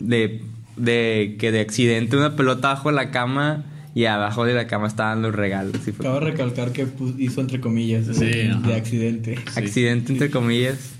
de, 0.00 0.42
de 0.76 1.36
que 1.38 1.52
de 1.52 1.60
accidente 1.60 2.16
una 2.16 2.36
pelota 2.36 2.68
bajo 2.68 2.90
la 2.92 3.10
cama 3.10 3.64
y 3.94 4.04
abajo 4.04 4.44
de 4.44 4.52
la 4.54 4.66
cama 4.66 4.86
estaban 4.88 5.22
los 5.22 5.34
regalos. 5.34 5.74
y 5.86 5.92
fue 5.92 6.06
Acabo 6.06 6.20
de 6.24 6.30
recalcar 6.32 6.72
que 6.72 6.86
hizo 7.18 7.40
entre 7.40 7.60
comillas 7.60 8.06
Sí, 8.06 8.24
de, 8.26 8.50
ajá. 8.50 8.68
de 8.68 8.74
accidente. 8.74 9.38
accidente 9.54 10.12
entre 10.12 10.30
comillas. 10.30 10.92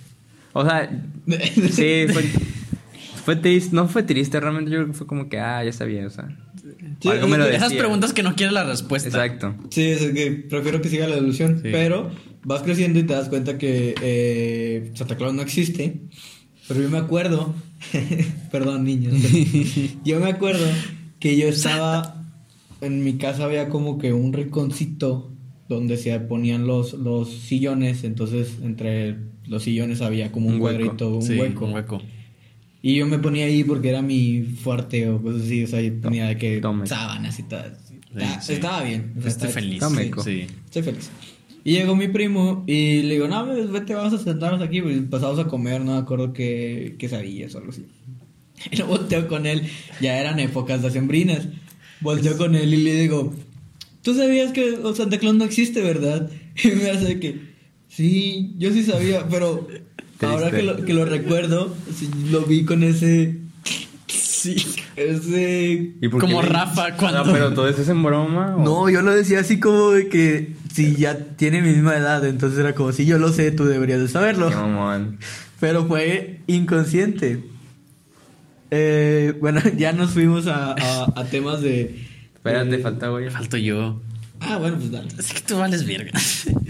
O 0.55 0.65
sea, 0.65 0.89
sí, 1.71 2.07
fue, 2.11 2.23
fue 3.25 3.37
triste, 3.37 3.77
no 3.77 3.89
fue 3.89 4.03
triste, 4.03 4.41
realmente 4.41 4.71
yo 4.71 4.79
creo 4.79 4.87
que 4.89 4.95
fue 4.95 5.07
como 5.07 5.29
que, 5.29 5.39
ah, 5.39 5.63
ya 5.63 5.73
sabía, 5.73 6.07
o 6.07 6.11
sea. 6.11 6.29
Sí, 7.01 7.09
algo 7.11 7.29
me 7.29 7.37
lo 7.37 7.45
Esas 7.47 7.65
decía. 7.69 7.79
preguntas 7.81 8.15
que 8.15 8.23
no 8.23 8.35
quieres 8.35 8.55
la 8.55 8.65
respuesta. 8.65 9.09
Exacto. 9.11 9.55
Sí, 9.71 9.83
es 9.83 10.01
que 10.13 10.31
prefiero 10.49 10.81
que 10.81 10.89
siga 10.89 11.07
la 11.07 11.19
ilusión. 11.19 11.57
Sí. 11.63 11.69
Pero 11.71 12.11
vas 12.45 12.63
creciendo 12.63 12.99
y 12.99 13.03
te 13.03 13.13
das 13.13 13.29
cuenta 13.29 13.59
que 13.59 13.95
eh, 14.01 14.91
Santa 14.95 15.17
Claus 15.17 15.35
no 15.35 15.43
existe. 15.43 16.01
Pero 16.67 16.81
yo 16.81 16.89
me 16.89 16.99
acuerdo, 16.99 17.55
perdón 18.51 18.85
niños, 18.85 19.15
yo 20.05 20.21
me 20.21 20.31
acuerdo 20.31 20.67
que 21.21 21.37
yo 21.37 21.49
estaba, 21.49 22.25
en 22.81 23.05
mi 23.05 23.15
casa 23.15 23.45
había 23.45 23.69
como 23.69 23.99
que 23.99 24.13
un 24.13 24.33
rinconcito 24.33 25.31
donde 25.69 25.97
se 25.97 26.19
ponían 26.21 26.67
los, 26.67 26.93
los 26.95 27.29
sillones, 27.31 28.05
entonces 28.05 28.59
entre 28.63 29.17
los 29.47 29.63
sillones 29.65 30.01
había 30.01 30.31
como 30.33 30.49
un, 30.49 30.55
Un 30.55 30.61
hueco. 30.61 30.79
cuadrito, 30.79 31.15
un 31.17 31.23
Sí, 31.23 31.35
hueco. 31.39 31.67
un 31.67 31.73
hueco. 31.75 32.03
Y 32.83 32.95
yo 32.97 33.07
me 33.07 33.19
ponía 33.19 33.47
ahí 33.47 33.65
porque 33.65 33.89
era 33.89 34.01
mi 34.03 34.43
fuerte 34.43 35.09
o 35.09 35.21
cosas 35.21 35.43
así, 35.43 35.65
o 35.65 35.67
sea, 35.67 35.81
yo 35.81 35.91
de 35.93 36.37
que 36.39 36.61
sábanas 36.85 37.39
y 37.39 37.43
tal. 37.45 37.77
Está- 38.15 38.41
sí. 38.41 38.53
Estaba 38.53 38.83
bien. 38.85 39.13
o 39.19 39.21
sea, 39.21 39.31
Estoy 39.31 39.49
feliz. 39.51 39.83
Sí. 40.25 40.47
Estoy 40.67 40.83
feliz. 40.83 41.11
Y 41.67 41.73
llegó 41.73 41.97
mi 41.97 42.07
primo 42.07 42.63
y 42.69 43.03
le 43.03 43.15
digo, 43.15 43.27
no, 43.27 43.45
pues, 43.45 43.69
vete, 43.73 43.93
vamos 43.93 44.13
a 44.13 44.23
sentarnos 44.23 44.63
aquí. 44.63 44.79
Y 44.79 45.01
pasamos 45.01 45.41
a 45.41 45.49
comer, 45.49 45.81
no 45.81 45.95
me 45.95 45.99
acuerdo 45.99 46.33
qué 46.33 46.95
quesadillas 46.97 47.57
o 47.57 47.59
algo 47.59 47.71
así. 47.71 47.85
Y 48.71 48.77
lo 48.77 48.87
volteo 48.87 49.27
con 49.27 49.47
él, 49.47 49.63
ya 50.01 50.17
eran 50.21 50.39
épocas 50.39 50.81
de 50.83 50.93
sembrinas. 50.93 51.49
Volteo 52.01 52.37
con 52.37 52.55
él 52.55 52.73
y 52.73 52.85
le 52.85 52.95
digo, 53.01 53.35
¿tú 54.03 54.15
sabías 54.15 54.53
que 54.53 54.79
Santa 54.95 55.19
Claus 55.19 55.35
no 55.35 55.45
existe, 55.45 55.81
verdad? 55.83 56.31
Y 56.63 56.69
me 56.69 56.89
hace 56.89 57.19
que, 57.19 57.41
sí, 57.89 58.55
yo 58.59 58.73
sí 58.73 58.85
sabía, 58.85 59.27
pero 59.29 59.67
ahora 60.21 60.53
que 60.53 60.63
lo, 60.63 60.85
que 60.85 60.95
lo 60.95 61.05
recuerdo, 61.05 61.75
lo 62.31 62.43
vi 62.43 62.65
con 62.65 62.85
ese... 62.85 63.41
Sí, 64.55 64.67
ese... 64.97 65.95
¿Y 66.01 66.09
Como 66.09 66.43
le- 66.43 66.49
Rafa 66.49 66.95
cuando- 66.97 67.25
No, 67.25 67.33
pero 67.33 67.53
todo 67.55 67.69
eso 67.69 67.83
es 67.83 67.89
en 67.89 68.03
broma. 68.03 68.57
o- 68.57 68.65
No, 68.65 68.89
yo 68.89 69.03
lo 69.03 69.13
decía 69.15 69.41
así 69.41 69.59
como 69.61 69.91
de 69.93 70.09
que 70.09 70.53
si 70.73 70.95
ya 70.97 71.19
tiene 71.37 71.63
mi 71.63 71.71
misma 71.71 71.97
edad, 71.97 72.25
entonces 72.27 72.59
era 72.59 72.75
como 72.75 72.93
si 72.93 73.07
yo 73.07 73.19
lo 73.19 73.33
sé, 73.33 73.51
tú 73.51 73.65
deberías 73.65 74.01
de 74.01 74.09
saberlo. 74.09 74.51
Mamón. 74.51 75.19
Pero 75.61 75.87
fue 75.87 76.41
inconsciente. 76.47 77.43
Eh, 78.71 79.35
bueno, 79.41 79.61
ya 79.77 79.93
nos 79.93 80.11
fuimos 80.11 80.47
a, 80.47 80.73
a- 80.73 81.13
a 81.21 81.25
temas 81.25 81.61
de. 81.63 82.05
Espérate, 82.35 82.71
de- 82.71 82.79
falta 82.79 83.09
güey. 83.09 83.31
Falto 83.31 83.57
yo. 83.57 84.01
Ah, 84.41 84.59
bueno, 84.59 84.77
pues 84.77 84.91
dale. 84.91 85.09
Es 85.19 85.33
que 85.33 85.41
tú 85.41 85.57
vales 85.57 85.87
verga. 85.87 86.13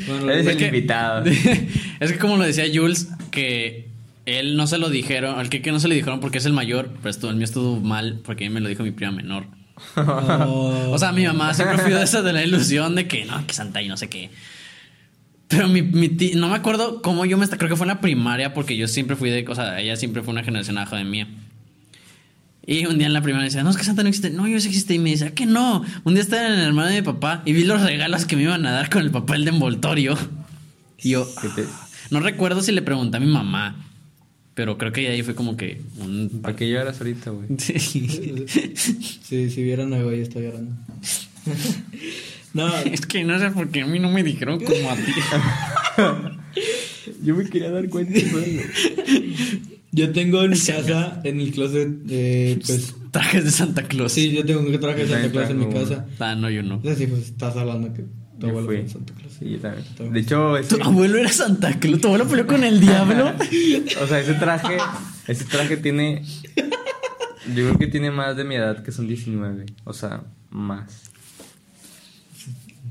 Bueno, 0.06 0.30
Eres 0.30 0.46
es 0.46 0.52
el 0.52 0.58
que- 0.58 0.66
invitado. 0.66 1.24
es 2.00 2.12
que 2.12 2.18
como 2.18 2.36
lo 2.36 2.44
decía 2.44 2.64
Jules, 2.72 3.08
que 3.30 3.85
él 4.26 4.56
no 4.56 4.66
se 4.66 4.78
lo 4.78 4.90
dijeron, 4.90 5.38
al 5.38 5.48
que, 5.48 5.62
que 5.62 5.72
no 5.72 5.80
se 5.80 5.88
le 5.88 5.94
dijeron 5.94 6.20
porque 6.20 6.38
es 6.38 6.46
el 6.46 6.52
mayor, 6.52 6.90
pero 6.98 7.08
estuvo, 7.10 7.30
el 7.30 7.36
mío 7.36 7.44
estuvo 7.44 7.80
mal 7.80 8.20
porque 8.24 8.44
a 8.44 8.48
mí 8.48 8.54
me 8.54 8.60
lo 8.60 8.68
dijo 8.68 8.82
mi 8.82 8.90
prima 8.90 9.12
menor. 9.12 9.46
Oh. 9.96 10.90
O 10.90 10.98
sea, 10.98 11.12
mi 11.12 11.24
mamá 11.26 11.52
siempre 11.54 11.78
fui 11.78 11.92
de 11.92 12.02
esa 12.02 12.22
de 12.22 12.32
la 12.32 12.42
ilusión 12.42 12.94
de 12.94 13.06
que 13.08 13.24
no, 13.24 13.46
que 13.46 13.54
Santa 13.54 13.82
y 13.82 13.88
no 13.88 13.96
sé 13.96 14.08
qué. 14.08 14.30
Pero 15.48 15.68
mi, 15.68 15.82
mi 15.82 16.08
no 16.34 16.48
me 16.48 16.56
acuerdo 16.56 17.02
cómo 17.02 17.24
yo 17.24 17.38
me 17.38 17.44
está, 17.44 17.56
creo 17.56 17.70
que 17.70 17.76
fue 17.76 17.84
en 17.84 17.88
la 17.88 18.00
primaria 18.00 18.52
porque 18.54 18.76
yo 18.76 18.88
siempre 18.88 19.16
fui 19.16 19.30
de, 19.30 19.44
o 19.48 19.54
sea, 19.54 19.80
ella 19.80 19.96
siempre 19.96 20.22
fue 20.22 20.32
una 20.32 20.42
generación 20.42 20.76
abajo 20.78 20.96
de 20.96 21.04
mía. 21.04 21.28
Y 22.66 22.84
un 22.86 22.98
día 22.98 23.06
en 23.06 23.12
la 23.12 23.22
primaria 23.22 23.44
decía, 23.44 23.62
no, 23.62 23.70
es 23.70 23.76
que 23.76 23.84
Santa 23.84 24.02
no 24.02 24.08
existe. 24.08 24.30
No, 24.30 24.48
yo 24.48 24.58
sí 24.58 24.66
existe. 24.66 24.94
Y 24.94 24.98
me 24.98 25.10
decía, 25.10 25.32
que 25.34 25.46
no. 25.46 25.84
Un 26.02 26.14
día 26.14 26.22
estaba 26.24 26.46
en 26.48 26.54
el 26.54 26.60
hermano 26.66 26.88
de 26.88 26.96
mi 26.96 27.02
papá 27.02 27.42
y 27.44 27.52
vi 27.52 27.62
los 27.62 27.80
regalos 27.80 28.24
que 28.24 28.34
me 28.34 28.42
iban 28.42 28.66
a 28.66 28.72
dar 28.72 28.90
con 28.90 29.02
el 29.02 29.12
papel 29.12 29.44
de 29.44 29.50
envoltorio. 29.52 30.18
Y 31.00 31.10
yo, 31.10 31.28
¿Qué 31.40 31.48
te- 31.50 31.68
no 32.10 32.18
recuerdo 32.18 32.62
si 32.62 32.72
le 32.72 32.82
pregunté 32.82 33.18
a 33.18 33.20
mi 33.20 33.26
mamá, 33.26 33.85
pero 34.56 34.78
creo 34.78 34.90
que 34.90 35.06
ahí 35.08 35.22
fue 35.22 35.34
como 35.34 35.54
que 35.54 35.82
un... 35.98 36.40
¿Para 36.40 36.56
qué 36.56 36.66
lloras 36.70 36.98
ahorita, 36.98 37.30
güey? 37.30 37.46
Sí, 37.58 37.78
si 39.50 39.62
vieran 39.62 39.92
a 39.92 40.02
güey, 40.02 40.22
estoy 40.22 40.44
llorando. 40.44 40.74
no, 42.54 42.74
Es 42.78 43.04
que 43.04 43.22
no 43.22 43.38
sé 43.38 43.50
por 43.50 43.68
qué 43.68 43.82
a 43.82 43.86
mí 43.86 43.98
no 43.98 44.10
me 44.10 44.22
dijeron 44.22 44.58
como 44.58 44.90
a 44.90 44.96
ti. 44.96 45.12
Yo 47.22 47.36
me 47.36 47.44
quería 47.44 47.70
dar 47.70 47.86
cuenta 47.90 48.18
yo 49.92 50.12
tengo 50.12 50.42
en 50.42 50.50
mi 50.50 50.58
casa, 50.58 51.22
en 51.24 51.40
el 51.40 51.52
closet, 51.52 51.88
eh, 52.10 52.58
pues. 52.66 52.94
Trajes 53.12 53.44
de 53.44 53.50
Santa 53.50 53.84
Claus. 53.84 54.12
Sí, 54.12 54.30
yo 54.30 54.44
tengo 54.44 54.60
un 54.60 54.78
traje 54.78 55.06
de 55.06 55.08
Santa 55.08 55.30
Claus 55.30 55.48
en 55.48 55.58
mi 55.58 55.72
casa. 55.72 56.04
Ah, 56.18 56.34
no, 56.34 56.50
yo 56.50 56.62
no. 56.62 56.80
No 56.82 56.90
sé 56.90 56.96
si 56.96 57.06
pues 57.06 57.22
estás 57.22 57.56
hablando 57.56 57.94
que 57.94 58.04
tu 58.38 58.48
abuelo 58.48 58.66
fue 58.66 58.88
Santa 58.88 59.14
Claus. 59.14 59.32
Sí, 59.38 59.50
yo 59.50 59.58
también. 59.58 60.12
De 60.12 60.20
hecho, 60.20 60.56
ese, 60.56 60.76
Tu 60.76 60.82
abuelo 60.82 61.18
era 61.18 61.30
Santa 61.30 61.78
Claus. 61.78 62.00
Tu 62.00 62.06
abuelo 62.06 62.28
peleó 62.28 62.46
con 62.46 62.64
el 62.64 62.80
diablo. 62.80 63.32
o 64.02 64.06
sea, 64.06 64.20
ese 64.20 64.34
traje, 64.34 64.76
ese 65.26 65.44
traje 65.44 65.76
tiene, 65.76 66.22
yo 67.54 67.64
creo 67.66 67.78
que 67.78 67.86
tiene 67.86 68.10
más 68.10 68.36
de 68.36 68.44
mi 68.44 68.56
edad, 68.56 68.82
que 68.82 68.92
son 68.92 69.06
19. 69.06 69.66
O 69.84 69.92
sea, 69.92 70.22
más. 70.50 71.10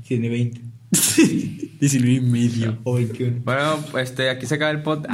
Tiene 0.06 0.28
20 0.28 0.76
19 0.90 2.12
y 2.12 2.20
medio. 2.20 2.78
o 2.84 2.94
21. 2.94 3.40
Bueno, 3.44 3.84
este, 3.98 4.30
aquí 4.30 4.46
se 4.46 4.54
acaba 4.54 4.70
el 4.70 4.82
pod. 4.82 5.06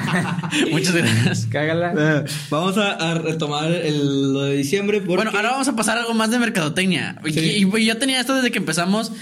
Muchas 0.70 0.94
gracias. 0.94 1.46
Cágala. 1.46 1.94
Eh, 1.96 2.24
Vamos 2.50 2.76
a, 2.78 2.92
a 2.92 3.14
retomar 3.14 3.70
el, 3.70 4.32
lo 4.32 4.42
de 4.42 4.56
diciembre. 4.56 5.00
Porque... 5.00 5.16
Bueno, 5.16 5.30
ahora 5.34 5.50
vamos 5.50 5.68
a 5.68 5.76
pasar 5.76 5.98
a 5.98 6.02
algo 6.02 6.14
más 6.14 6.30
de 6.30 6.38
mercadotecnia. 6.38 7.20
Y, 7.24 7.84
yo 7.84 7.98
tenía 7.98 8.20
esto 8.20 8.34
desde 8.34 8.50
que 8.50 8.58
empezamos. 8.58 9.12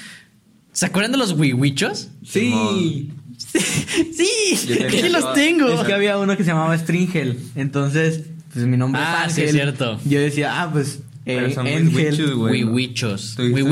¿Se 0.76 0.84
acuerdan 0.84 1.12
de 1.12 1.16
los 1.16 1.32
wiwichos? 1.32 2.08
Sí. 2.22 3.10
sí, 3.38 4.66
Yo 4.78 4.86
aquí 4.86 5.08
los 5.08 5.32
tengo. 5.32 5.68
Es 5.68 5.80
que 5.86 5.94
había 5.94 6.18
uno 6.18 6.36
que 6.36 6.44
se 6.44 6.50
llamaba 6.50 6.76
Stringel. 6.76 7.38
Entonces, 7.54 8.24
pues 8.52 8.66
mi 8.66 8.76
nombre 8.76 9.00
Ah, 9.02 9.24
es 9.26 9.32
sí, 9.32 9.40
Ángel. 9.40 9.44
es 9.56 9.62
cierto. 9.62 10.00
Yo 10.04 10.20
decía, 10.20 10.60
ah, 10.62 10.70
pues. 10.70 10.98
Pero 11.24 11.46
Eh, 11.46 11.54
son 11.54 11.66
Ángel. 11.66 12.34
güey. 12.36 12.60
¿no? 12.62 12.72
Wiwichos. 12.72 13.36
Tú 13.36 13.42
dijiste 13.44 13.62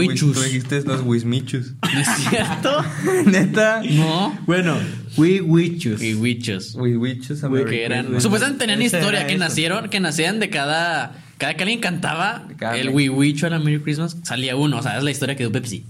Wiwichus. 0.78 0.87
los 0.87 1.03
wismichus. 1.04 1.72
¿No 1.94 2.00
es 2.00 2.09
cierto? 2.31 2.84
Neta. 3.26 3.82
No. 3.91 4.38
Bueno, 4.47 4.75
we 5.19 5.43
wichus. 5.43 6.00
Wiwichos. 6.00 6.75
Wismichus 6.75 7.43
Que 7.69 7.84
eran. 7.84 8.19
Supuestamente 8.19 8.60
tenían 8.64 8.81
Ese 8.81 8.97
historia 8.97 9.26
que 9.26 9.34
eso. 9.34 9.44
nacieron, 9.44 9.91
que 9.91 10.00
nacían 10.00 10.41
de 10.41 10.48
cada. 10.48 11.20
Cada 11.37 11.54
que 11.54 11.64
alguien 11.64 11.81
cantaba 11.81 12.48
Cada 12.56 12.78
el. 12.78 12.88
Wiwicho 12.88 13.47
a 13.47 13.50
la 13.50 13.59
Merry 13.59 13.81
Christmas, 13.81 14.16
salía 14.22 14.56
uno. 14.56 14.78
O 14.78 14.82
sea, 14.82 14.97
es 14.97 15.04
la 15.04 15.10
historia 15.10 15.37
que 15.37 15.43
dio 15.43 15.53
Pepsi. 15.53 15.84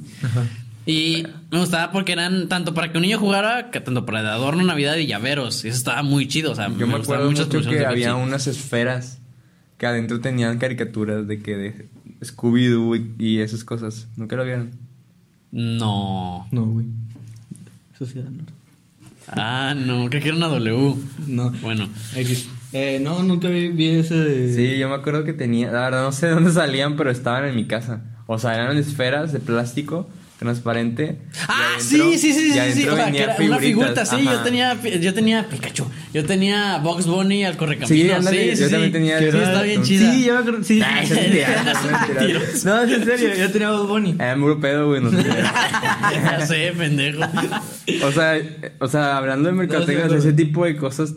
Y 0.87 1.27
me 1.51 1.59
gustaba 1.61 1.93
porque 1.93 2.13
eran 2.13 2.49
tanto 2.49 2.75
para 2.75 2.93
que 2.93 2.99
un 2.99 3.03
niño 3.03 3.19
jugara, 3.19 3.71
que 3.71 3.81
tanto 3.81 4.05
para 4.05 4.23
de 4.23 4.29
adorno, 4.29 4.63
Navidad 4.65 4.97
y 4.97 5.07
llaveros. 5.07 5.65
Y 5.65 5.69
eso 5.69 5.79
estaba 5.79 6.03
muy 6.03 6.29
chido. 6.29 6.53
O 6.53 6.55
sea, 6.55 6.69
Yo 6.77 6.87
me 6.87 6.97
acuerdo 6.97 7.31
mucho 7.31 7.49
que 7.49 7.59
había 7.87 8.11
Pepsi. 8.15 8.23
unas 8.23 8.47
esferas 8.47 9.19
que 9.79 9.87
adentro 9.87 10.21
tenían 10.21 10.59
caricaturas 10.59 11.27
de 11.27 11.39
que 11.41 11.57
de 11.57 11.89
Scooby-Doo 12.23 12.97
y, 12.97 13.15
y 13.19 13.39
esas 13.41 13.65
cosas. 13.65 14.09
¿Nunca 14.17 14.37
lo 14.37 14.45
vieron? 14.45 14.73
No. 15.53 16.47
No, 16.51 16.67
güey. 16.67 16.87
Sociedad 17.99 18.29
Norte. 18.29 18.53
Ah, 19.29 19.75
no, 19.75 20.09
creo 20.11 20.21
que 20.23 20.29
era 20.29 20.37
una 20.37 20.49
W. 20.49 20.97
No. 21.29 21.51
Bueno. 21.63 21.89
X. 22.15 22.49
Eh, 22.73 22.99
no, 23.01 23.23
nunca 23.23 23.49
vi, 23.49 23.69
vi 23.69 23.89
ese 23.89 24.17
de. 24.17 24.53
Sí, 24.55 24.79
yo 24.79 24.89
me 24.89 24.97
acuerdo 24.97 25.25
que 25.25 25.33
tenía, 25.33 25.71
la 25.71 25.81
verdad 25.83 26.03
no 26.03 26.13
sé 26.13 26.27
de 26.27 26.33
dónde 26.33 26.51
salían, 26.51 26.97
pero 26.97 27.11
estaban 27.11 27.45
en 27.47 27.55
mi 27.55 27.67
casa. 27.67 28.03
O 28.27 28.39
sea, 28.39 28.55
eran 28.55 28.77
esferas 28.77 29.33
de 29.33 29.39
plástico 29.39 30.09
transparente. 30.39 31.17
Ah, 31.49 31.77
adentro- 31.77 32.13
sí, 32.13 32.19
sí, 32.19 32.33
sí, 32.33 32.33
sí, 32.33 32.53
sí. 32.53 32.59
adentro 32.59 32.93
O 32.93 32.97
sea, 32.97 33.05
que 33.07 33.11
venían 33.13 33.31
era 33.31 33.45
una 33.47 33.59
figurita, 33.59 34.05
sí. 34.07 34.25
Yo 34.25 34.41
tenía, 34.41 34.83
yo 34.83 35.15
tenía 35.15 35.49
Pikachu. 35.49 35.87
Yo 36.13 36.25
tenía 36.25 36.79
Box 36.79 37.07
Bunny 37.07 37.45
al 37.45 37.57
correcaminos. 37.57 37.89
Sí, 37.89 38.03
Sí, 38.03 38.11
ándale, 38.11 38.57
sí, 38.57 38.63
yo 38.63 38.71
también 38.71 38.93
tenía 38.93 39.19
Sí, 39.19 39.25
está 39.27 39.63
bien 39.63 39.83
chida. 39.83 40.13
Sí, 40.13 40.25
yo 40.25 40.35
me 40.35 40.39
acuerdo. 40.41 40.65
Sí. 40.65 40.81
Ah, 40.85 41.03
es 41.03 41.11
mentira. 41.11 41.49
no, 42.65 42.83
es 42.83 42.93
en 42.93 43.05
serio. 43.05 43.35
Yo 43.37 43.51
tenía 43.51 43.71
Bad 43.71 43.85
Bunny. 43.87 44.15
Era 44.19 44.37
puro 44.37 44.61
pedo, 44.61 44.89
güey. 44.89 45.01
no 45.03 45.11
sé. 45.11 45.17
ya 46.13 46.47
sé, 46.47 46.73
pendejo. 46.77 47.23
o 48.05 48.13
sea, 48.13 48.37
eh, 48.37 48.73
o 48.81 48.89
sea, 48.89 49.17
hablando 49.17 49.49
de 49.49 49.55
mercadotecnia, 49.55 50.07
No, 50.07 50.15
ese 50.15 50.33
tipo 50.33 50.65
de 50.65 50.77
cosas, 50.77 51.15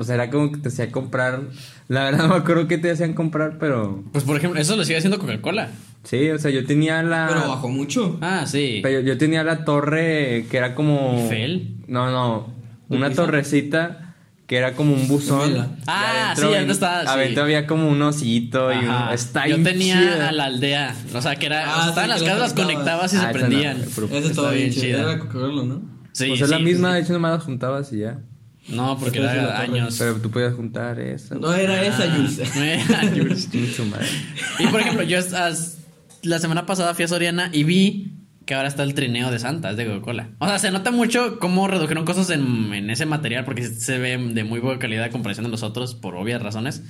o 0.00 0.04
sea, 0.04 0.14
era 0.14 0.30
como 0.30 0.50
que 0.50 0.58
te 0.58 0.68
hacía 0.68 0.90
comprar. 0.90 1.42
La 1.88 2.04
verdad 2.04 2.18
no 2.26 2.28
me 2.28 2.36
acuerdo 2.36 2.66
qué 2.66 2.78
te 2.78 2.90
hacían 2.90 3.12
comprar, 3.12 3.58
pero 3.58 4.02
Pues 4.12 4.24
por 4.24 4.36
ejemplo, 4.36 4.58
eso 4.60 4.76
lo 4.76 4.84
sigue 4.84 4.96
haciendo 4.98 5.18
Coca-Cola. 5.18 5.68
sí, 6.04 6.30
o 6.30 6.38
sea, 6.38 6.50
yo 6.50 6.64
tenía 6.64 7.02
la 7.02 7.26
Pero 7.28 7.48
bajó 7.48 7.68
mucho. 7.68 8.18
Ah, 8.22 8.44
sí. 8.46 8.80
Pero 8.82 9.00
yo 9.00 9.18
tenía 9.18 9.44
la 9.44 9.64
torre 9.64 10.46
que 10.50 10.56
era 10.56 10.74
como. 10.74 11.18
¿Eiffel? 11.20 11.74
No, 11.86 12.10
no. 12.10 12.52
¿De 12.88 12.96
Una 12.96 13.10
torrecita 13.10 14.14
que 14.46 14.56
era 14.56 14.72
como 14.72 14.94
un 14.94 15.06
buzón. 15.06 15.76
Ah, 15.86 16.30
adentro 16.32 16.48
sí, 16.48 16.54
adentro 16.54 16.72
estaba, 16.72 17.02
sí. 17.02 17.08
Adentro 17.08 17.42
había 17.44 17.66
como 17.68 17.88
un 17.88 18.02
osito 18.02 18.72
y 18.72 18.78
un. 18.78 18.90
Está 19.12 19.46
Yo 19.46 19.62
tenía 19.62 20.00
chida. 20.00 20.28
a 20.28 20.32
la 20.32 20.46
aldea. 20.46 20.96
O 21.14 21.20
sea, 21.22 21.36
que 21.36 21.46
era. 21.46 21.64
Ah, 21.72 21.76
o 21.76 21.80
sea, 21.82 21.88
estaban 21.90 22.04
sí, 22.04 22.10
las 22.14 22.22
casas, 22.24 22.38
las 22.40 22.54
conectabas. 22.54 23.12
y 23.12 23.16
Ah, 23.16 23.20
se 23.20 23.26
no, 23.26 23.32
prendían. 23.32 23.76
Ese 23.80 24.00
Está 24.02 24.18
estaba 24.18 24.50
bien 24.52 24.72
chido. 24.72 24.98
Era 25.08 25.18
Coca-Cola, 25.20 25.62
¿no? 25.64 25.82
Sí, 26.12 26.26
pues 26.30 26.40
es 26.40 26.48
la 26.48 26.58
misma, 26.58 26.88
sí. 26.88 26.94
de 26.96 27.00
hecho 27.02 27.12
nomás 27.12 27.32
las 27.34 27.44
juntabas 27.44 27.92
y 27.92 27.98
ya. 27.98 28.18
No, 28.68 28.98
porque 28.98 29.18
era 29.18 29.60
años. 29.60 29.96
Pero 29.98 30.16
tú 30.16 30.30
podías 30.30 30.54
juntar 30.54 31.00
eso. 31.00 31.34
No 31.36 31.52
era 31.52 31.82
esa, 31.82 32.04
Ah, 32.04 32.14
Jules. 32.16 32.38
no 32.56 32.62
era 32.62 33.00
Jules. 33.10 33.48
Y 34.58 34.66
por 34.68 34.80
ejemplo, 34.80 35.02
yo 35.02 35.18
as- 35.18 35.78
la 36.22 36.38
semana 36.38 36.66
pasada 36.66 36.94
fui 36.94 37.04
a 37.04 37.08
Soriana 37.08 37.48
y 37.52 37.64
vi 37.64 38.12
que 38.46 38.54
ahora 38.54 38.68
está 38.68 38.82
el 38.82 38.94
trineo 38.94 39.30
de 39.30 39.38
Santa, 39.38 39.70
es 39.70 39.76
de 39.76 39.86
Coca-Cola. 39.86 40.30
O 40.38 40.46
sea, 40.46 40.58
se 40.58 40.70
nota 40.70 40.90
mucho 40.90 41.38
cómo 41.38 41.68
redujeron 41.68 42.04
cosas 42.04 42.30
en, 42.30 42.72
en 42.74 42.90
ese 42.90 43.06
material 43.06 43.44
porque 43.44 43.62
se 43.64 43.98
ve 43.98 44.18
de 44.18 44.44
muy 44.44 44.60
buena 44.60 44.78
calidad 44.78 45.04
a 45.04 45.10
comparación 45.10 45.44
de 45.44 45.50
los 45.50 45.62
otros 45.62 45.94
por 45.94 46.14
obvias 46.16 46.42
razones. 46.42 46.82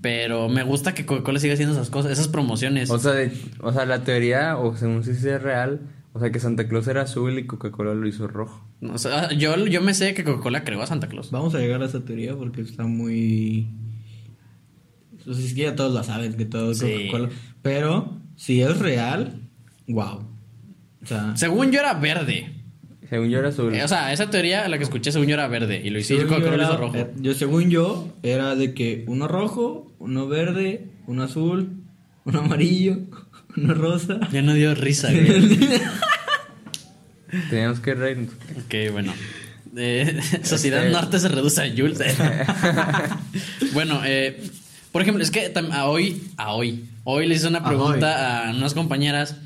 Pero 0.00 0.48
me 0.48 0.62
gusta 0.62 0.94
que 0.94 1.06
Coca-Cola 1.06 1.38
siga 1.40 1.54
haciendo 1.54 1.74
esas 1.74 1.90
cosas, 1.90 2.12
esas 2.12 2.28
promociones. 2.28 2.90
O 2.90 2.98
sea, 2.98 3.12
de- 3.12 3.32
o 3.60 3.72
sea, 3.72 3.86
la 3.86 4.04
teoría, 4.04 4.56
o 4.56 4.76
según 4.76 5.02
si 5.04 5.10
es 5.10 5.42
real, 5.42 5.80
o 6.16 6.20
sea, 6.20 6.32
que 6.32 6.40
Santa 6.40 6.66
Claus 6.66 6.88
era 6.88 7.02
azul 7.02 7.38
y 7.38 7.46
Coca-Cola 7.46 7.92
lo 7.94 8.06
hizo 8.08 8.26
rojo. 8.26 8.66
O 8.82 8.96
sea, 8.98 9.32
yo, 9.32 9.66
yo 9.66 9.82
me 9.82 9.92
sé 9.94 10.14
que 10.14 10.24
Coca-Cola 10.24 10.64
creó 10.64 10.82
a 10.82 10.86
Santa 10.86 11.08
Claus. 11.08 11.30
Vamos 11.30 11.54
a 11.54 11.58
llegar 11.58 11.82
a 11.82 11.86
esa 11.86 12.04
teoría 12.04 12.34
porque 12.34 12.62
está 12.62 12.84
muy. 12.84 13.68
Pues 15.24 15.38
es 15.38 15.54
que 15.54 15.62
ya 15.62 15.74
todos 15.76 15.92
la 15.92 16.02
saben, 16.04 16.34
que 16.34 16.44
todo 16.44 16.70
es 16.72 16.78
Sí. 16.78 17.08
Coca-Cola. 17.10 17.28
Pero 17.62 18.18
si 18.36 18.62
es 18.62 18.78
real, 18.78 19.40
wow. 19.88 20.24
O 21.02 21.06
sea, 21.06 21.36
Según 21.36 21.70
yo 21.72 21.80
era 21.80 21.94
verde. 21.94 22.52
Según 23.08 23.28
yo 23.28 23.38
era 23.38 23.48
azul. 23.50 23.74
Eh, 23.74 23.84
O 23.84 23.88
sea, 23.88 24.12
esa 24.12 24.30
teoría, 24.30 24.68
la 24.68 24.78
que 24.78 24.84
escuché, 24.84 25.12
según 25.12 25.28
yo 25.28 25.34
era 25.34 25.46
verde. 25.48 25.80
Y 25.84 25.90
lo 25.90 25.98
hizo 25.98 26.08
según 26.16 26.22
yo, 26.24 26.28
Coca-Cola 26.36 26.56
lo 26.56 26.62
era- 26.62 26.72
hizo 26.72 26.76
rojo. 26.80 26.96
eh, 26.96 27.10
yo, 27.20 27.34
según 27.34 27.70
yo, 27.70 28.08
era 28.22 28.54
de 28.56 28.74
que 28.74 29.04
uno 29.06 29.28
rojo, 29.28 29.92
uno 29.98 30.26
verde, 30.28 30.88
uno 31.06 31.22
azul, 31.24 31.82
uno 32.24 32.40
amarillo, 32.40 32.98
uno 33.56 33.74
rosa. 33.74 34.18
Ya 34.32 34.42
no 34.42 34.54
dio 34.54 34.74
risa, 34.74 35.10
güey. 35.10 35.58
Teníamos 37.50 37.80
que 37.80 37.94
reírnos. 37.94 38.30
Ok, 38.64 38.92
bueno. 38.92 39.12
Eh, 39.76 40.20
Sociedad 40.42 40.80
Este- 40.86 40.92
Norte 40.92 41.18
se 41.18 41.28
reduce 41.28 41.62
a 41.62 41.70
Jules. 41.70 41.98
bueno, 43.74 44.00
eh, 44.04 44.42
por 44.92 45.02
ejemplo, 45.02 45.22
es 45.22 45.30
que 45.30 45.52
a 45.72 45.84
hoy, 45.86 46.22
a 46.36 46.52
hoy, 46.52 46.84
hoy 47.04 47.26
le 47.26 47.34
hice 47.34 47.48
una 47.48 47.64
pregunta 47.64 48.48
a 48.48 48.50
unas 48.50 48.74
compañeras. 48.74 49.36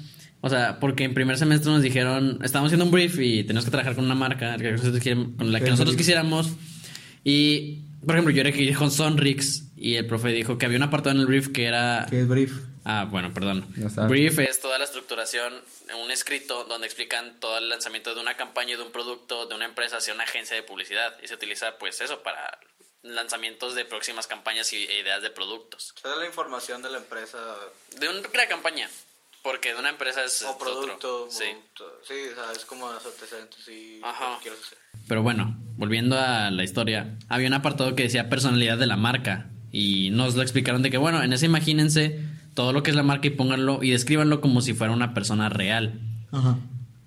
O 0.42 0.48
sea, 0.48 0.80
porque 0.80 1.04
en 1.04 1.12
primer 1.12 1.36
semestre 1.36 1.70
nos 1.70 1.82
dijeron, 1.82 2.38
estábamos 2.42 2.68
haciendo 2.68 2.86
un 2.86 2.90
brief 2.90 3.18
y 3.18 3.42
tenemos 3.44 3.64
que 3.66 3.70
trabajar 3.70 3.94
con 3.94 4.06
una 4.06 4.14
marca 4.14 4.56
que 4.56 4.72
nosotros 4.72 5.02
con 5.36 5.52
la 5.52 5.60
que 5.60 5.68
nosotros 5.68 5.96
quisiéramos. 5.96 6.52
Y, 7.24 7.80
por 8.06 8.14
ejemplo, 8.14 8.32
yo 8.32 8.40
era 8.40 8.50
que 8.50 8.62
ir 8.62 8.74
con 8.74 8.90
Sonrix 8.90 9.64
y 9.76 9.96
el 9.96 10.06
profe 10.06 10.28
dijo 10.28 10.56
que 10.56 10.64
había 10.64 10.78
un 10.78 10.84
apartado 10.84 11.14
en 11.14 11.20
el 11.20 11.26
brief 11.26 11.48
que 11.48 11.64
era 11.66 12.06
Que 12.08 12.20
es 12.20 12.28
brief. 12.28 12.52
Ah, 12.90 13.04
bueno, 13.04 13.32
perdón. 13.32 13.66
No. 13.76 14.08
Brief 14.08 14.38
es 14.40 14.60
toda 14.60 14.78
la 14.78 14.84
estructuración, 14.84 15.54
un 16.02 16.10
escrito 16.10 16.64
donde 16.64 16.86
explican 16.86 17.38
todo 17.38 17.58
el 17.58 17.68
lanzamiento 17.68 18.14
de 18.14 18.20
una 18.20 18.36
campaña, 18.36 18.76
de 18.76 18.82
un 18.82 18.90
producto, 18.90 19.46
de 19.46 19.54
una 19.54 19.64
empresa 19.64 19.98
hacia 19.98 20.12
una 20.12 20.24
agencia 20.24 20.56
de 20.56 20.62
publicidad. 20.62 21.16
Y 21.22 21.28
se 21.28 21.34
utiliza, 21.34 21.78
pues, 21.78 22.00
eso 22.00 22.22
para 22.22 22.58
lanzamientos 23.02 23.74
de 23.74 23.84
próximas 23.84 24.26
campañas 24.26 24.72
y 24.72 24.76
e 24.86 25.00
ideas 25.00 25.22
de 25.22 25.30
productos. 25.30 25.94
Es 25.96 26.18
la 26.18 26.26
información 26.26 26.82
de 26.82 26.90
la 26.90 26.98
empresa 26.98 27.38
De 27.98 28.08
una 28.08 28.46
campaña, 28.48 28.90
porque 29.42 29.72
de 29.72 29.78
una 29.78 29.90
empresa 29.90 30.24
es 30.24 30.42
o 30.42 30.50
otro. 30.50 30.66
producto. 30.66 31.28
Sí. 31.30 31.44
sí, 32.06 32.14
o 32.32 32.34
sea, 32.34 32.52
es 32.52 32.64
como 32.64 32.90
los 32.92 33.04
antecedentes 33.06 33.66
y 33.68 34.00
Ajá. 34.02 34.32
lo 34.32 34.36
que 34.38 34.42
quieres 34.42 34.60
hacer. 34.60 34.78
Pero 35.08 35.22
bueno, 35.22 35.56
volviendo 35.76 36.18
a 36.18 36.50
la 36.50 36.62
historia, 36.64 37.16
había 37.28 37.48
un 37.48 37.54
apartado 37.54 37.94
que 37.94 38.02
decía 38.02 38.28
personalidad 38.28 38.78
de 38.78 38.86
la 38.86 38.96
marca. 38.96 39.46
Y 39.72 40.10
nos 40.10 40.34
lo 40.34 40.42
explicaron 40.42 40.82
de 40.82 40.90
que, 40.90 40.98
bueno, 40.98 41.22
en 41.22 41.32
ese 41.32 41.46
imagínense 41.46 42.18
todo 42.54 42.72
lo 42.72 42.82
que 42.82 42.90
es 42.90 42.96
la 42.96 43.02
marca 43.02 43.26
y 43.28 43.30
pónganlo 43.30 43.80
y 43.82 43.90
descríbanlo 43.90 44.40
como 44.40 44.60
si 44.60 44.74
fuera 44.74 44.92
una 44.92 45.14
persona 45.14 45.48
real. 45.48 46.00
Ajá. 46.32 46.58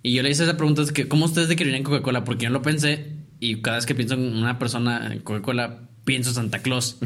Y 0.01 0.13
yo 0.13 0.23
le 0.23 0.29
hice 0.29 0.43
esa 0.43 0.57
pregunta, 0.57 0.81
es 0.81 0.91
que, 0.91 1.07
¿cómo 1.07 1.25
ustedes 1.25 1.47
describirían 1.47 1.83
Coca-Cola? 1.83 2.23
Porque 2.23 2.45
yo 2.45 2.49
lo 2.51 2.61
pensé 2.61 3.07
y 3.39 3.61
cada 3.61 3.77
vez 3.77 3.85
que 3.85 3.95
pienso 3.95 4.15
en 4.15 4.35
una 4.35 4.59
persona 4.59 5.13
en 5.13 5.19
Coca-Cola, 5.19 5.79
pienso 6.05 6.29
en 6.31 6.35
Santa 6.35 6.59
Claus. 6.59 6.97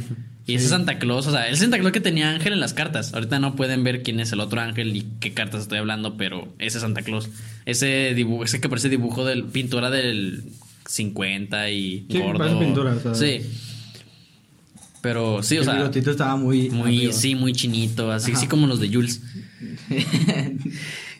Y 0.47 0.55
ese 0.55 0.67
Santa 0.69 0.97
Claus, 0.97 1.27
o 1.27 1.31
sea, 1.31 1.47
el 1.49 1.57
Santa 1.57 1.77
Claus 1.77 1.91
que 1.91 1.99
tenía 1.99 2.31
Ángel 2.31 2.53
en 2.53 2.59
las 2.59 2.73
cartas. 2.73 3.13
Ahorita 3.13 3.37
no 3.39 3.55
pueden 3.55 3.83
ver 3.83 4.01
quién 4.01 4.19
es 4.19 4.31
el 4.31 4.39
otro 4.39 4.61
Ángel 4.61 4.95
y 4.95 5.01
qué 5.19 5.33
cartas 5.33 5.61
estoy 5.63 5.77
hablando, 5.79 6.15
pero 6.17 6.53
ese 6.57 6.79
Santa 6.79 7.01
Claus. 7.01 7.29
Ese 7.65 8.13
dibujo, 8.15 8.45
ese 8.45 8.61
que 8.61 8.69
parece 8.69 8.87
dibujo 8.89 9.25
del 9.25 9.43
pintura 9.43 9.89
del 9.91 10.43
50 10.87 11.69
y 11.69 12.07
Sí, 12.09 12.19
gordo. 12.19 12.59
pintura. 12.59 12.95
Sí. 13.13 13.41
Pero 15.01 15.43
sí, 15.43 15.57
o 15.57 15.59
el 15.59 15.65
sea, 15.65 15.75
bigotito 15.75 16.11
estaba 16.11 16.35
muy. 16.35 16.69
muy, 16.69 16.97
arriba. 16.97 17.13
sí, 17.13 17.35
muy 17.35 17.53
chinito, 17.53 18.11
así, 18.11 18.31
Ajá. 18.31 18.39
así 18.39 18.47
como 18.47 18.67
los 18.67 18.79
de 18.79 18.89
Jules. 18.93 19.21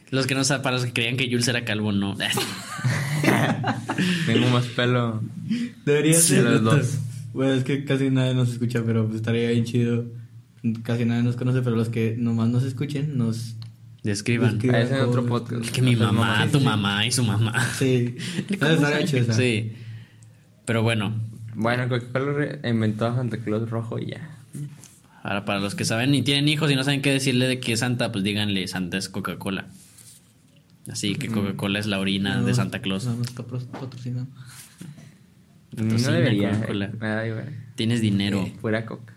Los 0.09 0.25
que 0.25 0.35
no 0.35 0.45
saben, 0.45 0.63
para 0.63 0.77
los 0.77 0.85
que 0.85 0.94
creían 0.94 1.18
que 1.18 1.25
Jules 1.25 1.50
era 1.50 1.65
calvo, 1.65 1.91
no. 1.91 2.15
Tengo 4.25 4.50
más 4.50 4.65
pelo. 4.68 5.21
Debería 5.85 6.13
Sí, 6.13 6.35
ser. 6.35 6.44
los 6.45 6.63
dos. 6.63 6.97
Bueno, 7.33 7.53
es 7.53 7.63
que 7.65 7.83
casi 7.83 8.09
nadie 8.09 8.33
nos 8.33 8.50
escucha, 8.50 8.83
pero 8.85 9.06
pues 9.06 9.18
estaría 9.18 9.50
bien 9.50 9.65
chido. 9.65 10.06
Casi 10.83 11.03
nadie 11.03 11.23
nos 11.23 11.35
conoce, 11.35 11.62
pero 11.62 11.75
los 11.75 11.89
que 11.89 12.15
nomás 12.18 12.47
nos 12.50 12.63
escuchen, 12.63 13.18
nos. 13.18 13.56
Describan. 14.03 14.51
Describan. 14.53 14.75
Ah, 14.75 14.81
ese 14.83 14.95
en 14.95 15.01
otro 15.01 15.25
podcast. 15.25 15.69
Que 15.71 15.81
mi 15.81 15.95
mamá, 15.97 16.47
tu 16.51 16.62
mamá 16.62 17.06
y 17.06 17.12
su 17.12 17.23
mamá. 17.23 17.53
Sí. 17.77 18.15
No, 18.62 18.68
estaría 18.68 19.06
chido. 19.06 19.33
Sí. 19.33 19.73
Pero 20.65 20.83
bueno, 20.83 21.13
Bueno, 21.59 21.89
Coca-Cola 21.89 22.59
inventó 22.69 23.07
a 23.07 23.15
Santa 23.15 23.38
Claus 23.38 23.68
rojo 23.69 23.98
y 23.98 24.12
ya. 24.12 24.30
ahora 25.24 25.44
para 25.44 25.59
los 25.59 25.74
que 25.74 25.86
saben 25.86 26.13
y 26.13 26.21
tienen 26.21 26.48
hijos 26.48 26.69
y 26.71 26.75
no 26.75 26.83
saben 26.83 27.01
qué 27.01 27.12
decirle 27.12 27.48
de 27.48 27.59
que 27.59 27.74
es 27.74 27.80
Santa, 27.80 28.12
pues 28.12 28.24
díganle 28.24 28.68
Santa 28.68 28.98
es 28.98 29.09
Coca-Cola. 29.09 29.65
Así 30.89 31.15
que 31.15 31.27
Coca-Cola 31.30 31.80
es 31.80 31.88
la 31.88 32.00
orina 32.00 32.42
de 32.42 32.54
Santa 32.54 32.80
Claus. 32.80 33.06
No, 33.06 33.15
no 33.15 33.24
está 33.24 33.44
patrocinado. 33.44 34.27
No 35.75 36.12
debería. 36.12 36.51
Coca-Cola. 36.51 36.92
Me 37.00 37.07
da 37.07 37.27
igual. 37.27 37.50
Tienes 37.75 38.01
dinero. 38.01 38.48
Fuera 38.62 38.86
Coca. 38.86 39.13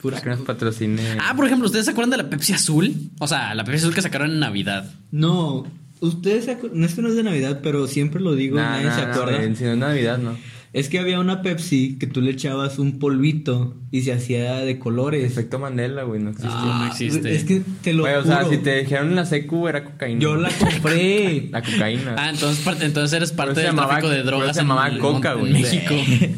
Pura. 0.00 0.20
Que 0.20 0.28
nos 0.30 0.40
patrocine. 0.40 1.02
Ah, 1.20 1.34
por 1.36 1.46
ejemplo, 1.46 1.66
¿ustedes 1.66 1.84
se 1.86 1.90
acuerdan 1.92 2.10
de 2.10 2.16
la 2.18 2.30
Pepsi 2.30 2.52
Azul? 2.52 2.94
O 3.18 3.26
sea, 3.26 3.54
la 3.54 3.64
Pepsi 3.64 3.78
Azul 3.82 3.94
que 3.94 4.02
sacaron 4.02 4.30
en 4.30 4.38
Navidad. 4.40 4.88
No, 5.10 5.66
ustedes 6.00 6.44
se 6.44 6.56
acu- 6.56 6.70
no 6.72 6.84
es 6.86 6.94
que 6.94 7.02
no 7.02 7.08
es 7.08 7.16
de 7.16 7.22
Navidad, 7.24 7.60
pero 7.62 7.86
siempre 7.88 8.20
lo 8.20 8.34
digo, 8.34 8.56
Nah, 8.56 8.72
nadie 8.72 8.86
nah, 8.86 8.94
se 8.94 9.00
acuerda. 9.02 9.54
si 9.56 9.64
no 9.64 9.72
es 9.72 9.78
Navidad, 9.78 10.18
no. 10.18 10.36
Es 10.72 10.88
que 10.88 10.98
había 10.98 11.18
una 11.18 11.40
Pepsi 11.42 11.96
que 11.98 12.06
tú 12.06 12.20
le 12.20 12.30
echabas 12.30 12.78
un 12.78 12.98
polvito 12.98 13.76
y 13.90 14.02
se 14.02 14.12
hacía 14.12 14.56
de 14.56 14.78
colores. 14.78 15.24
Efecto 15.24 15.58
Mandela, 15.58 16.02
güey, 16.02 16.20
no 16.20 16.30
existe. 16.30 16.50
Ah, 16.52 16.78
no 16.82 16.86
existe. 16.88 17.34
Es 17.34 17.44
que 17.44 17.62
te 17.82 17.92
lo 17.94 18.02
Güey, 18.02 18.14
o 18.16 18.22
juro. 18.22 18.34
sea, 18.34 18.48
si 18.48 18.58
te 18.58 18.78
dijeron 18.80 19.08
en 19.08 19.16
la 19.16 19.24
secu 19.24 19.66
era 19.68 19.84
cocaína. 19.84 20.20
Yo 20.20 20.36
la 20.36 20.50
compré. 20.50 21.48
La 21.52 21.62
cocaína. 21.62 22.14
Ah, 22.18 22.30
entonces, 22.30 22.62
parte- 22.64 22.84
entonces 22.84 23.16
eres 23.16 23.32
parte 23.32 23.60
del 23.60 23.70
llamaba- 23.70 23.88
tráfico 23.88 24.10
de 24.10 24.22
drogas 24.22 24.54
se 24.56 24.62
llamaba 24.62 24.88
en 24.88 24.98
Coca, 24.98 25.34
güey. 25.34 25.54
en 25.56 25.62
México. 25.62 25.94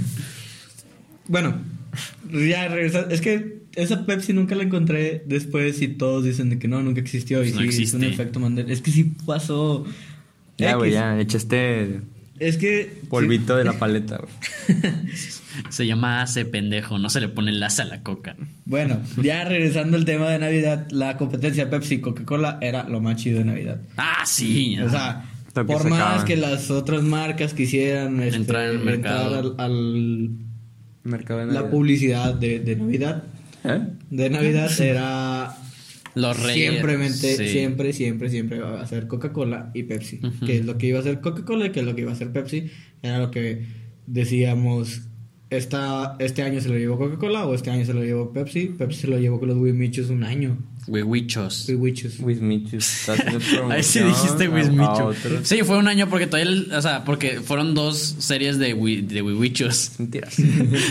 bueno, 1.29 1.55
ya 2.31 2.69
regresando. 2.69 3.11
Es 3.15 3.21
que 3.21 3.61
esa 3.75 4.05
Pepsi 4.07 4.33
nunca 4.33 4.55
la 4.55 4.65
encontré 4.65 5.23
después 5.27 5.81
y 5.83 5.89
todos 5.89 6.25
dicen 6.25 6.51
de 6.51 6.59
que 6.59 6.69
no, 6.69 6.83
nunca 6.83 7.01
existió. 7.01 7.45
Y 7.45 7.53
No 7.53 7.59
sí, 7.61 7.65
es 7.69 7.75
existe. 7.75 7.97
un 7.97 8.05
efecto 8.05 8.41
Mandela. 8.41 8.73
Es 8.73 8.81
que 8.83 8.91
sí 8.91 9.13
pasó. 9.27 9.85
ya, 10.59 10.75
güey, 10.77 10.93
ya. 10.93 11.19
Echaste 11.21 12.01
Es 12.41 12.57
que. 12.57 13.01
polvito 13.09 13.55
de 13.57 13.65
la 13.65 13.75
paleta, 13.79 14.19
güey. 14.19 14.81
Se 15.69 15.87
llama 15.87 16.23
hace 16.23 16.45
pendejo, 16.45 16.99
no 16.99 17.11
se 17.11 17.21
le 17.21 17.29
pone 17.29 17.51
enlace 17.51 17.83
a 17.83 17.85
la 17.85 18.03
coca. 18.03 18.35
Bueno, 18.65 19.01
ya 19.21 19.45
regresando 19.45 19.97
al 19.97 20.05
tema 20.05 20.29
de 20.31 20.39
Navidad, 20.39 20.87
la 20.91 21.17
competencia 21.17 21.69
Pepsi 21.69 21.97
y 21.97 22.01
Coca-Cola 22.01 22.59
era 22.63 22.89
lo 22.89 23.01
más 23.01 23.17
chido 23.17 23.39
de 23.41 23.45
Navidad. 23.45 23.81
Ah, 23.97 24.23
sí. 24.27 24.79
O 24.81 24.89
sea, 24.89 25.25
por 25.53 25.89
más 25.91 26.25
que 26.25 26.37
las 26.37 26.71
otras 26.71 27.03
marcas 27.03 27.53
quisieran 27.53 28.21
este, 28.23 28.37
Entrar 28.37 28.71
en 28.71 28.79
el 28.79 28.85
mercado. 28.85 29.55
al, 29.59 29.71
al- 29.71 30.31
Mercado 31.03 31.41
de 31.47 31.53
la 31.53 31.69
publicidad 31.71 32.35
de, 32.35 32.61
de 32.61 32.77
Navidad, 32.77 33.25
¿Eh? 33.65 33.81
de 34.11 34.31
Navidad 34.31 34.71
era 34.81 35.30
los 36.15 36.41
reyes. 36.43 36.71
siempre, 36.71 37.09
sí. 37.11 37.49
siempre, 37.49 37.93
siempre, 37.93 38.31
siempre 38.31 38.57
iba 38.59 38.81
a 38.81 38.87
ser 38.87 39.07
Coca-Cola 39.07 39.71
y 39.75 39.85
Pepsi. 39.85 40.21
Ujú. 40.23 40.47
Que 40.47 40.59
es 40.59 40.65
lo 40.65 40.77
que 40.79 40.87
iba 40.89 40.99
a 40.99 41.03
ser 41.03 41.21
Coca-Cola 41.21 41.67
y 41.67 41.71
que 41.71 41.81
es 41.81 41.87
lo 41.87 41.95
que 41.95 42.03
iba 42.03 42.13
a 42.13 42.17
ser 42.17 42.33
Pepsi. 42.33 42.71
Era 43.03 43.19
lo 43.19 43.31
que 43.31 43.65
decíamos, 44.07 45.03
esta, 45.51 46.17
este 46.21 46.43
año 46.43 46.61
se 46.61 46.69
lo 46.69 46.77
llevó 46.79 46.97
Coca-Cola 46.99 47.47
o 47.47 47.55
este 47.55 47.71
año 47.71 47.85
se 47.85 47.93
lo 47.95 48.03
llevó 48.05 48.33
Pepsi. 48.33 48.67
Pepsi 48.67 49.01
se 49.01 49.07
lo 49.09 49.19
llevó 49.19 49.39
con 49.41 49.49
los 49.49 49.59
Wimichos 49.59 50.11
un 50.11 50.23
año. 50.25 50.59
Está 52.79 53.13
haciendo 53.13 53.39
promoción 53.39 53.73
Ahí 53.73 53.83
sí 53.83 53.99
dijiste 54.01 54.45
a- 54.45 54.47
a 54.47 54.51
Wismicho. 54.51 55.07
otros. 55.07 55.47
Sí, 55.49 55.59
fue 55.63 55.77
un 55.79 55.89
año 55.89 56.09
porque 56.09 56.27
todavía, 56.27 56.51
el- 56.53 56.73
o 56.73 56.81
sea, 56.83 57.05
porque 57.05 57.41
fueron 57.41 57.75
dos 57.75 58.17
series 58.19 58.59
de, 58.59 58.75
wi- 58.75 59.03
de 59.03 59.23
Wiwichos. 59.23 59.93
Mentiras. 59.99 60.37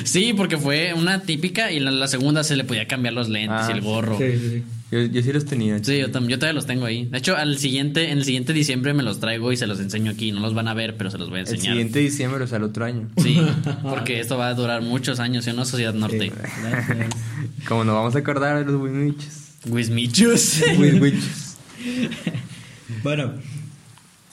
Sí, 0.03 0.33
porque 0.35 0.57
fue 0.57 0.93
una 0.93 1.21
típica 1.23 1.71
y 1.71 1.79
la, 1.79 1.91
la 1.91 2.07
segunda 2.07 2.43
se 2.43 2.55
le 2.55 2.63
podía 2.65 2.87
cambiar 2.87 3.13
los 3.13 3.29
lentes 3.29 3.57
Ah, 3.61 3.67
y 3.69 3.73
el 3.77 3.81
gorro. 3.81 4.17
Sí, 4.17 4.25
sí, 4.33 4.49
sí. 4.49 4.63
Yo, 4.91 5.01
yo 5.03 5.21
sí 5.21 5.31
los 5.31 5.45
tenía. 5.45 5.83
Sí, 5.83 5.99
yo, 5.99 6.09
tam- 6.11 6.27
yo 6.27 6.37
todavía 6.39 6.53
los 6.55 6.65
tengo 6.65 6.85
ahí. 6.85 7.05
De 7.05 7.19
hecho, 7.19 7.35
al 7.37 7.57
siguiente, 7.59 8.09
en 8.11 8.17
el 8.17 8.25
siguiente 8.25 8.53
diciembre 8.53 8.93
me 8.95 9.03
los 9.03 9.19
traigo 9.19 9.51
y 9.51 9.57
se 9.57 9.67
los 9.67 9.79
enseño 9.79 10.09
aquí. 10.11 10.31
No 10.31 10.39
los 10.39 10.53
van 10.55 10.67
a 10.67 10.73
ver, 10.73 10.97
pero 10.97 11.11
se 11.11 11.17
los 11.19 11.29
voy 11.29 11.39
a 11.39 11.41
El 11.43 11.47
enseñar. 11.49 11.73
siguiente 11.75 11.99
diciembre, 11.99 12.43
o 12.43 12.47
sea, 12.47 12.57
el 12.57 12.63
otro 12.63 12.85
año. 12.85 13.07
Sí, 13.17 13.39
porque 13.83 14.19
esto 14.19 14.37
va 14.37 14.47
a 14.47 14.53
durar 14.55 14.81
muchos 14.81 15.19
años 15.19 15.45
en 15.47 15.53
una 15.55 15.65
sociedad 15.65 15.93
norte. 15.93 16.31
Como 17.67 17.83
nos 17.83 17.93
vamos 17.95 18.15
a 18.15 18.19
acordar 18.19 18.65
de 18.65 18.71
los 18.71 18.81
Wismichus. 18.81 19.25
Wismichos. 19.67 20.61
Wismichus. 20.77 21.55
Bueno, 23.03 23.33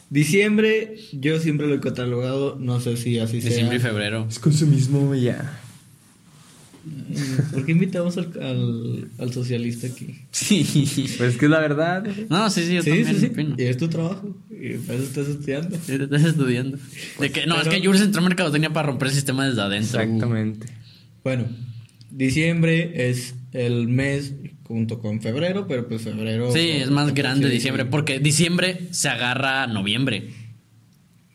Diciembre, 0.09 0.97
yo 1.13 1.39
siempre 1.41 1.67
lo 1.67 1.75
he 1.75 1.81
catalogado, 1.81 2.57
no 2.61 2.81
sé 2.81 2.97
si 2.97 3.19
así 3.19 3.41
sea. 3.41 3.51
Diciembre 3.51 3.77
y 3.77 3.81
febrero. 3.81 4.27
Es 4.31 4.39
consumismo 4.39 5.15
ya. 5.15 5.61
¿Por 7.53 7.65
qué 7.65 7.73
invitamos 7.73 8.17
al, 8.17 8.31
al, 8.41 9.09
al 9.19 9.33
socialista 9.33 9.87
aquí? 9.87 10.15
Sí. 10.31 10.65
Pues 11.17 11.35
es 11.35 11.37
que 11.37 11.47
es 11.47 11.51
la 11.51 11.61
verdad. 11.61 12.07
No, 12.29 12.49
sí, 12.51 12.65
sí, 12.67 12.75
yo 12.75 12.83
sí, 12.83 12.91
también 12.91 13.57
sí. 13.57 13.63
Y 13.63 13.65
es 13.65 13.77
tu 13.77 13.89
trabajo. 13.89 14.37
Y 14.51 14.75
para 14.79 14.99
eso 14.99 15.05
estás 15.09 15.29
estudiando. 15.29 15.77
Sí, 15.77 15.99
te 15.99 16.05
Estás 16.05 16.25
estudiando. 16.25 16.79
De 17.21 17.31
que, 17.31 17.47
no, 17.47 17.61
es 17.61 17.69
que 17.69 17.85
Jules 17.85 18.03
entró 18.03 18.23
mercadotecnia 18.23 18.71
para 18.71 18.89
romper 18.89 19.09
el 19.09 19.15
sistema 19.15 19.47
desde 19.47 19.63
adentro. 19.63 20.01
Exactamente. 20.01 20.67
Bueno, 21.25 21.47
diciembre 22.11 23.09
es 23.09 23.35
el 23.53 23.89
mes 23.89 24.35
junto 24.65 24.99
con 24.99 25.21
febrero, 25.21 25.67
pero 25.67 25.89
pues 25.89 26.03
febrero. 26.03 26.53
Sí, 26.53 26.71
es 26.71 26.91
más 26.91 27.15
grande 27.15 27.49
diciembre, 27.49 27.85
porque 27.85 28.19
diciembre 28.19 28.89
se 28.91 29.09
agarra 29.09 29.63
a 29.63 29.67
noviembre. 29.67 30.31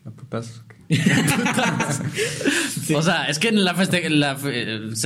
¿A 0.04 0.10
putazos? 1.36 2.02
O 2.94 3.02
sea, 3.02 3.26
es 3.26 3.38
que 3.38 3.52
la, 3.52 3.74
feste 3.74 4.08
la, 4.10 4.36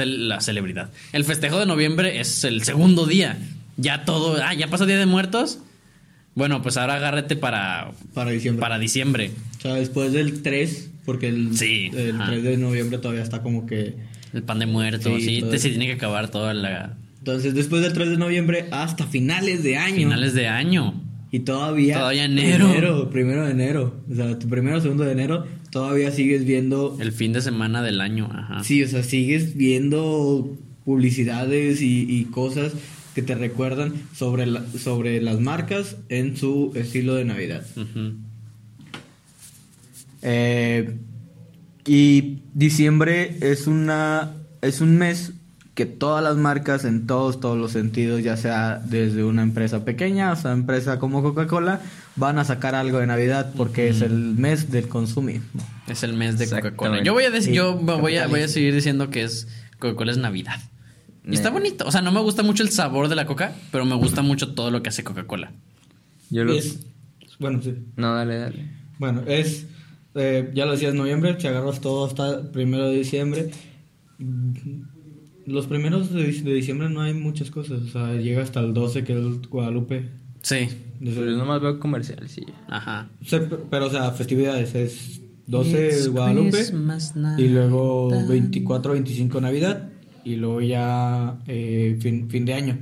la 0.07 0.41
celebridad. 0.41 0.91
El 1.13 1.25
festejo 1.25 1.59
de 1.59 1.67
noviembre 1.67 2.21
es 2.21 2.45
el 2.45 2.63
segundo 2.65 3.07
día. 3.07 3.39
Ya 3.77 4.05
todo. 4.05 4.39
Ah, 4.43 4.55
ya 4.55 4.69
pasó 4.69 4.87
Día 4.87 4.99
de 4.99 5.07
Muertos. 5.07 5.59
Bueno, 6.35 6.63
pues 6.63 6.77
ahora 6.77 6.95
agárrate 6.97 7.37
para, 7.37 7.93
Para 8.15 8.31
diciembre. 8.31 8.61
para 8.61 8.79
diciembre. 8.79 9.31
O 9.59 9.61
sea, 9.63 9.75
después 9.75 10.13
del 10.13 10.43
3, 10.43 10.91
porque 11.05 11.29
el, 11.29 11.57
Sí, 11.57 11.91
el 11.95 12.15
ajá. 12.17 12.27
3 12.31 12.43
de 12.43 12.57
noviembre 12.59 12.99
todavía 12.99 13.23
está 13.23 13.43
como 13.43 13.67
que. 13.67 13.95
El 14.35 14.43
pan 14.43 14.59
de 14.59 14.67
muertos. 14.67 15.23
Sí, 15.23 15.43
Sí, 15.51 15.59
se 15.59 15.71
tiene 15.71 15.87
que 15.87 15.95
acabar 15.95 16.31
toda 16.31 16.53
la. 16.53 16.97
Entonces, 17.19 17.55
después 17.55 17.83
del 17.83 17.93
3 17.93 18.11
de 18.11 18.17
noviembre 18.19 18.67
hasta 18.71 19.07
finales 19.07 19.63
de 19.63 19.77
año. 19.79 19.97
Finales 19.97 20.35
de 20.35 20.49
año. 20.49 21.03
Y 21.37 21.41
todavía. 21.41 21.99
Todavía 21.99 22.25
enero. 22.25 22.67
Primero, 22.69 23.11
primero 23.11 23.45
de 23.45 23.51
enero. 23.51 23.95
O 24.11 24.15
sea, 24.15 24.39
tu 24.39 24.49
primero 24.49 24.79
o 24.79 24.81
segundo 24.81 25.05
de 25.05 25.13
enero, 25.13 25.45
todavía 25.71 26.11
sigues 26.11 26.45
viendo. 26.47 26.97
El 27.01 27.13
fin 27.13 27.33
de 27.35 27.43
semana 27.43 27.83
del 27.83 28.01
año. 28.01 28.31
Ajá. 28.33 28.65
Sí, 28.65 28.83
o 28.83 28.89
sea, 28.89 29.03
sigues 29.03 29.55
viendo 29.57 30.57
publicidades 30.87 31.83
y, 31.83 32.07
y 32.09 32.25
cosas 32.27 32.73
que 33.15 33.21
te 33.23 33.35
recuerdan 33.35 33.93
sobre, 34.15 34.47
la- 34.47 34.65
sobre 34.79 35.21
las 35.21 35.41
marcas 35.41 35.97
en 36.09 36.37
su 36.37 36.73
estilo 36.75 37.15
de 37.15 37.25
Navidad. 37.27 37.67
Ujú. 37.77 38.15
Eh, 40.23 40.97
y 41.87 42.39
diciembre 42.55 43.37
es 43.41 43.67
una 43.67 44.33
es 44.63 44.81
un 44.81 44.97
mes 44.97 45.33
que 45.77 45.87
todas 45.87 46.25
las 46.25 46.37
marcas 46.37 46.85
en 46.85 47.07
todos 47.07 47.39
todos 47.39 47.57
los 47.57 47.71
sentidos, 47.71 48.23
ya 48.23 48.37
sea 48.37 48.81
desde 48.85 49.23
una 49.23 49.43
empresa 49.43 49.85
pequeña 49.85 50.33
hasta 50.33 50.49
una 50.49 50.61
empresa 50.61 50.99
como 50.99 51.23
Coca-Cola, 51.23 51.81
van 52.17 52.39
a 52.39 52.45
sacar 52.45 52.75
algo 52.75 52.99
de 52.99 53.07
Navidad 53.07 53.53
porque 53.57 53.89
es 53.89 54.01
el 54.01 54.13
mes 54.35 54.73
del 54.73 54.89
consumismo. 54.89 55.63
Es 55.87 56.03
el 56.03 56.15
mes 56.15 56.39
de 56.39 56.49
Coca-Cola. 56.49 57.03
Yo 57.05 57.13
voy 57.13 57.25
a 57.25 57.31
decir, 57.31 57.53
yo 57.53 57.77
voy 57.77 58.17
a, 58.17 58.27
voy 58.27 58.41
a 58.41 58.49
seguir 58.49 58.75
diciendo 58.75 59.11
que 59.11 59.23
es 59.23 59.47
Coca-Cola 59.79 60.11
es 60.13 60.19
Navidad. 60.19 60.59
Y 61.29 61.35
está 61.35 61.51
Eh. 61.51 61.53
bonito. 61.53 61.85
O 61.87 61.93
sea, 61.93 62.01
no 62.03 62.11
me 62.11 62.21
gusta 62.21 62.43
mucho 62.43 62.63
el 62.63 62.71
sabor 62.71 63.09
de 63.09 63.15
la 63.17 63.27
coca, 63.27 63.53
pero 63.71 63.85
me 63.85 63.97
gusta 63.97 64.23
mucho 64.23 64.55
todo 64.55 64.71
lo 64.71 64.83
que 64.83 64.89
hace 64.89 65.05
Coca-Cola. 65.05 65.53
Yo 66.31 66.45
lo... 66.45 66.55
Es- 66.55 66.81
bueno, 67.39 67.61
sí. 67.63 67.75
No, 67.97 68.15
dale, 68.15 68.39
dale. 68.39 68.71
Bueno, 68.99 69.23
es, 69.27 69.67
eh, 70.15 70.51
ya 70.55 70.65
lo 70.65 70.73
decías, 70.73 70.95
noviembre, 70.95 71.35
te 71.35 71.49
agarras 71.49 71.83
todo 71.83 72.07
hasta 72.07 72.51
primero 72.51 72.89
de 72.89 72.95
diciembre. 72.97 73.51
Los 75.47 75.67
primeros 75.67 76.13
de, 76.13 76.25
de 76.25 76.55
diciembre 76.55 76.89
no 76.91 77.01
hay 77.03 77.15
muchas 77.15 77.51
cosas, 77.51 77.81
o 77.83 77.89
sea, 77.89 78.15
llega 78.17 78.43
hasta 78.43 78.61
el 78.61 78.75
12 78.75 79.05
que 79.05 79.13
es 79.13 79.19
el 79.19 79.47
Guadalupe. 79.49 80.09
Sí. 80.43 80.69
Desde- 81.01 81.21
Yo 81.21 81.37
nomás 81.37 81.61
veo 81.63 81.79
comerciales, 81.79 82.33
sí. 82.33 82.43
Ajá. 82.69 83.09
Pero, 83.71 83.87
o 83.87 83.91
sea, 83.91 84.11
festividades, 84.13 84.75
es 84.75 85.21
12 85.47 85.91
el 86.01 86.11
Guadalupe 86.11 86.59
y 87.39 87.49
luego 87.49 88.11
24, 88.29 88.93
25 88.93 89.41
Navidad 89.41 89.89
y 90.25 90.37
luego 90.37 90.61
ya 90.61 91.39
eh, 91.47 91.97
fin, 92.01 92.29
fin 92.29 92.45
de 92.45 92.55
año. 92.55 92.79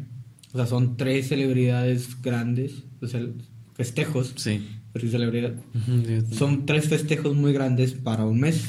O 0.53 0.57
sea, 0.57 0.67
son 0.67 0.97
tres 0.97 1.29
celebridades 1.29 2.23
grandes, 2.23 2.85
o 3.03 3.07
sea, 3.07 3.21
festejos, 3.75 4.33
Sí. 4.37 4.65
pero 4.93 5.05
sí 5.05 5.11
celebridad. 5.11 5.53
Son 6.33 6.65
tres 6.65 6.89
festejos 6.89 7.35
muy 7.35 7.53
grandes 7.53 7.93
para 7.93 8.25
un 8.25 8.41
mes. 8.41 8.65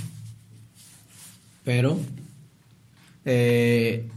Pero 1.64 2.00
eh, 3.26 4.10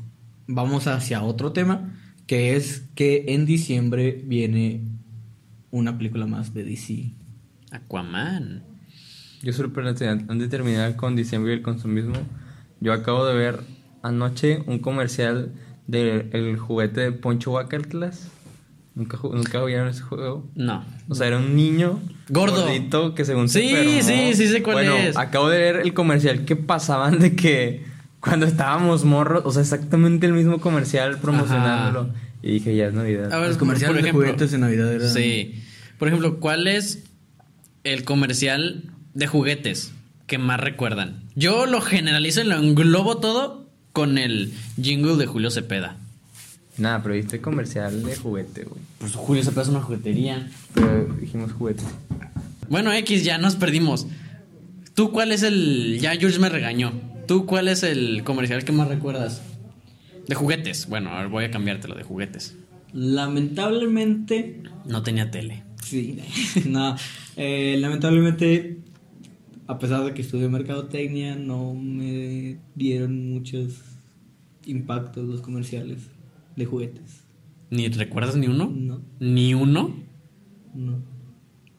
vamos 0.46 0.86
hacia 0.86 1.22
otro 1.22 1.52
tema, 1.52 1.94
que 2.26 2.56
es 2.56 2.84
que 2.94 3.24
en 3.28 3.46
diciembre 3.46 4.22
viene 4.24 4.82
una 5.70 5.96
película 5.96 6.26
más 6.26 6.54
de 6.54 6.64
DC. 6.64 7.12
Aquaman. 7.70 8.62
Yo 9.42 9.52
sorprendente, 9.52 10.08
antes 10.08 10.38
de 10.38 10.48
terminar 10.48 10.96
con 10.96 11.14
diciembre 11.16 11.52
y 11.52 11.56
el 11.56 11.62
consumismo, 11.62 12.16
yo 12.80 12.92
acabo 12.92 13.24
de 13.26 13.34
ver 13.34 13.60
anoche 14.02 14.62
un 14.66 14.78
comercial 14.78 15.52
del 15.86 16.58
juguete 16.58 17.00
de 17.02 17.12
Poncho 17.12 17.52
Bucketlas. 17.52 18.30
¿Nunca, 18.94 19.16
¿Nunca 19.22 19.64
vieron 19.64 19.86
ese 19.88 20.02
juego? 20.02 20.50
No. 20.56 20.84
O 21.08 21.14
sea, 21.14 21.28
era 21.28 21.38
un 21.38 21.54
niño 21.54 22.00
Gordo. 22.30 22.62
gordito 22.64 23.14
que 23.14 23.24
según 23.24 23.48
se 23.48 23.60
Sí, 23.60 23.68
enfermó. 23.68 24.02
sí, 24.02 24.34
sí 24.34 24.48
sé 24.48 24.60
cuál 24.62 24.74
bueno, 24.74 24.96
es. 24.96 25.16
acabo 25.16 25.48
de 25.48 25.58
ver 25.58 25.76
el 25.76 25.94
comercial 25.94 26.44
que 26.44 26.56
pasaban 26.56 27.20
de 27.20 27.36
que 27.36 27.84
cuando 28.20 28.46
estábamos 28.46 29.04
morros, 29.04 29.42
o 29.44 29.52
sea, 29.52 29.62
exactamente 29.62 30.26
el 30.26 30.32
mismo 30.32 30.60
comercial 30.60 31.18
promocionándolo. 31.18 32.10
Y 32.42 32.52
dije, 32.52 32.74
ya 32.76 32.86
es 32.86 32.94
Navidad. 32.94 33.32
A 33.32 33.38
ver, 33.38 33.48
Los 33.48 33.58
comerciales 33.58 33.96
por 33.96 34.04
de 34.04 34.12
juguetes 34.12 34.50
de 34.52 34.58
Navidad 34.58 34.92
eran- 34.92 35.10
Sí. 35.12 35.62
Por 35.98 36.08
ejemplo, 36.08 36.38
¿cuál 36.38 36.68
es 36.68 37.04
el 37.84 38.04
comercial 38.04 38.84
de 39.14 39.26
juguetes 39.26 39.92
que 40.26 40.38
más 40.38 40.60
recuerdan? 40.60 41.22
Yo 41.34 41.66
lo 41.66 41.80
generalizo 41.80 42.40
y 42.40 42.44
lo 42.44 42.56
englobo 42.56 43.18
todo 43.18 43.68
con 43.92 44.18
el 44.18 44.52
jingle 44.80 45.16
de 45.16 45.26
Julio 45.26 45.50
Cepeda. 45.50 45.96
Nada, 46.76 47.02
pero 47.02 47.14
viste 47.16 47.40
comercial 47.40 48.04
de 48.04 48.14
juguete, 48.14 48.62
güey. 48.64 48.80
Pues 48.98 49.14
Julio 49.16 49.42
Cepeda 49.42 49.62
es 49.62 49.68
una 49.68 49.80
juguetería. 49.82 50.48
Pero 50.74 51.06
dijimos 51.20 51.50
juguete. 51.52 51.82
Bueno, 52.68 52.92
X, 52.92 53.24
ya 53.24 53.38
nos 53.38 53.56
perdimos. 53.56 54.06
¿Tú 54.94 55.10
cuál 55.10 55.32
es 55.32 55.42
el. 55.42 55.98
Ya 56.00 56.14
Jules 56.14 56.38
me 56.38 56.48
regañó. 56.48 56.92
¿Tú 57.28 57.46
cuál 57.46 57.68
es 57.68 57.82
el 57.84 58.24
comercial 58.24 58.64
que 58.64 58.72
más 58.72 58.88
recuerdas? 58.88 59.42
De 60.26 60.34
juguetes. 60.34 60.88
Bueno, 60.88 61.10
ahora 61.10 61.28
voy 61.28 61.44
a 61.44 61.50
cambiártelo 61.50 61.94
de 61.94 62.02
juguetes. 62.02 62.56
Lamentablemente, 62.92 64.62
No 64.86 65.02
tenía 65.02 65.30
tele. 65.30 65.62
sí, 65.82 66.18
no, 66.66 66.96
eh, 67.36 67.76
lamentablemente, 67.78 68.78
a 69.66 69.78
pesar 69.78 70.04
de 70.04 70.14
que 70.14 70.22
estudié 70.22 70.48
mercadotecnia, 70.48 71.36
no 71.36 71.74
me 71.74 72.58
dieron 72.74 73.30
muchos 73.30 73.74
impactos 74.66 75.28
los 75.28 75.40
comerciales 75.42 75.98
de 76.56 76.64
juguetes. 76.66 77.22
¿Ni 77.70 77.88
recuerdas 77.88 78.36
ni 78.36 78.46
uno? 78.48 78.72
No, 78.74 79.02
¿Ni 79.20 79.52
uno? 79.54 79.94
no. 80.74 81.02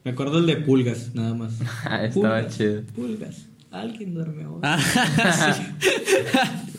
Me 0.05 0.11
acuerdo 0.11 0.39
el 0.39 0.45
de 0.45 0.55
pulgas, 0.57 1.13
nada 1.13 1.33
más. 1.33 1.59
Ah, 1.85 2.05
estaba 2.05 2.37
Pulgas, 2.37 2.57
chido. 2.57 2.83
Pulgas. 2.95 3.48
Alguien 3.71 4.13
duerme 4.15 4.45
hoy. 4.47 4.59
Ah, 4.63 4.79
sí. 5.55 5.61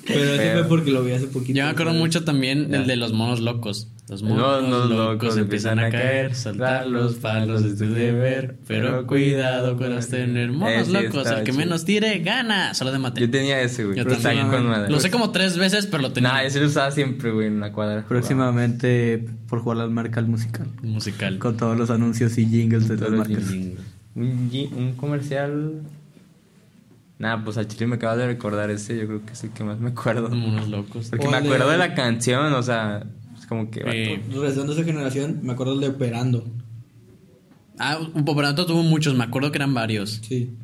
Pero 0.07 0.53
fue 0.61 0.65
porque 0.69 0.91
lo 0.91 1.05
vi 1.05 1.13
hace 1.13 1.29
poquito. 1.29 1.57
Yo 1.57 1.65
me 1.65 1.71
acuerdo 1.71 1.93
mucho 1.93 2.25
también 2.25 2.75
el 2.75 2.87
de 2.89 2.97
los 2.97 3.13
monos 3.13 3.39
locos. 3.41 3.89
Los 4.09 4.25
monos, 4.25 4.39
Los 4.39 4.63
monos 4.65 4.91
locos, 4.91 5.23
locos 5.23 5.37
empiezan 5.37 5.79
a 5.79 5.89
caer, 5.89 6.35
saltar 6.35 6.89
los 6.89 7.15
palos 7.15 7.63
es 7.63 7.79
tu 7.79 7.89
deber, 7.89 8.57
pero 8.67 9.07
cuidado 9.07 9.77
con 9.77 9.95
los 9.95 10.09
tener 10.09 10.51
monos 10.51 10.73
Eh, 10.73 10.85
sí, 10.87 10.93
locos, 10.93 11.29
el 11.29 11.37
que 11.45 11.53
chido. 11.53 11.59
menos 11.59 11.85
tire 11.85 12.19
gana. 12.19 12.75
Solo 12.75 12.91
de 12.91 12.99
mate. 12.99 13.21
Yo 13.21 13.31
tenía 13.31 13.61
ese, 13.61 13.85
güey. 13.85 13.97
Yo 13.97 14.03
Pero 14.03 14.17
también. 14.19 14.49
con 14.49 14.67
madre. 14.67 14.91
Lo 14.91 14.99
sé 14.99 15.13
como 15.13 15.31
tres 15.31 15.57
veces, 15.59 15.87
pero 15.87 16.03
lo 16.03 16.13
tenía. 16.13 16.33
Nah, 16.33 16.43
ese 16.43 16.59
lo 16.61 16.67
usaba 16.67 16.91
siempre, 16.91 17.31
güey, 17.31 17.47
en 17.47 17.61
la 17.61 17.71
cuadra. 17.73 18.05
Próximamente 18.09 19.25
por 19.49 19.61
jugar 19.61 19.79
las 19.79 19.91
marcas 19.91 20.27
musical. 20.27 20.67
musical. 20.83 21.39
Con 21.39 21.57
todos 21.57 21.79
los 21.79 21.89
anuncios 21.91 22.37
y 22.37 22.47
jingles 22.47 22.89
de 22.89 22.97
Todos 22.97 23.13
las 23.13 23.29
marcas. 23.29 23.45
Un, 24.17 24.51
gi- 24.51 24.71
un 24.77 24.95
comercial. 24.95 25.83
Nada, 27.21 27.45
pues 27.45 27.59
al 27.59 27.69
chile 27.69 27.87
me 27.87 27.97
acabas 27.97 28.17
de 28.17 28.27
recordar 28.27 28.71
ese. 28.71 28.97
Yo 28.97 29.07
creo 29.07 29.27
que 29.27 29.35
es 29.35 29.45
el 29.45 29.51
que 29.51 29.63
más 29.63 29.79
me 29.79 29.91
acuerdo. 29.91 30.31
Monos 30.31 30.69
locos. 30.69 31.09
Porque 31.11 31.29
me 31.29 31.37
acuerdo 31.37 31.69
de 31.69 31.77
la 31.77 31.95
canción, 31.95 32.51
o 32.55 32.63
sea, 32.63 33.05
es 33.39 33.45
como 33.47 33.71
que. 33.71 33.81
Eh, 33.85 34.23
Regresando 34.33 34.73
a 34.73 34.75
esa 34.75 34.85
generación, 34.85 35.41
me 35.43 35.53
acuerdo 35.53 35.75
el 35.75 35.81
de 35.81 35.89
Operando. 35.89 36.51
ah, 37.79 37.99
un 38.15 38.25
Poperato 38.25 38.65
tuvo 38.65 38.83
muchos, 38.83 39.15
me 39.15 39.25
acuerdo 39.25 39.53
que 39.53 39.59
eran 39.59 39.75
varios. 39.75 40.23
Sí. 40.27 40.57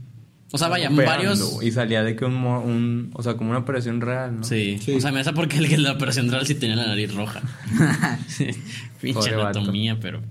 O 0.51 0.57
sea, 0.57 0.69
vaya, 0.69 0.89
operando, 0.91 1.11
varios. 1.11 1.63
Y 1.63 1.73
salía 1.73 2.03
de 2.03 2.17
que 2.17 2.25
un, 2.25 2.37
un. 2.37 3.11
O 3.13 3.23
sea, 3.23 3.35
como 3.35 3.51
una 3.51 3.59
operación 3.59 4.01
real, 4.01 4.39
¿no? 4.39 4.45
Sí. 4.45 4.79
Sí. 4.81 4.95
O 4.95 5.01
sea, 5.03 5.13
me 5.13 5.21
hace 5.21 5.35
porque 5.35 5.59
el 5.59 5.69
que 5.69 5.77
la 5.77 5.93
operación 5.93 6.31
real 6.31 6.47
sí 6.47 6.55
tenía 6.55 6.77
la 6.77 6.87
nariz 6.87 7.15
roja. 7.15 7.43
Sí. 8.29 8.47
Pinche 9.03 9.35
vato. 9.37 9.59
anatomía, 9.59 10.01
pero. 10.01 10.23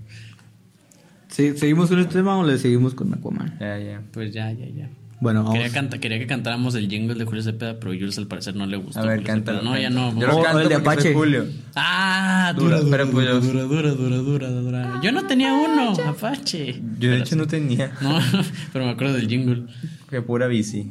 Sí, 1.28 1.56
¿Seguimos 1.56 1.88
con 1.88 2.00
este 2.00 2.14
tema 2.14 2.36
o 2.36 2.44
le 2.44 2.58
seguimos 2.58 2.94
con 2.94 3.14
Aquaman? 3.14 3.56
Ya, 3.60 3.78
ya. 3.78 4.02
Pues 4.12 4.32
ya, 4.34 4.50
ya, 4.50 4.66
ya. 4.66 4.90
Bueno, 5.18 5.40
vamos. 5.44 5.54
Quería, 5.58 5.72
canta- 5.72 5.98
quería 5.98 6.18
que 6.18 6.26
cantáramos 6.26 6.74
el 6.74 6.88
jingle 6.90 7.14
de 7.14 7.24
Julio 7.24 7.42
Cepeda, 7.42 7.78
pero 7.80 7.92
Jules 7.92 8.18
al 8.18 8.26
parecer 8.26 8.54
no 8.54 8.66
le 8.66 8.76
gusta. 8.76 9.00
A 9.00 9.06
ver. 9.06 9.24
Cepeda. 9.24 9.62
No, 9.62 9.78
ya 9.78 9.88
no. 9.88 10.18
Yo 10.20 10.26
lo 10.26 10.42
canto 10.42 10.60
el 10.60 10.68
de 10.68 10.74
Apache. 10.74 11.14
Julio. 11.14 11.46
Ah, 11.74 12.52
Dura, 12.56 12.80
dura, 12.80 13.04
dura, 13.06 13.32
dura, 13.34 13.62
dura, 13.62 13.90
dura, 13.92 14.16
dura, 14.18 14.48
dura. 14.50 15.00
Yo 15.02 15.12
no 15.12 15.26
tenía 15.26 15.54
uno, 15.54 15.92
Apache. 16.06 16.80
Yo 16.98 17.10
de 17.10 17.18
hecho 17.18 17.34
no 17.36 17.46
tenía. 17.46 17.92
No, 18.02 18.18
pero 18.72 18.84
me 18.84 18.90
acuerdo 18.90 19.14
del 19.14 19.28
jingle. 19.28 19.62
Que 20.10 20.20
pura 20.22 20.46
bici. 20.48 20.90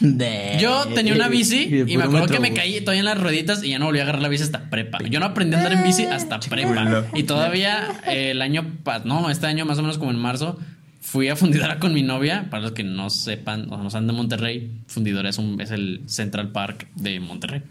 De- 0.00 0.58
Yo 0.60 0.86
tenía 0.94 1.14
una 1.14 1.28
bici 1.28 1.84
y 1.86 1.96
me 1.96 2.02
acuerdo 2.04 2.26
que 2.26 2.40
me 2.40 2.52
caí 2.52 2.80
todavía 2.80 2.98
en 3.00 3.04
las 3.06 3.18
rueditas 3.18 3.62
y 3.64 3.70
ya 3.70 3.78
no 3.78 3.86
volví 3.86 4.00
a 4.00 4.02
agarrar 4.02 4.20
la 4.22 4.28
bici 4.28 4.42
hasta 4.42 4.68
prepa. 4.68 4.98
Yo 5.08 5.20
no 5.20 5.26
aprendí 5.26 5.54
a 5.54 5.58
andar 5.58 5.72
en 5.72 5.84
bici 5.84 6.04
hasta 6.04 6.38
prepa. 6.40 7.04
Y 7.14 7.22
todavía 7.22 8.00
eh, 8.08 8.32
el 8.32 8.42
año, 8.42 8.66
pa- 8.82 8.98
no, 9.04 9.30
este 9.30 9.46
año 9.46 9.64
más 9.64 9.78
o 9.78 9.82
menos 9.82 9.96
como 9.98 10.10
en 10.10 10.18
marzo, 10.18 10.58
fui 11.06 11.28
a 11.28 11.36
Fundidora 11.36 11.78
con 11.78 11.92
mi 11.92 12.02
novia. 12.02 12.48
Para 12.50 12.62
los 12.62 12.72
que 12.72 12.82
no 12.82 13.10
sepan 13.10 13.70
o 13.72 13.76
no 13.82 13.90
sean 13.90 14.06
de 14.06 14.12
Monterrey, 14.14 14.70
Fundidora 14.86 15.28
es, 15.28 15.38
un, 15.38 15.60
es 15.60 15.70
el 15.70 16.02
Central 16.06 16.50
Park 16.50 16.88
de 16.96 17.20
Monterrey. 17.20 17.62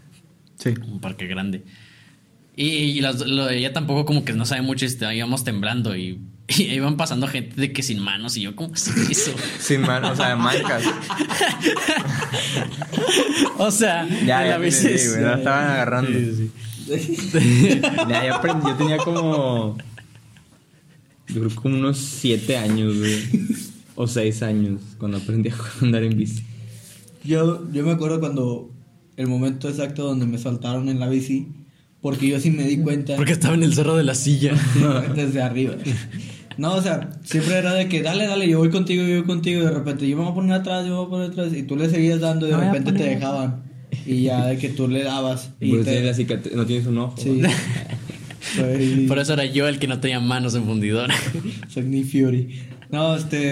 Sí. 0.58 0.70
Un 0.86 1.00
parque 1.00 1.26
grande. 1.26 1.62
Y, 2.56 2.66
y 2.68 3.00
las- 3.00 3.20
lo 3.26 3.50
ella 3.50 3.72
tampoco 3.72 4.04
como 4.04 4.24
que 4.24 4.32
no 4.32 4.46
sabe 4.46 4.62
mucho 4.62 4.84
y 4.84 4.88
este, 4.88 5.12
íbamos 5.14 5.42
temblando 5.42 5.96
y, 5.96 6.20
y 6.48 6.62
iban 6.72 6.96
pasando 6.96 7.26
gente 7.26 7.60
de 7.60 7.72
que 7.72 7.82
sin 7.82 7.98
manos 7.98 8.36
y 8.36 8.42
yo 8.42 8.54
como 8.54 8.70
¿qué 8.72 8.76
es 8.78 8.86
eso? 9.10 9.34
Sin 9.58 9.80
mano, 9.80 10.12
o 10.12 10.16
sea, 10.16 10.36
marcas. 10.36 10.84
O 13.58 13.70
sea, 13.70 14.06
Ya, 14.24 14.46
ya 14.46 14.58
bici- 14.58 14.86
entendí, 14.88 15.08
güey, 15.08 15.22
la 15.22 15.34
estaban 15.36 15.70
agarrando. 15.70 16.10
Ya, 18.08 18.26
yo 18.26 18.34
aprendí, 18.34 18.66
yo 18.68 18.74
tenía 18.76 18.96
como. 18.98 19.76
Yo 21.28 21.40
creo 21.40 21.54
como 21.54 21.76
unos 21.76 21.98
7 21.98 22.56
años, 22.56 22.98
güey. 22.98 23.16
O 23.96 24.06
6 24.06 24.42
años 24.42 24.80
cuando 24.98 25.18
aprendí 25.18 25.48
a 25.50 25.54
andar 25.82 26.02
en 26.02 26.16
bici. 26.16 26.42
Yo, 27.24 27.70
yo 27.72 27.84
me 27.84 27.92
acuerdo 27.92 28.20
cuando 28.20 28.70
el 29.16 29.26
momento 29.28 29.68
exacto 29.68 30.04
donde 30.04 30.26
me 30.26 30.36
saltaron 30.38 30.88
en 30.88 30.98
la 31.00 31.08
bici, 31.08 31.48
porque 32.02 32.28
yo 32.28 32.38
sí 32.40 32.50
me 32.50 32.64
di 32.64 32.78
cuenta 32.78 33.16
Porque 33.16 33.32
estaba 33.32 33.54
en 33.54 33.62
el 33.62 33.72
cerro 33.74 33.96
de 33.96 34.04
la 34.04 34.14
silla. 34.14 34.52
desde 35.14 35.40
arriba. 35.40 35.76
No, 36.58 36.74
o 36.74 36.82
sea, 36.82 37.10
siempre 37.24 37.56
era 37.56 37.72
de 37.74 37.88
que 37.88 38.02
dale, 38.02 38.26
dale, 38.26 38.48
yo 38.48 38.58
voy 38.58 38.70
contigo, 38.70 39.02
yo 39.04 39.16
voy 39.16 39.24
contigo, 39.24 39.62
y 39.62 39.64
de 39.64 39.70
repente 39.70 40.08
yo 40.08 40.16
me 40.16 40.22
voy 40.24 40.32
a 40.32 40.34
poner 40.34 40.52
atrás, 40.52 40.84
yo 40.84 40.90
me 40.90 40.96
voy 40.98 41.06
a 41.06 41.10
poner 41.10 41.30
atrás, 41.30 41.52
y 41.54 41.62
tú 41.64 41.74
le 41.76 41.88
seguías 41.88 42.20
dando 42.20 42.46
y 42.46 42.50
de 42.50 42.56
repente 42.58 42.92
te 42.92 43.02
dejaban. 43.04 43.62
Y 44.06 44.22
ya 44.24 44.46
de 44.46 44.58
que 44.58 44.68
tú 44.68 44.86
le 44.88 45.02
dabas. 45.04 45.50
Y 45.60 45.70
Porque 45.70 45.84
te- 45.84 46.02
la 46.04 46.14
cicatriz, 46.14 46.54
no 46.54 46.66
tienes 46.66 46.86
un 46.86 46.98
ojo. 46.98 47.16
Sí. 47.16 47.40
Soy, 48.76 49.06
Por 49.08 49.18
eso 49.18 49.32
era 49.34 49.44
yo 49.46 49.68
el 49.68 49.78
que 49.78 49.86
no 49.88 50.00
tenía 50.00 50.20
manos 50.20 50.54
en 50.54 50.64
fundidora. 50.64 51.14
soy 51.68 51.84
Nick 51.84 52.06
Fury. 52.06 52.60
No, 52.90 53.16
este, 53.16 53.50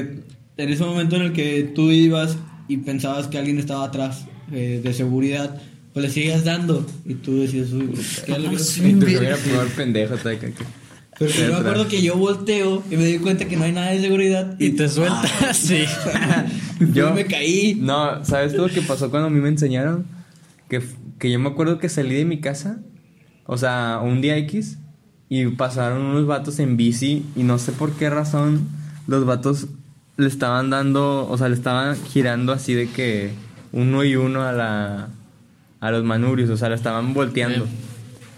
en 0.56 0.68
ese 0.68 0.84
momento 0.84 1.16
en 1.16 1.22
el 1.22 1.32
que 1.32 1.64
tú 1.74 1.90
ibas 1.90 2.36
y 2.68 2.78
pensabas 2.78 3.26
que 3.28 3.38
alguien 3.38 3.58
estaba 3.58 3.84
atrás 3.84 4.26
eh, 4.52 4.80
de 4.82 4.92
seguridad, 4.94 5.60
pues 5.92 6.06
le 6.06 6.12
seguías 6.12 6.44
dando. 6.44 6.86
Y 7.04 7.14
tú 7.14 7.40
decías, 7.40 7.72
uy, 7.72 7.90
¿qué 8.26 8.38
le- 8.38 8.48
Y 8.88 8.94
tú 8.94 9.06
era 9.06 9.36
primer 9.36 9.66
pendejo. 9.76 10.14
Pero 11.18 11.30
yo 11.30 11.48
me 11.48 11.54
acuerdo 11.54 11.88
que 11.88 12.02
yo 12.02 12.16
volteo 12.16 12.82
y 12.90 12.96
me 12.96 13.04
di 13.04 13.18
cuenta 13.18 13.44
que 13.46 13.56
no 13.56 13.64
hay 13.64 13.72
nada 13.72 13.90
de 13.90 14.00
seguridad. 14.00 14.56
Y 14.58 14.70
te 14.70 14.88
sueltas, 14.88 15.30
sí. 15.56 15.84
yo 16.94 17.12
me 17.12 17.26
caí. 17.26 17.76
No, 17.78 18.24
¿sabes 18.24 18.54
todo 18.54 18.68
lo 18.68 18.74
que 18.74 18.82
pasó 18.82 19.10
cuando 19.10 19.28
a 19.28 19.30
mí 19.30 19.40
me 19.40 19.48
enseñaron? 19.48 20.06
Que, 20.68 20.80
que 21.18 21.30
yo 21.30 21.38
me 21.38 21.48
acuerdo 21.50 21.78
que 21.78 21.88
salí 21.88 22.14
de 22.14 22.24
mi 22.24 22.40
casa, 22.40 22.80
o 23.44 23.58
sea, 23.58 24.00
un 24.02 24.20
día 24.22 24.36
X, 24.38 24.78
y 25.34 25.46
pasaron 25.46 26.02
unos 26.02 26.26
vatos 26.26 26.58
en 26.58 26.76
bici, 26.76 27.24
y 27.34 27.42
no 27.42 27.58
sé 27.58 27.72
por 27.72 27.92
qué 27.92 28.10
razón 28.10 28.68
los 29.06 29.24
vatos 29.24 29.66
le 30.18 30.28
estaban 30.28 30.68
dando, 30.68 31.26
o 31.26 31.38
sea, 31.38 31.48
le 31.48 31.54
estaban 31.54 31.96
girando 31.96 32.52
así 32.52 32.74
de 32.74 32.90
que 32.90 33.32
uno 33.72 34.04
y 34.04 34.14
uno 34.14 34.42
a 34.42 34.52
la 34.52 35.08
a 35.80 35.90
los 35.90 36.04
manubrios, 36.04 36.50
o 36.50 36.58
sea, 36.58 36.68
le 36.68 36.74
estaban 36.74 37.14
volteando. 37.14 37.66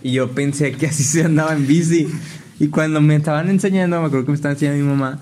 Y 0.05 0.13
yo 0.13 0.31
pensé 0.31 0.71
que 0.71 0.87
así 0.87 1.03
se 1.03 1.25
andaba 1.25 1.55
en 1.55 1.67
bici. 1.67 2.07
Y 2.61 2.69
cuando 2.69 3.01
me 3.01 3.17
estaban 3.17 3.49
enseñando, 3.49 4.01
me 4.01 4.07
acuerdo 4.07 4.27
que 4.27 4.31
me 4.31 4.37
estaba 4.37 4.53
enseñando 4.53 4.85
mi 4.85 4.89
mamá, 4.89 5.19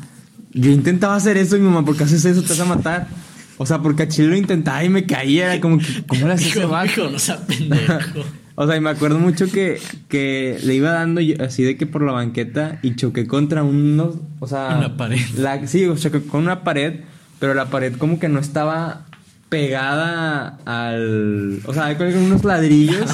yo 0.53 0.71
intentaba 0.71 1.17
hacer 1.17 1.39
eso 1.39 1.57
y 1.57 1.61
mi 1.61 1.71
mamá, 1.71 1.87
¿por 1.87 1.97
qué 1.97 2.05
haces 2.05 2.23
eso? 2.27 2.43
Te 2.43 2.51
vas 2.51 2.61
a 2.61 2.67
matar. 2.67 3.09
O 3.57 3.65
sea, 3.65 3.79
porque 3.79 4.03
a 4.03 4.09
Chile 4.09 4.29
lo 4.29 4.37
intentaba 4.37 4.85
y 4.85 4.91
me 4.91 5.07
caía, 5.07 5.55
era 5.55 5.61
como 5.63 5.79
que, 5.79 6.05
¿cómo 6.07 6.27
le 6.27 6.35
hace 6.35 6.49
ese 6.51 6.67
vato? 6.67 7.11
no 7.11 7.47
pendejo. 7.47 8.42
O 8.63 8.67
sea, 8.69 8.77
y 8.77 8.81
me 8.81 8.91
acuerdo 8.91 9.19
mucho 9.19 9.51
que, 9.51 9.81
que 10.09 10.57
le 10.63 10.75
iba 10.75 10.93
dando 10.93 11.21
yo- 11.21 11.35
así 11.45 11.65
de 11.65 11.77
que 11.77 11.87
por 11.87 12.03
la 12.03 12.13
banqueta 12.13 12.79
y 12.83 12.95
choqué 12.95 13.27
contra 13.27 13.65
unos, 13.65 14.15
o 14.39 14.47
sea... 14.47 14.77
Una 14.79 14.97
pared. 14.97 15.19
La, 15.37 15.67
sí, 15.67 15.85
o 15.87 15.97
choqué 15.97 16.23
con 16.23 16.43
una 16.43 16.63
pared, 16.63 17.01
pero 17.41 17.55
la 17.55 17.67
pared 17.71 17.95
como 17.99 18.21
que 18.21 18.29
no 18.29 18.39
estaba 18.39 19.07
pegada 19.49 20.59
al... 20.65 21.61
O 21.65 21.75
sea, 21.75 21.97
como 21.99 22.09
unos 22.11 22.45
ladrillos, 22.45 23.11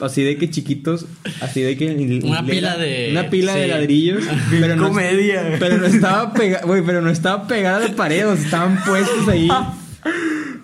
así 0.00 0.22
de 0.22 0.36
que 0.36 0.50
chiquitos, 0.50 1.06
así 1.40 1.62
de 1.62 1.76
que... 1.76 2.20
Una 2.24 2.44
pila 2.44 2.76
de- 2.76 3.08
Una 3.12 3.30
pila 3.30 3.54
de 3.54 3.68
ladrillos. 3.68 4.22
pero 4.50 4.76
no, 4.76 4.88
comedia. 4.88 5.56
Pero 5.58 5.78
no 5.78 5.86
estaba 5.86 6.32
pegada, 6.32 6.64
güey, 6.66 6.82
pero 6.84 7.00
no 7.00 7.10
estaba 7.10 7.46
pegada 7.46 7.78
a 7.78 7.88
la 7.88 7.96
pared, 7.96 8.28
o 8.28 8.36
sea, 8.36 8.44
estaban 8.44 8.84
puestos 8.84 9.28
ahí. 9.28 9.48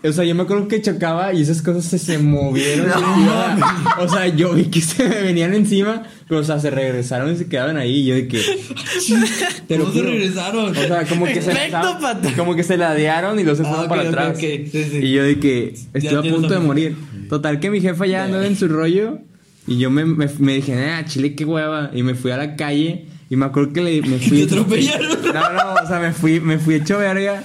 O 0.03 0.13
sea, 0.13 0.25
yo 0.25 0.35
me 0.35 0.45
acuerdo 0.45 0.67
que 0.67 0.81
chocaba 0.81 1.35
y 1.35 1.43
esas 1.43 1.61
cosas 1.61 1.85
se, 1.85 1.99
se 1.99 2.19
movieron. 2.19 2.89
o 3.99 4.09
sea, 4.09 4.29
yo 4.29 4.55
vi 4.55 4.65
que 4.65 4.81
se 4.81 5.07
me 5.07 5.21
venían 5.23 5.53
encima, 5.53 6.05
pero 6.27 6.41
o 6.41 6.45
sea, 6.45 6.59
se 6.59 6.71
regresaron 6.71 7.33
y 7.33 7.37
se 7.37 7.49
quedaban 7.49 7.77
ahí. 7.77 7.97
Y 8.01 8.07
yo 8.07 8.15
de 8.15 8.27
que. 8.29 8.41
Te 9.69 9.77
lo 9.77 9.85
¿Cómo 9.85 9.95
se 9.95 10.03
regresaron? 10.03 10.71
O 10.71 10.75
sea, 10.75 11.05
como 11.07 11.27
que 11.27 11.43
se. 11.43 11.51
Efecto, 11.51 11.99
pato. 12.01 12.29
Como 12.37 12.57
que 12.57 12.63
se 12.63 12.77
ladearon 12.79 13.39
y 13.39 13.45
los 13.45 13.59
se 13.59 13.65
Ah, 13.67 13.87
para 13.89 14.09
atrás. 14.09 14.31
ok. 14.37 14.41
Sí, 14.41 14.71
sí. 14.73 14.99
Y 15.03 15.13
yo 15.13 15.23
de 15.23 15.39
que 15.39 15.75
estoy 15.93 16.17
a 16.29 16.33
punto 16.33 16.49
de 16.49 16.61
morir. 16.61 16.97
Total, 17.29 17.61
que 17.61 17.71
mi 17.71 17.81
jefa 17.81 18.07
ya 18.07 18.25
andaba 18.25 18.47
en 18.47 18.57
su 18.57 18.69
rollo. 18.69 19.19
Y 19.67 19.79
yo 19.79 19.91
me, 19.91 20.05
me, 20.05 20.29
me 20.39 20.55
dije, 20.55 20.75
ah, 20.91 21.05
chile, 21.05 21.35
qué 21.35 21.45
hueva. 21.45 21.91
Y 21.95 22.03
me 22.03 22.15
fui 22.15 22.31
a 22.31 22.37
la 22.39 22.57
calle. 22.57 23.07
Y 23.29 23.37
me 23.37 23.45
acuerdo 23.47 23.73
que 23.75 23.83
le, 23.83 24.03
me 24.03 24.19
fui. 24.19 24.39
Te 24.39 24.45
atropellaron. 24.45 25.19
No, 25.33 25.53
no, 25.53 25.75
o 25.85 25.87
sea, 25.87 26.01
me 26.01 26.13
fui, 26.13 26.41
me 26.41 26.59
fui 26.59 26.75
hecho 26.77 26.99
verga. 26.99 27.45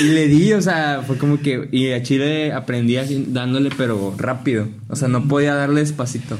Y 0.00 0.04
le 0.04 0.26
di, 0.28 0.52
o 0.52 0.62
sea, 0.62 1.02
fue 1.06 1.18
como 1.18 1.40
que. 1.40 1.68
Y 1.70 1.90
a 1.90 2.02
Chile 2.02 2.52
aprendí 2.52 2.96
así, 2.96 3.26
dándole, 3.28 3.70
pero 3.76 4.14
rápido. 4.18 4.68
O 4.88 4.96
sea, 4.96 5.08
no 5.08 5.28
podía 5.28 5.54
darle 5.54 5.80
despacito. 5.80 6.38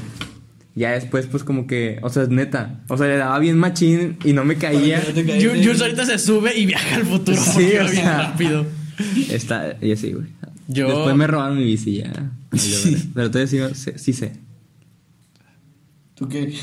Ya 0.75 0.91
después, 0.91 1.27
pues 1.27 1.43
como 1.43 1.67
que. 1.67 1.99
O 2.01 2.09
sea, 2.09 2.25
neta. 2.25 2.81
O 2.87 2.97
sea, 2.97 3.07
le 3.07 3.17
daba 3.17 3.37
bien 3.39 3.57
machín 3.57 4.17
y 4.23 4.33
no 4.33 4.43
me 4.43 4.55
caía. 4.55 5.01
Jules 5.01 5.81
ahorita 5.81 6.05
se 6.05 6.17
sube 6.17 6.57
y 6.57 6.65
viaja 6.65 6.95
al 6.95 7.05
futuro 7.05 7.37
Sí, 7.37 7.51
porque 7.53 7.79
o 7.81 7.91
bien 7.91 8.05
rápido. 8.05 8.65
Está, 9.29 9.77
y 9.81 9.91
así, 9.91 10.13
güey. 10.13 10.27
Yo- 10.67 10.87
Después 10.87 11.15
me 11.15 11.27
robaron 11.27 11.57
mi 11.57 11.63
bici 11.65 11.97
ya. 11.97 12.11
Pero 13.13 13.29
todavía 13.29 13.73
sí, 13.75 13.91
sí 13.95 14.13
sé. 14.13 14.33
¿Tú 16.15 16.27
qué? 16.27 16.53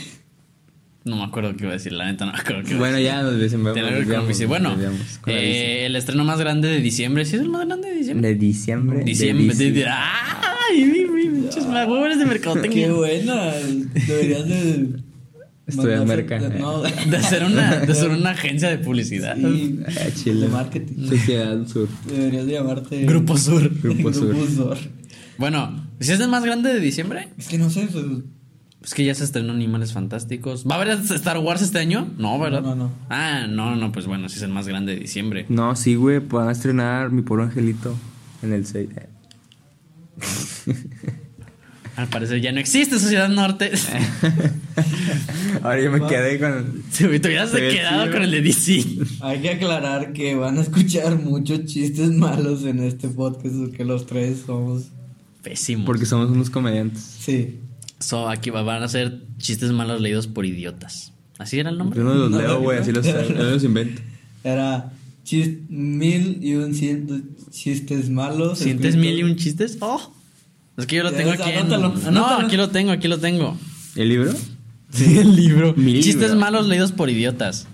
No 1.04 1.16
me 1.16 1.24
acuerdo 1.24 1.56
qué 1.56 1.64
iba 1.64 1.70
a 1.70 1.74
decir, 1.74 1.92
la 1.92 2.04
neta 2.10 2.26
no 2.26 2.32
me 2.32 2.38
acuerdo 2.38 2.62
qué 2.62 2.70
iba 2.74 2.76
a 2.76 2.80
Bueno, 2.80 2.96
decir. 2.96 3.06
ya 3.10 3.22
nos 3.22 3.32
con 3.32 3.74
desviamos, 3.98 4.28
bici. 4.28 4.44
Bueno, 4.44 4.76
eh, 5.26 5.86
el 5.86 5.96
estreno 5.96 6.24
más 6.24 6.38
grande 6.40 6.68
de 6.68 6.80
diciembre. 6.80 7.24
¿Sí 7.24 7.36
es 7.36 7.42
el 7.42 7.48
más 7.48 7.66
grande 7.66 7.88
de 7.88 7.94
diciembre? 7.96 8.28
De 8.28 8.34
diciembre. 8.34 8.98
de 8.98 9.04
Diciembre. 9.04 9.54
de- 9.56 9.72
de- 9.72 9.86
¡Ay! 9.88 10.84
mi- 10.84 11.04
mi- 11.06 11.40
Muchos 11.40 11.66
más 11.66 11.88
huevos 11.88 12.18
de 12.18 12.26
mercadotecnia. 12.26 12.86
Qué 12.86 12.92
buena. 12.92 13.52
Deberías 14.06 14.46
de. 14.48 14.88
Estudiar 15.66 16.04
merca. 16.04 16.38
de- 16.38 16.58
No, 16.58 16.82
De 17.10 17.16
hacer 17.16 17.44
una, 17.44 17.76
de 17.76 17.92
hacer 17.92 18.10
una 18.10 18.30
agencia 18.30 18.68
de 18.68 18.78
publicidad. 18.78 19.36
sí, 19.36 19.78
Ah, 19.86 20.08
chile. 20.14 20.40
de 20.42 20.48
marketing. 20.48 21.06
Sociedad 21.08 21.66
Sur. 21.66 21.88
Deberías 22.08 22.44
de 22.46 22.52
llamarte. 22.52 23.04
Grupo 23.06 23.36
Sur. 23.38 23.70
Grupo 23.80 24.12
Sur. 24.12 24.34
Sur. 24.54 24.78
Bueno, 25.38 25.88
¿si 26.00 26.12
es 26.12 26.20
el 26.20 26.28
más 26.28 26.44
grande 26.44 26.74
de 26.74 26.80
diciembre? 26.80 27.28
Es 27.38 27.48
que 27.48 27.56
no 27.56 27.70
sé. 27.70 27.88
pues, 27.90 28.04
Es 28.82 28.94
que 28.94 29.04
ya 29.04 29.14
se 29.14 29.24
estrenó 29.24 29.52
Animales 29.52 29.92
Fantásticos. 29.92 30.64
¿Va 30.66 30.76
a 30.76 30.80
haber 30.80 30.98
Star 30.98 31.38
Wars 31.38 31.60
este 31.60 31.78
año? 31.78 32.08
No, 32.16 32.38
¿verdad? 32.38 32.62
No, 32.62 32.74
no, 32.74 32.84
no. 32.86 32.92
Ah, 33.10 33.46
no, 33.46 33.76
no, 33.76 33.92
pues 33.92 34.06
bueno, 34.06 34.28
sí 34.30 34.36
es 34.36 34.42
el 34.42 34.50
más 34.50 34.66
grande 34.66 34.94
de 34.94 35.00
diciembre. 35.00 35.44
No, 35.50 35.76
sí, 35.76 35.96
güey. 35.96 36.20
Van 36.20 36.48
a 36.48 36.52
estrenar 36.52 37.10
Mi 37.10 37.20
Pobre 37.20 37.44
Angelito 37.44 37.94
en 38.42 38.54
el 38.54 38.64
6. 38.64 38.88
Al 41.96 42.08
parecer 42.08 42.40
ya 42.40 42.52
no 42.52 42.60
existe 42.60 42.98
Sociedad 42.98 43.28
Norte. 43.28 43.70
Ahora 45.62 45.82
yo 45.82 45.90
me 45.90 46.06
quedé 46.06 46.38
con. 46.38 46.82
Si 46.90 47.06
te 47.18 47.28
hubieras 47.28 47.50
quedado 47.50 48.06
sí, 48.06 48.10
con 48.10 48.22
el 48.22 48.30
de 48.30 48.40
DC. 48.40 48.84
Hay 49.20 49.42
que 49.42 49.50
aclarar 49.50 50.14
que 50.14 50.34
van 50.34 50.56
a 50.56 50.62
escuchar 50.62 51.18
muchos 51.18 51.66
chistes 51.66 52.10
malos 52.12 52.64
en 52.64 52.82
este 52.82 53.08
podcast, 53.08 53.54
porque 53.56 53.84
los 53.84 54.06
tres 54.06 54.44
somos. 54.46 54.84
Pésimo. 55.42 55.84
Porque 55.84 56.06
somos 56.06 56.30
unos 56.30 56.48
comediantes. 56.48 57.02
Sí. 57.02 57.60
So, 58.00 58.28
aquí 58.28 58.50
va- 58.50 58.62
van 58.62 58.82
a 58.82 58.88
ser 58.88 59.20
chistes 59.38 59.70
malos 59.72 60.00
leídos 60.00 60.26
por 60.26 60.46
idiotas. 60.46 61.12
¿Así 61.38 61.58
era 61.58 61.70
el 61.70 61.78
nombre? 61.78 61.98
Yo 61.98 62.04
no 62.04 62.14
los 62.14 62.30
No, 62.30 62.38
leo, 62.38 62.60
güey. 62.60 62.76
no. 62.78 62.82
Así 62.82 62.92
los, 62.92 63.64
invento. 63.64 64.02
Era 64.44 64.90
mil 65.68 66.38
y 66.42 66.54
un 66.54 66.74
ciento 66.74 67.18
chistes 67.50 68.10
malos. 68.10 68.58
¿Sientes 68.58 68.96
mil 68.96 69.18
y 69.18 69.22
un 69.22 69.36
chistes? 69.36 69.76
Oh. 69.80 70.12
Es 70.76 70.86
que 70.86 70.96
yo 70.96 71.02
lo 71.02 71.12
tengo 71.12 71.30
aquí. 71.32 71.50
en- 71.50 71.58
anótalo, 71.58 71.88
No, 71.90 72.08
anótalo. 72.08 72.46
aquí 72.46 72.56
lo 72.56 72.70
tengo, 72.70 72.90
aquí 72.90 73.06
lo 73.08 73.18
tengo. 73.18 73.56
¿El 73.96 74.08
libro? 74.08 74.32
Sí, 74.92 75.18
el 75.18 75.36
libro. 75.36 75.74
Mi 75.76 75.94
Chistes 76.00 76.22
libro. 76.30 76.36
malos 76.40 76.66
leídos 76.66 76.92
por 76.92 77.10
idiotas. 77.10 77.66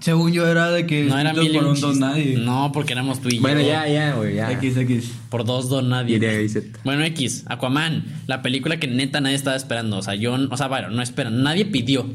Según 0.00 0.32
yo 0.32 0.46
era 0.46 0.70
de 0.70 0.86
que 0.86 1.04
No 1.04 1.18
era 1.18 1.32
y 1.42 1.48
por 1.50 1.64
un 1.66 1.80
don 1.80 1.98
nadie. 1.98 2.36
No, 2.38 2.70
porque 2.72 2.92
éramos 2.92 3.20
tú 3.20 3.28
y 3.30 3.38
Bueno, 3.38 3.60
yo. 3.60 3.66
ya, 3.68 3.88
ya, 3.88 4.12
güey, 4.14 4.34
ya. 4.36 4.50
X, 4.52 4.76
X. 4.76 5.12
Por 5.30 5.44
dos 5.44 5.68
don 5.68 5.88
nadie. 5.88 6.14
Diría 6.14 6.32
Gaiseta. 6.34 6.78
Bueno, 6.84 7.02
X, 7.04 7.44
Aquaman, 7.46 8.04
la 8.26 8.42
película 8.42 8.78
que 8.78 8.86
neta 8.88 9.20
nadie 9.20 9.36
estaba 9.36 9.56
esperando. 9.56 9.98
O 9.98 10.02
sea, 10.02 10.14
yo, 10.14 10.34
o 10.50 10.56
sea, 10.56 10.68
bueno, 10.68 10.90
no 10.90 11.02
esperan, 11.02 11.42
nadie 11.42 11.64
pidió. 11.64 12.06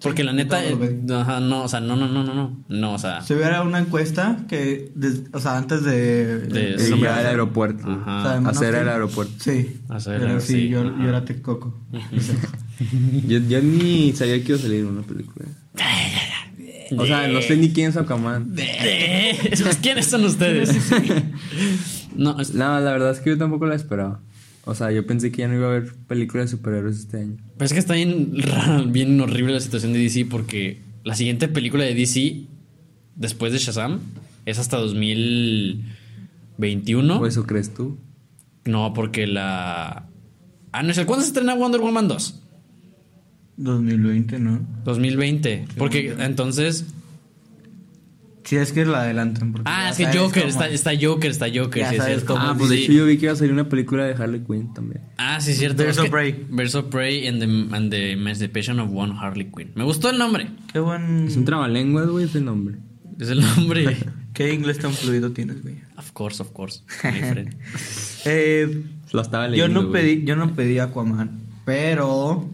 Porque 0.00 0.22
la 0.22 0.32
neta, 0.32 0.64
eh, 0.64 0.76
ajá, 1.12 1.40
no, 1.40 1.64
o 1.64 1.68
sea, 1.68 1.80
no, 1.80 1.96
no, 1.96 2.06
no, 2.06 2.22
no, 2.22 2.32
no, 2.32 2.56
no, 2.68 2.92
o 2.94 2.98
sea, 3.00 3.20
Si 3.22 3.34
hubiera 3.34 3.62
una 3.62 3.80
encuesta 3.80 4.36
que, 4.48 4.92
des- 4.94 5.22
o 5.32 5.40
sea, 5.40 5.56
antes 5.56 5.82
de... 5.82 6.38
De- 6.38 6.76
ya. 7.00 7.16
del 7.18 7.26
aeropuerto. 7.26 7.82
Ajá. 7.84 8.18
O 8.18 8.22
sea, 8.22 8.40
de 8.40 8.48
Hacer 8.48 8.74
el 8.76 8.88
aeropuerto. 8.88 9.32
Sí. 9.40 9.80
Hacer 9.88 10.20
Pero 10.20 10.34
el- 10.36 10.40
sí, 10.40 10.52
sí, 10.52 10.68
yo, 10.68 10.82
ajá. 10.82 10.94
yo 11.02 11.08
era 11.08 11.24
Texcoco. 11.24 11.74
Yo, 13.26 13.38
yo 13.40 13.60
ni 13.60 14.12
sabía 14.12 14.36
que 14.44 14.52
iba 14.52 14.56
a 14.56 14.62
salir 14.62 14.84
una 14.84 15.02
película. 15.02 15.46
O 16.96 17.06
sea, 17.06 17.28
no 17.28 17.42
sé 17.42 17.56
ni 17.56 17.70
quién 17.70 17.90
es 17.90 17.96
Aquaman. 17.96 18.54
¿Quiénes 19.82 20.06
son 20.06 20.24
ustedes? 20.24 20.70
no, 22.16 22.40
es- 22.40 22.54
No, 22.54 22.80
la 22.80 22.92
verdad 22.92 23.10
es 23.10 23.20
que 23.20 23.30
yo 23.30 23.38
tampoco 23.38 23.66
la 23.66 23.74
esperaba. 23.74 24.20
O 24.64 24.74
sea, 24.74 24.90
yo 24.92 25.06
pensé 25.06 25.30
que 25.32 25.38
ya 25.38 25.48
no 25.48 25.54
iba 25.54 25.66
a 25.66 25.70
haber 25.70 25.94
películas 26.06 26.50
de 26.50 26.56
superhéroes 26.56 26.98
este 26.98 27.16
año. 27.18 27.36
pero 27.56 27.66
es 27.66 27.72
que 27.72 27.78
está 27.78 27.94
bien 27.94 28.32
rara, 28.42 28.82
bien 28.82 29.18
horrible 29.20 29.54
la 29.54 29.60
situación 29.60 29.92
de 29.94 29.98
DC 30.00 30.26
porque 30.26 30.80
la 31.04 31.14
siguiente 31.14 31.48
película 31.48 31.84
de 31.84 31.94
DC 31.94 32.42
después 33.16 33.52
de 33.52 33.58
Shazam 33.58 34.00
es 34.44 34.58
hasta 34.58 34.76
2021. 34.76 37.18
¿O 37.20 37.26
eso 37.26 37.46
crees 37.46 37.72
tú? 37.74 37.98
No, 38.64 38.92
porque 38.94 39.26
la 39.26 40.04
Ah, 40.72 40.82
no 40.82 40.90
es 40.90 40.98
el 40.98 41.06
¿cuándo 41.06 41.22
se 41.22 41.28
estrena 41.28 41.54
Wonder 41.54 41.80
Woman 41.80 42.08
2? 42.08 42.42
2020, 43.58 44.38
¿no? 44.38 44.60
2020, 44.84 45.66
porque 45.76 46.14
entonces 46.18 46.86
Sí, 48.44 48.56
es 48.56 48.72
que 48.72 48.86
la 48.86 49.02
adelantan. 49.02 49.52
porque 49.52 49.70
Ah, 49.70 49.90
es 49.90 49.98
que 49.98 50.06
Joker, 50.06 50.44
cómo 50.44 50.50
está, 50.50 50.68
es. 50.68 50.74
está 50.74 50.92
Joker, 50.98 51.30
está 51.30 51.46
Joker, 51.54 51.82
Ya 51.82 51.90
sí 51.90 51.96
es 51.96 52.02
sabes 52.02 52.24
cómo 52.24 52.40
Ah, 52.40 52.54
pues 52.56 52.70
de 52.70 52.78
hecho 52.78 52.92
yo 52.92 53.04
vi 53.04 53.18
que 53.18 53.26
iba 53.26 53.34
a 53.34 53.36
salir 53.36 53.52
una 53.52 53.68
película 53.68 54.06
de 54.06 54.14
Harley 54.14 54.40
Quinn 54.40 54.72
también. 54.72 55.02
Ah, 55.18 55.38
sí, 55.42 55.50
es 55.50 55.58
cierto. 55.58 55.82
Es 55.82 55.98
que- 55.98 56.08
Prey. 56.08 56.46
Of 56.74 56.84
Prey 56.86 57.26
and 57.26 57.40
the, 57.40 57.76
and 57.76 57.90
the 57.90 58.12
Emancipation 58.12 58.80
of 58.80 58.88
One 58.90 59.12
Harley 59.20 59.50
Quinn. 59.54 59.72
Me 59.74 59.84
gustó 59.84 60.08
el 60.08 60.16
nombre. 60.16 60.48
Qué 60.72 60.78
buen... 60.78 61.26
Es 61.26 61.36
un 61.36 61.44
trabalenguas, 61.44 62.08
güey, 62.08 62.24
ese 62.24 62.40
nombre. 62.40 62.76
Es 63.20 63.28
el 63.28 63.42
nombre. 63.42 63.98
Qué 64.32 64.54
inglés 64.54 64.78
tan 64.78 64.94
fluido 64.94 65.32
tienes, 65.32 65.62
güey. 65.62 65.74
of 65.98 66.12
course, 66.12 66.40
of 66.42 66.50
course. 66.52 66.82
my 67.04 67.12
friend. 67.20 67.54
Eh, 68.24 68.82
Lo 69.12 69.20
estaba 69.20 69.44
yo 69.46 69.50
leyendo. 69.50 69.82
no 69.82 69.88
güey. 69.90 70.02
pedí, 70.16 70.24
yo 70.24 70.36
no 70.36 70.54
pedí 70.54 70.78
Aquaman, 70.78 71.38
pero... 71.66 72.48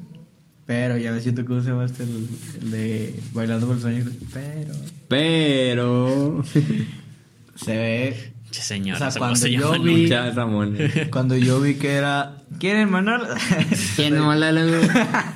Pero 0.66 0.96
ya 0.96 1.12
me 1.12 1.20
siento 1.20 1.44
cómo 1.44 1.61
se 1.61 1.70
llama 1.70 1.85
este, 1.85 2.05
el, 2.05 2.27
el 2.62 2.70
de 2.70 3.20
Bailando 3.33 3.66
por 3.66 3.77
el 3.77 3.83
Sueño. 3.83 4.05
Pero... 4.33 4.74
Pero. 5.09 6.44
Se 7.57 7.77
ve... 7.77 8.33
Che, 8.50 8.62
señor. 8.62 8.96
O 8.96 8.98
sea, 8.98 9.11
cuando 9.18 9.37
se 9.37 9.50
yo 9.50 9.72
vi- 9.81 10.03
¿no? 10.05 10.09
Ya, 10.09 10.31
Ramón. 10.31 10.77
Cuando 11.11 11.37
yo 11.37 11.61
vi 11.61 11.74
que 11.74 11.92
era... 11.94 12.42
¿Quieren, 12.59 12.90
Manuel? 12.90 13.22
¿Quién 13.96 14.14
no 14.14 14.33
la 14.35 14.53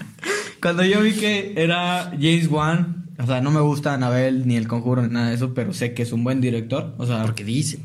Cuando 0.63 0.85
yo 0.85 1.01
vi 1.03 1.13
que 1.13 1.53
era 1.57 2.11
James 2.13 2.49
Wan, 2.49 3.07
o 3.19 3.27
sea, 3.27 3.41
no 3.41 3.51
me 3.51 3.61
gusta 3.61 3.95
Anabel 3.95 4.47
ni 4.47 4.57
El 4.57 4.67
Conjuro 4.69 5.03
ni 5.03 5.13
nada 5.13 5.29
de 5.31 5.35
eso, 5.35 5.53
pero 5.55 5.73
sé 5.73 5.95
que 5.95 6.03
es 6.03 6.13
un 6.13 6.23
buen 6.25 6.41
director. 6.41 6.95
O 6.99 7.07
sea, 7.07 7.23
Porque 7.23 7.45
dice. 7.45 7.81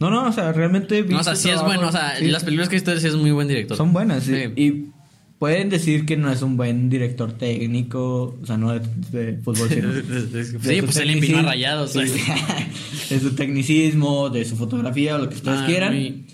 no, 0.00 0.10
no, 0.10 0.26
o 0.28 0.32
sea, 0.32 0.52
realmente 0.52 1.02
No, 1.04 1.20
o 1.20 1.22
sea, 1.22 1.36
sí 1.36 1.50
es 1.50 1.60
bueno. 1.62 1.88
O 1.88 1.92
sea, 1.92 2.16
sí, 2.18 2.26
las 2.28 2.44
películas 2.44 2.68
que 2.68 2.76
ustedes 2.76 3.02
sí 3.02 3.08
es 3.08 3.14
muy 3.16 3.30
buen 3.30 3.48
director. 3.48 3.76
son 3.76 3.92
buenas. 3.92 4.24
sí. 4.24 4.34
Sí. 4.34 4.52
Y 4.62 4.97
pueden 5.38 5.68
decir 5.68 6.04
que 6.04 6.16
no 6.16 6.32
es 6.32 6.42
un 6.42 6.56
buen 6.56 6.90
director 6.90 7.32
técnico, 7.32 8.36
o 8.42 8.46
sea, 8.46 8.56
no 8.56 8.72
de, 8.72 8.80
de 9.12 9.36
fútbol, 9.38 9.68
sino 9.68 9.92
de 9.92 10.44
Sí, 10.44 10.82
pues 10.82 10.96
él 10.96 11.10
empinó 11.10 11.38
a 11.38 11.42
rayados. 11.42 11.92
Sí, 11.92 12.00
de 13.10 13.20
su 13.20 13.34
tecnicismo, 13.34 14.30
de 14.30 14.44
su 14.44 14.56
fotografía, 14.56 15.16
o 15.16 15.18
lo 15.18 15.28
que 15.28 15.36
ustedes 15.36 15.58
Ah, 15.62 15.66
quieran. 15.66 15.94
muy- 15.94 16.24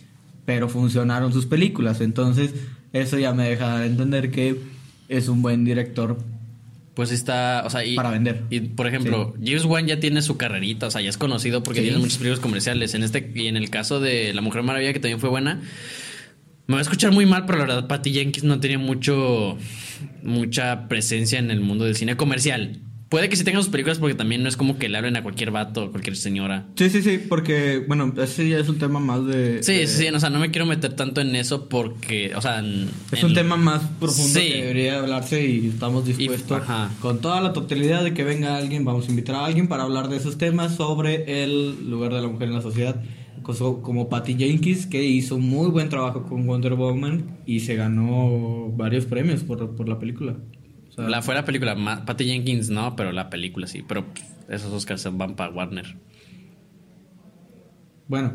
Pero 0.46 0.68
funcionaron 0.68 1.32
sus 1.32 1.46
películas. 1.46 2.00
Entonces, 2.00 2.52
eso 2.92 3.18
ya 3.18 3.32
me 3.32 3.48
deja 3.48 3.84
entender 3.86 4.30
que 4.30 4.56
es 5.08 5.28
un 5.28 5.42
buen 5.42 5.64
director 5.64 6.18
Pues 6.94 7.10
está, 7.10 7.64
o 7.66 7.70
sea, 7.70 7.84
y, 7.84 7.96
Para 7.96 8.10
vender. 8.10 8.42
Y 8.50 8.60
por 8.60 8.86
ejemplo, 8.86 9.34
James 9.44 9.64
Wan 9.64 9.86
ya 9.88 9.98
tiene 9.98 10.22
su 10.22 10.36
carrerita, 10.36 10.86
o 10.86 10.90
sea, 10.92 11.00
ya 11.00 11.10
es 11.10 11.18
conocido 11.18 11.62
porque 11.64 11.80
Sí. 11.80 11.86
tiene 11.86 11.98
muchos 11.98 12.18
películas 12.18 12.38
comerciales. 12.40 12.94
En 12.94 13.02
este 13.02 13.32
y 13.34 13.48
en 13.48 13.56
el 13.56 13.68
caso 13.68 13.98
de 13.98 14.32
La 14.32 14.40
Mujer 14.42 14.62
Maravilla 14.62 14.92
que 14.92 15.00
también 15.00 15.18
fue 15.18 15.28
buena, 15.28 15.60
me 16.66 16.74
va 16.74 16.79
a 16.79 16.83
escuchar 16.83 17.12
muy 17.12 17.27
mal, 17.27 17.44
pero 17.46 17.59
la 17.59 17.64
verdad 17.66 17.87
Patty 17.88 18.12
Jenkins 18.12 18.44
no 18.44 18.61
tenía 18.61 18.79
mucho 18.79 19.57
mucha 20.22 20.88
presencia 20.88 21.38
en 21.38 21.50
el 21.50 21.61
mundo 21.61 21.85
del 21.85 21.96
cine 21.96 22.16
comercial. 22.16 22.81
Puede 23.11 23.29
que 23.29 23.37
sí 23.37 23.44
tenga 23.44 23.61
sus 23.61 23.68
películas 23.68 23.98
porque 23.98 24.14
también 24.16 24.42
no 24.42 24.48
es 24.48 24.57
como 24.57 24.77
que 24.77 24.88
le 24.88 24.96
hablen 24.98 25.16
a 25.16 25.22
cualquier 25.22 25.53
vato 25.53 25.85
o 25.85 25.90
cualquier 25.92 26.16
señora. 26.16 26.66
Sí, 26.74 26.90
sí, 26.90 27.00
sí, 27.00 27.20
porque, 27.29 27.85
bueno, 27.87 28.12
ese 28.20 28.48
ya 28.48 28.59
es 28.59 28.68
un 28.68 28.79
tema 28.79 28.98
más 28.98 29.24
de... 29.27 29.62
Sí, 29.62 29.72
de- 29.74 29.87
sí, 29.87 29.98
sí, 30.03 30.09
o 30.09 30.18
sea, 30.18 30.31
no 30.31 30.40
me 30.40 30.50
quiero 30.50 30.66
meter 30.66 30.94
tanto 30.94 31.20
en 31.20 31.37
eso 31.37 31.68
porque, 31.68 32.33
o 32.35 32.40
sea, 32.40 32.59
en- 32.59 32.88
Es 33.12 33.20
en- 33.20 33.27
un 33.27 33.35
tema 33.35 33.57
más 33.57 33.83
profundo 34.00 34.40
Sí. 34.40 34.48
que 34.48 34.62
debería 34.62 34.98
hablarse 34.98 35.46
y 35.46 35.68
estamos 35.68 36.07
dispuestos 36.07 36.62
ajá. 36.62 36.90
con 37.00 37.20
toda 37.20 37.40
la 37.40 37.53
totalidad 37.53 38.03
de 38.03 38.14
que 38.14 38.24
venga 38.24 38.57
alguien, 38.57 38.85
vamos 38.85 39.07
a 39.07 39.11
invitar 39.11 39.37
a 39.37 39.44
alguien 39.44 39.68
para 39.68 39.85
hablar 39.85 40.09
de 40.09 40.16
esos 40.16 40.37
temas 40.37 40.74
sobre 40.74 41.44
el 41.44 41.88
lugar 41.88 42.12
de 42.14 42.20
la 42.22 42.27
mujer 42.29 42.48
en 42.48 42.55
la 42.55 42.62
sociedad, 42.62 43.00
Como 43.44 44.09
Patty 44.09 44.35
Jenkins, 44.35 44.87
que 44.87 45.04
hizo 45.04 45.38
muy 45.38 45.68
buen 45.70 45.88
trabajo 45.88 46.22
con 46.24 46.46
Wonder 46.46 46.74
Woman 46.74 47.38
y 47.46 47.61
se 47.61 47.76
ganó 47.76 48.72
varios 48.76 49.04
premios 49.07 49.42
por, 49.44 49.76
por 49.76 49.88
la 49.88 49.98
película. 49.98 50.37
O 50.88 50.92
sea, 50.92 51.09
La 51.09 51.22
fue 51.22 51.35
la 51.35 51.44
película, 51.44 51.74
ma- 51.74 52.04
Patty 52.04 52.24
Jenkins 52.24 52.70
no, 52.70 52.96
pero 52.96 53.12
la 53.12 53.30
película 53.30 53.66
sí. 53.66 53.83
Pero 53.87 54.12
pff, 54.12 54.22
esos 54.50 54.72
Oscars 54.72 55.07
van 55.16 55.37
para 55.37 55.52
Warner. 55.52 55.96
Bueno, 58.07 58.35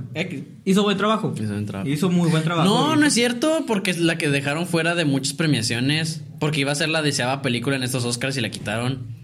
hizo 0.65 0.82
buen 0.84 0.98
trabajo. 0.98 1.32
Hizo 1.38 1.54
buen 1.54 1.65
trabajo. 1.65 1.89
Hizo 1.89 2.10
muy 2.10 2.30
buen 2.30 2.43
trabajo. 2.43 2.67
No, 2.67 2.95
no 2.95 3.06
es 3.06 3.13
cierto, 3.13 3.65
porque 3.67 3.91
es 3.91 4.00
la 4.00 4.17
que 4.17 4.30
dejaron 4.30 4.65
fuera 4.65 4.95
de 4.95 5.06
muchas 5.06 5.34
premiaciones. 5.34 6.24
Porque 6.39 6.62
iba 6.62 6.72
a 6.72 6.76
ser 6.76 6.89
la 6.89 7.02
deseada 7.04 7.41
película 7.43 7.76
en 7.76 7.84
estos 7.84 8.04
Oscars 8.04 8.36
y 8.38 8.41
la 8.41 8.50
quitaron. 8.50 9.19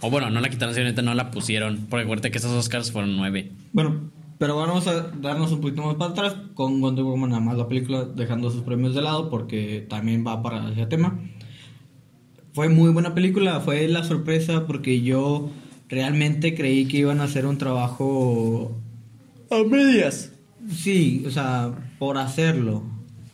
O 0.00 0.10
bueno, 0.10 0.28
no 0.30 0.40
la 0.40 0.50
quitaron, 0.50 0.74
simplemente 0.74 1.00
no 1.02 1.14
la 1.14 1.30
pusieron. 1.30 1.86
Porque 1.88 2.04
acuérdate 2.04 2.30
que 2.30 2.36
estos 2.38 2.52
Oscars 2.52 2.92
fueron 2.92 3.16
nueve. 3.16 3.52
Bueno, 3.72 4.10
pero 4.42 4.56
vamos 4.56 4.88
a 4.88 5.12
darnos 5.20 5.52
un 5.52 5.60
poquito 5.60 5.82
más 5.82 5.94
para 5.94 6.10
atrás 6.10 6.34
con 6.54 6.80
Wonder 6.80 7.04
Woman, 7.04 7.30
nada 7.30 7.40
más 7.40 7.56
la 7.56 7.68
película, 7.68 8.06
dejando 8.06 8.50
sus 8.50 8.62
premios 8.62 8.92
de 8.92 9.00
lado 9.00 9.30
porque 9.30 9.86
también 9.88 10.26
va 10.26 10.42
para 10.42 10.68
ese 10.72 10.84
tema. 10.86 11.20
Fue 12.52 12.68
muy 12.68 12.90
buena 12.90 13.14
película, 13.14 13.60
fue 13.60 13.86
la 13.86 14.02
sorpresa 14.02 14.66
porque 14.66 15.00
yo 15.00 15.48
realmente 15.88 16.56
creí 16.56 16.88
que 16.88 16.96
iban 16.96 17.20
a 17.20 17.24
hacer 17.24 17.46
un 17.46 17.56
trabajo 17.56 18.76
a 19.48 19.62
medias. 19.62 20.32
Sí, 20.68 21.22
o 21.24 21.30
sea, 21.30 21.94
por 22.00 22.18
hacerlo. 22.18 22.82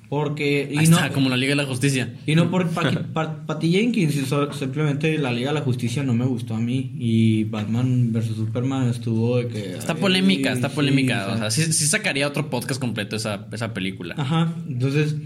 Porque... 0.08 0.68
Y 0.72 0.76
no, 0.76 0.82
está, 0.96 1.10
como 1.10 1.28
la 1.28 1.36
Liga 1.36 1.50
de 1.50 1.56
la 1.56 1.66
Justicia. 1.66 2.14
y 2.26 2.34
no 2.34 2.50
por 2.50 2.68
Pa- 2.70 2.90
Pa- 3.12 3.44
Patty 3.46 3.70
Jenkins, 3.72 4.14
simplemente 4.58 5.18
la 5.18 5.32
Liga 5.32 5.48
de 5.50 5.54
la 5.54 5.60
Justicia 5.60 6.02
no 6.02 6.14
me 6.14 6.24
gustó 6.24 6.54
a 6.54 6.60
mí. 6.60 6.92
Y 6.98 7.44
Batman 7.44 8.12
vs 8.12 8.26
Superman 8.36 8.88
estuvo 8.88 9.36
de 9.38 9.48
que. 9.48 9.74
Está 9.76 9.94
polémica, 9.96 10.52
está 10.52 10.70
polémica. 10.70 11.28
o 11.34 11.36
sea, 11.38 11.50
sí, 11.50 11.72
sí 11.72 11.84
sacaría 11.86 12.26
otro 12.26 12.48
podcast 12.48 12.80
completo 12.80 13.16
esa, 13.16 13.46
esa 13.52 13.74
película. 13.74 14.14
Ajá, 14.18 14.54
entonces. 14.68 15.16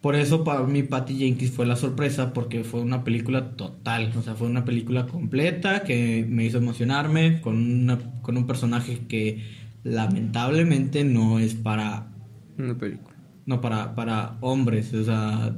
Por 0.00 0.14
eso 0.14 0.44
para 0.44 0.62
mí 0.62 0.84
Patty 0.84 1.16
Jenkins 1.18 1.50
fue 1.50 1.66
la 1.66 1.74
sorpresa, 1.74 2.32
porque 2.32 2.62
fue 2.62 2.80
una 2.82 3.02
película 3.02 3.56
total. 3.56 4.12
O 4.16 4.22
sea, 4.22 4.36
fue 4.36 4.46
una 4.46 4.64
película 4.64 5.06
completa 5.06 5.82
que 5.82 6.24
me 6.28 6.44
hizo 6.44 6.58
emocionarme 6.58 7.40
con, 7.40 7.56
una, 7.56 7.98
con 8.22 8.36
un 8.36 8.46
personaje 8.46 9.00
que 9.08 9.42
lamentablemente 9.82 11.02
no 11.04 11.40
es 11.40 11.54
para 11.54 12.12
Una 12.56 12.78
película. 12.78 13.16
No 13.48 13.60
para, 13.60 13.94
para 13.94 14.36
hombres, 14.42 14.92
o 14.94 15.02
sea, 15.04 15.56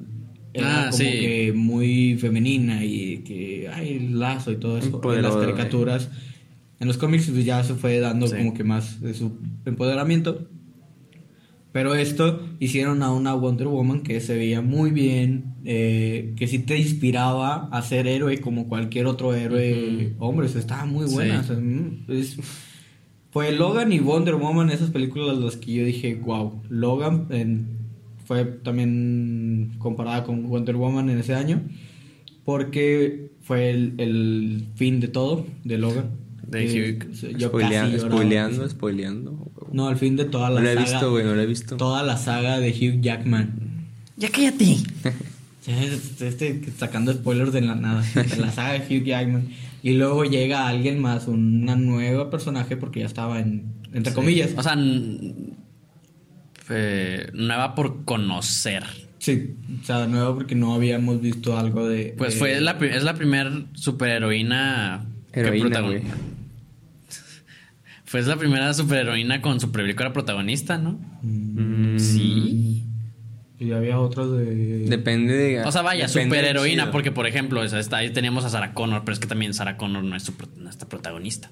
era 0.55 0.83
Ah, 0.83 0.85
como 0.91 0.97
sí. 0.97 1.05
que 1.05 1.53
muy 1.55 2.17
femenina 2.17 2.85
y 2.85 3.19
que 3.19 3.69
hay 3.69 3.99
lazo 4.09 4.53
y 4.53 4.57
todo 4.57 4.79
eso. 4.79 5.01
En 5.13 5.23
las 5.23 5.35
caricaturas, 5.37 6.09
en 6.79 6.87
los 6.89 6.97
cómics 6.97 7.29
pues, 7.31 7.45
ya 7.45 7.63
se 7.65 7.75
fue 7.75 7.99
dando 8.01 8.27
Sí. 8.29 8.37
como 8.37 8.55
que 8.55 8.65
más 8.65 9.01
de 9.01 9.13
su 9.15 9.33
empoderamiento. 9.67 10.49
Pero 11.73 11.95
esto 11.95 12.41
hicieron 12.59 13.03
a 13.05 13.13
una 13.13 13.33
Wonder 13.35 13.69
Woman 13.69 14.03
que 14.03 14.21
se 14.21 14.35
veía 14.37 14.61
muy 14.61 14.91
bien, 14.91 15.55
eh, 15.65 16.33
que 16.37 16.49
sí 16.49 16.59
te 16.59 16.77
inspiraba 16.79 17.69
a 17.71 17.83
ser 17.83 18.09
héroe 18.09 18.39
como 18.41 18.67
cualquier 18.69 19.07
otro 19.07 19.35
héroe. 19.35 20.15
Hombre, 20.19 20.47
eso 20.47 20.59
estaba 20.59 20.85
muy 20.85 21.07
buena. 21.07 21.41
O 21.41 21.45
sea, 21.45 21.57
mm, 21.57 22.07
es- 22.09 22.39
fue 23.31 23.53
Logan 23.53 23.93
y 23.93 24.01
Wonder 24.01 24.35
Woman, 24.35 24.71
esas 24.71 24.91
películas 24.91 25.39
las 25.39 25.57
que 25.57 25.73
yo 25.75 25.85
dije, 25.85 26.17
wow. 26.17 26.61
Logan 26.69 27.27
en- 27.31 27.79
fue 28.31 28.45
también 28.45 29.73
comparada 29.79 30.23
con 30.23 30.49
Wonder 30.49 30.77
Woman 30.77 31.11
en 31.11 31.19
ese 31.19 31.35
año, 31.35 31.63
porque 32.45 33.33
fue 33.43 33.71
el, 33.71 33.95
el 33.99 34.67
fin 34.77 35.01
de 35.01 35.09
todo 35.09 35.49
de 35.65 35.79
Logan. 35.79 36.11
De 36.47 36.65
Eh, 36.65 36.99
Hugh. 37.01 37.37
yo 37.37 37.51
casi 37.51 37.99
spoileando, 37.99 38.69
spoileando. 38.69 39.51
No, 39.73 39.89
al 39.89 39.97
fin 39.97 40.15
de 40.15 40.27
toda 40.27 40.49
No 40.51 40.61
la 40.61 40.71
he 40.71 40.75
saga. 40.77 40.91
visto, 40.93 41.11
güey, 41.11 41.25
no 41.25 41.35
la 41.35 41.43
he 41.43 41.47
visto. 41.47 41.77
Toda 41.77 42.05
la 42.05 42.17
saga 42.19 42.61
de 42.61 42.71
Hugh 42.71 43.01
Jackman. 43.01 43.51
Ya 44.17 44.29
cállate. 44.31 44.77
Este, 45.67 46.29
este, 46.29 46.71
sacando 46.79 47.13
spoilers 47.13 47.53
de 47.53 47.61
la 47.61 47.75
nada, 47.75 48.03
de 48.15 48.37
la 48.39 48.51
saga 48.53 48.73
de 48.75 48.79
Hugh 48.97 49.05
Jackman. 49.05 49.49
Y 49.83 49.93
luego 49.93 50.25
llega 50.25 50.67
alguien 50.69 51.01
más, 51.01 51.27
una 51.29 51.75
nueva 51.77 52.31
personaje, 52.31 52.77
porque 52.77 53.01
ya 53.01 53.07
estaba 53.07 53.41
en, 53.41 53.65
entre 53.93 54.13
comillas. 54.15 54.51
O 54.57 54.63
sea, 54.63 54.75
eh, 56.71 57.31
nueva 57.35 57.75
por 57.75 58.05
conocer. 58.05 58.85
Sí, 59.19 59.55
o 59.83 59.85
sea, 59.85 60.07
nueva 60.07 60.35
porque 60.35 60.55
no 60.55 60.73
habíamos 60.75 61.21
visto 61.21 61.59
algo 61.59 61.87
de. 61.87 62.15
Pues 62.17 62.33
de- 62.35 62.39
fue 62.39 62.61
la, 62.61 62.73
es 62.73 63.03
la 63.03 63.15
primer 63.15 63.65
superheroína 63.75 65.05
que 65.33 65.41
Heroína, 65.41 65.81
güey. 65.81 66.03
Fue 68.05 68.23
la 68.23 68.37
primera 68.37 68.75
superheroína 68.75 69.41
con 69.41 69.61
su 69.61 69.71
película 69.71 70.13
protagonista, 70.13 70.79
¿no? 70.79 70.99
Mm, 71.23 71.97
Sí. 71.99 72.87
Y 73.61 73.73
había 73.73 74.01
otros 74.01 74.37
de. 74.39 74.87
Depende 74.89 75.35
de. 75.35 75.61
O 75.63 75.71
sea, 75.71 75.83
vaya, 75.83 76.09
superheroína, 76.09 76.91
porque 76.91 77.13
por 77.13 77.27
ejemplo, 77.27 77.63
esa- 77.63 77.79
está, 77.79 77.99
ahí 77.99 78.11
teníamos 78.11 78.45
a 78.45 78.49
Sarah 78.49 78.73
Connor, 78.73 79.03
pero 79.05 79.13
es 79.13 79.21
que 79.21 79.27
también 79.29 79.53
Sarah 79.55 79.77
Connor 79.77 80.03
no 80.03 80.17
es 80.17 80.23
su 80.25 80.33
protagonista. 80.35 81.51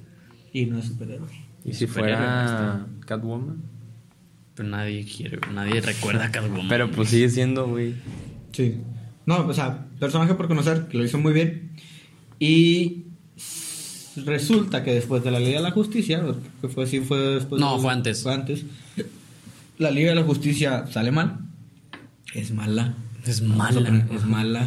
Y 0.52 0.64
no 0.66 0.78
es 0.78 0.87
superhéroe. 0.87 1.28
¿Y 1.64 1.74
si 1.74 1.87
superhéroe, 1.87 2.16
fuera 2.16 2.87
Catwoman? 3.07 3.62
Pero 4.58 4.68
nadie 4.70 5.04
quiere, 5.06 5.38
nadie 5.54 5.80
recuerda 5.80 6.26
a 6.26 6.30
Catwoman. 6.32 6.68
Pero 6.68 6.90
pues 6.90 7.08
sigue 7.10 7.30
siendo, 7.30 7.68
güey. 7.68 7.94
Sí. 8.52 8.74
No, 9.24 9.46
o 9.46 9.54
sea, 9.54 9.86
personaje 10.00 10.34
por 10.34 10.48
conocer, 10.48 10.88
que 10.88 10.98
lo 10.98 11.04
hizo 11.04 11.16
muy 11.18 11.32
bien. 11.32 11.70
Y 12.40 13.04
resulta 14.16 14.82
que 14.82 14.92
después 14.94 15.22
de 15.22 15.30
la 15.30 15.38
Liga 15.38 15.58
de 15.58 15.62
la 15.62 15.70
Justicia, 15.70 16.22
que 16.60 16.68
fue 16.68 16.84
así, 16.84 17.00
fue 17.00 17.18
después. 17.18 17.60
No, 17.60 17.76
de- 17.76 17.82
fue 17.82 17.92
antes. 17.92 18.22
Fue 18.22 18.34
antes. 18.34 18.64
La 19.78 19.90
Liga 19.90 20.10
de 20.10 20.16
la 20.16 20.24
Justicia 20.24 20.86
sale 20.90 21.12
mal. 21.12 21.38
Es 22.34 22.50
mala. 22.50 22.94
Es 23.24 23.42
mala. 23.42 23.72
poner, 23.84 24.06
Es 24.12 24.24
mala. 24.24 24.66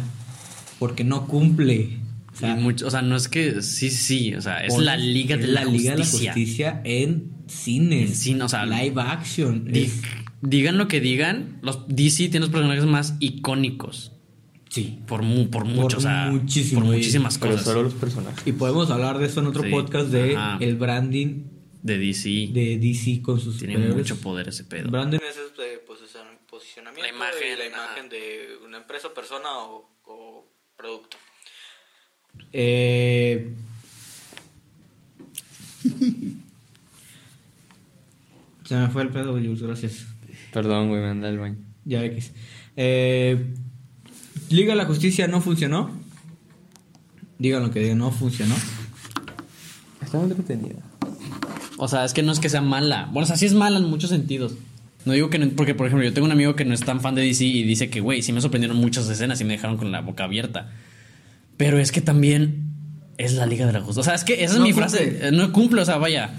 Porque 0.78 1.04
no 1.04 1.26
cumple. 1.26 1.98
O 2.34 2.38
sea, 2.38 2.54
mucho- 2.56 2.86
o 2.86 2.90
sea, 2.90 3.02
no 3.02 3.14
es 3.14 3.28
que 3.28 3.60
sí, 3.60 3.90
sí, 3.90 4.34
o 4.34 4.40
sea, 4.40 4.64
es 4.64 4.76
la 4.78 4.96
Liga 4.96 5.36
de 5.36 5.42
es 5.44 5.48
la, 5.50 5.64
la 5.64 5.70
Liga 5.70 5.92
de 5.92 5.98
la. 5.98 6.04
Justicia 6.06 6.80
en 6.84 7.30
cines. 7.52 8.10
En 8.10 8.16
cine, 8.16 8.44
o 8.44 8.48
sea, 8.48 8.64
live 8.66 9.00
action. 9.00 9.64
Di- 9.70 9.82
Es- 9.84 10.02
digan 10.40 10.78
lo 10.78 10.88
que 10.88 11.00
digan, 11.00 11.58
los 11.62 11.86
DC 11.88 12.28
tiene 12.28 12.40
los 12.40 12.50
personajes 12.50 12.84
más 12.84 13.14
icónicos. 13.20 14.12
sí. 14.68 14.98
Por, 15.06 15.22
mu- 15.22 15.50
por 15.50 15.64
mucho, 15.66 15.98
o 15.98 16.00
sea, 16.00 16.28
muchísimo, 16.30 16.80
por 16.80 16.94
y- 16.94 16.96
muchísimas 16.98 17.36
Pero 17.38 17.52
cosas. 17.52 17.66
solo 17.66 17.82
los 17.82 17.94
personajes. 17.94 18.42
Y 18.46 18.52
podemos 18.52 18.90
hablar 18.90 19.18
de 19.18 19.26
eso 19.26 19.40
en 19.40 19.46
otro 19.48 19.62
Sí. 19.62 19.70
podcast 19.70 20.08
de 20.08 20.34
Ajá. 20.36 20.56
el 20.60 20.76
branding 20.76 21.44
De 21.82 21.98
DC. 21.98 22.48
de 22.52 22.78
DC 22.78 23.20
con 23.22 23.38
sus 23.38 23.58
tiene 23.58 23.74
superhéroes. 23.74 23.98
mucho 24.10 24.20
poder 24.22 24.48
ese 24.48 24.64
pedo. 24.64 24.90
Branding 24.90 25.18
es 25.18 25.36
posicion- 25.86 26.38
posicionamiento 26.48 27.02
La 27.10 27.14
imagen, 27.16 27.42
y 27.52 27.56
la 27.58 27.64
ajá. 27.76 27.92
imagen 27.92 28.08
de 28.08 28.48
una 28.64 28.78
empresa, 28.78 29.08
persona 29.14 29.48
o, 29.58 29.90
o 30.06 30.46
producto. 30.76 31.18
Eh... 32.52 33.54
Se 38.72 38.78
me 38.78 38.88
fue 38.88 39.02
el 39.02 39.10
pedo, 39.10 39.32
Jules, 39.32 39.60
gracias. 39.60 40.06
Perdón, 40.50 40.88
güey, 40.88 41.02
me 41.02 41.08
anda 41.08 41.28
al 41.28 41.38
baño. 41.38 41.56
Ya 41.84 42.02
X. 42.06 42.32
Eh, 42.74 43.52
Liga 44.48 44.72
de 44.72 44.76
la 44.78 44.86
Justicia 44.86 45.28
no 45.28 45.42
funcionó. 45.42 45.90
Digan 47.38 47.62
lo 47.64 47.70
que 47.70 47.80
digan, 47.80 47.98
no 47.98 48.10
funcionó. 48.10 48.54
Está 50.00 50.16
muy 50.16 50.30
entretenida. 50.30 50.78
O 51.76 51.86
sea, 51.86 52.06
es 52.06 52.14
que 52.14 52.22
no 52.22 52.32
es 52.32 52.40
que 52.40 52.48
sea 52.48 52.62
mala. 52.62 53.10
Bueno, 53.12 53.24
o 53.24 53.26
sea, 53.26 53.36
sí 53.36 53.44
es 53.44 53.52
mala 53.52 53.78
en 53.78 53.84
muchos 53.90 54.08
sentidos. 54.08 54.54
No 55.04 55.12
digo 55.12 55.28
que 55.28 55.38
no, 55.38 55.50
porque 55.50 55.74
por 55.74 55.86
ejemplo, 55.86 56.08
yo 56.08 56.14
tengo 56.14 56.24
un 56.24 56.32
amigo 56.32 56.56
que 56.56 56.64
no 56.64 56.72
es 56.72 56.80
tan 56.80 57.02
fan 57.02 57.14
de 57.14 57.20
DC 57.20 57.44
y 57.44 57.64
dice 57.64 57.90
que, 57.90 58.00
güey, 58.00 58.22
sí 58.22 58.32
me 58.32 58.40
sorprendieron 58.40 58.78
muchas 58.78 59.06
escenas 59.06 59.38
y 59.42 59.44
me 59.44 59.52
dejaron 59.52 59.76
con 59.76 59.92
la 59.92 60.00
boca 60.00 60.24
abierta. 60.24 60.70
Pero 61.58 61.78
es 61.78 61.92
que 61.92 62.00
también 62.00 62.70
es 63.18 63.34
la 63.34 63.44
Liga 63.44 63.66
de 63.66 63.74
la 63.74 63.80
Justicia. 63.80 64.00
O 64.00 64.04
sea, 64.04 64.14
es 64.14 64.24
que 64.24 64.44
esa 64.44 64.54
es 64.54 64.58
No 64.60 64.64
mi 64.64 64.72
cumple. 64.72 64.88
frase. 64.88 65.28
Eh, 65.28 65.30
No 65.30 65.52
cumple, 65.52 65.82
o 65.82 65.84
sea, 65.84 65.98
vaya. 65.98 66.30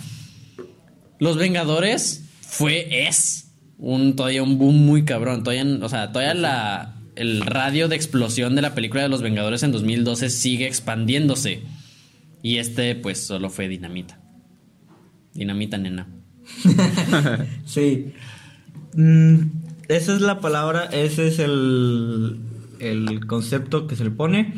Los 1.20 1.38
Vengadores 1.38 2.23
fue, 2.54 3.08
es 3.08 3.52
un 3.80 4.16
todavía 4.16 4.44
un 4.44 4.60
boom 4.60 4.86
muy 4.86 5.06
cabrón. 5.06 5.44
Todavía, 5.44 5.66
o 5.82 5.90
sea, 5.90 6.12
todavía 6.12 6.36
la, 6.36 7.02
el 7.16 7.42
radio 7.42 7.88
de 7.88 7.96
explosión 7.96 8.54
de 8.56 8.62
la 8.62 8.76
película 8.76 9.02
de 9.02 9.10
los 9.10 9.24
Vengadores 9.24 9.64
en 9.64 9.72
2012 9.72 10.30
sigue 10.30 10.68
expandiéndose. 10.68 11.64
Y 12.44 12.58
este, 12.58 12.94
pues, 12.94 13.26
solo 13.26 13.50
fue 13.50 13.68
dinamita. 13.68 14.20
Dinamita, 15.34 15.80
nena. 15.80 16.08
Sí. 17.66 18.14
Mm, 18.94 19.40
esa 19.88 20.14
es 20.14 20.22
la 20.22 20.40
palabra, 20.40 20.86
ese 20.86 21.28
es 21.28 21.40
el, 21.40 22.40
el 22.80 23.26
concepto 23.26 23.88
que 23.88 23.96
se 23.96 24.04
le 24.04 24.12
pone. 24.12 24.54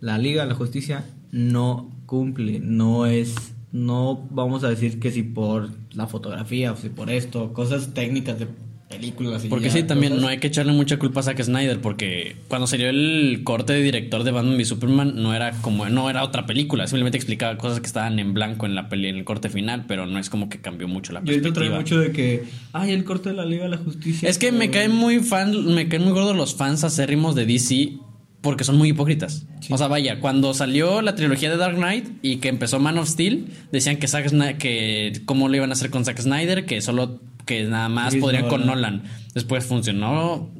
La 0.00 0.16
Liga 0.16 0.44
de 0.44 0.48
la 0.48 0.54
Justicia 0.54 1.04
no 1.30 1.94
cumple, 2.06 2.60
no 2.60 3.04
es, 3.04 3.53
no 3.74 4.26
vamos 4.30 4.62
a 4.62 4.68
decir 4.70 5.00
que 5.00 5.10
si 5.10 5.24
por 5.24 5.68
la 5.94 6.06
fotografía 6.06 6.72
o 6.72 6.76
si 6.76 6.88
por 6.90 7.10
esto, 7.10 7.52
cosas 7.52 7.92
técnicas 7.92 8.38
de 8.38 8.46
películas. 8.88 9.44
y 9.44 9.48
Porque 9.48 9.66
ya, 9.66 9.72
sí, 9.72 9.82
también 9.82 10.12
cosas- 10.12 10.22
no 10.22 10.28
hay 10.28 10.38
que 10.38 10.46
echarle 10.46 10.72
mucha 10.72 10.96
culpa 11.00 11.18
a 11.18 11.22
Zack 11.24 11.42
Snyder 11.42 11.80
porque 11.80 12.36
cuando 12.46 12.68
salió 12.68 12.88
el 12.88 13.40
corte 13.42 13.72
de 13.72 13.82
director 13.82 14.22
de 14.22 14.30
Batman 14.30 14.54
v 14.54 14.64
Superman 14.64 15.14
no 15.20 15.34
era 15.34 15.50
como 15.62 15.88
no 15.88 16.08
era 16.08 16.22
otra 16.22 16.46
película, 16.46 16.86
simplemente 16.86 17.16
explicaba 17.18 17.58
cosas 17.58 17.80
que 17.80 17.86
estaban 17.86 18.20
en 18.20 18.32
blanco 18.32 18.66
en 18.66 18.76
la 18.76 18.88
peli 18.88 19.08
en 19.08 19.16
el 19.16 19.24
corte 19.24 19.48
final, 19.48 19.86
pero 19.88 20.06
no 20.06 20.20
es 20.20 20.30
como 20.30 20.48
que 20.48 20.60
cambió 20.60 20.86
mucho 20.86 21.12
la 21.12 21.24
Yo 21.24 21.32
ahorita 21.32 21.52
traigo 21.52 21.74
perspectiva. 21.74 22.00
mucho 22.02 22.08
de 22.08 22.12
que, 22.16 22.44
ay, 22.72 22.92
el 22.92 23.02
corte 23.02 23.30
de 23.30 23.34
la 23.34 23.44
Liga 23.44 23.64
de 23.64 23.70
la 23.70 23.78
Justicia. 23.78 24.28
Es 24.28 24.38
que 24.38 24.52
me 24.52 24.70
caen 24.70 24.92
muy 24.94 25.18
fan, 25.18 25.74
me 25.74 25.88
caen 25.88 26.04
muy 26.04 26.12
gordos 26.12 26.36
los 26.36 26.54
fans 26.54 26.84
acérrimos 26.84 27.34
de 27.34 27.46
DC 27.46 27.94
porque 28.44 28.62
son 28.62 28.76
muy 28.76 28.90
hipócritas. 28.90 29.46
O 29.70 29.78
sea, 29.78 29.88
vaya, 29.88 30.20
cuando 30.20 30.54
salió 30.54 31.02
la 31.02 31.16
trilogía 31.16 31.50
de 31.50 31.56
Dark 31.56 31.76
Knight 31.76 32.06
y 32.22 32.36
que 32.36 32.48
empezó 32.48 32.78
Man 32.78 32.98
of 32.98 33.08
Steel, 33.08 33.46
decían 33.72 33.96
que 33.96 34.06
Zack 34.06 34.28
Snyder, 34.28 34.58
que 34.58 35.22
cómo 35.24 35.48
lo 35.48 35.56
iban 35.56 35.70
a 35.70 35.72
hacer 35.72 35.90
con 35.90 36.04
Zack 36.04 36.20
Snyder, 36.20 36.66
que 36.66 36.80
solo 36.80 37.20
que 37.46 37.64
nada 37.64 37.88
más 37.88 38.14
podrían 38.14 38.48
con 38.48 38.66
Nolan. 38.66 39.02
Después 39.34 39.64
funcionó 39.64 40.50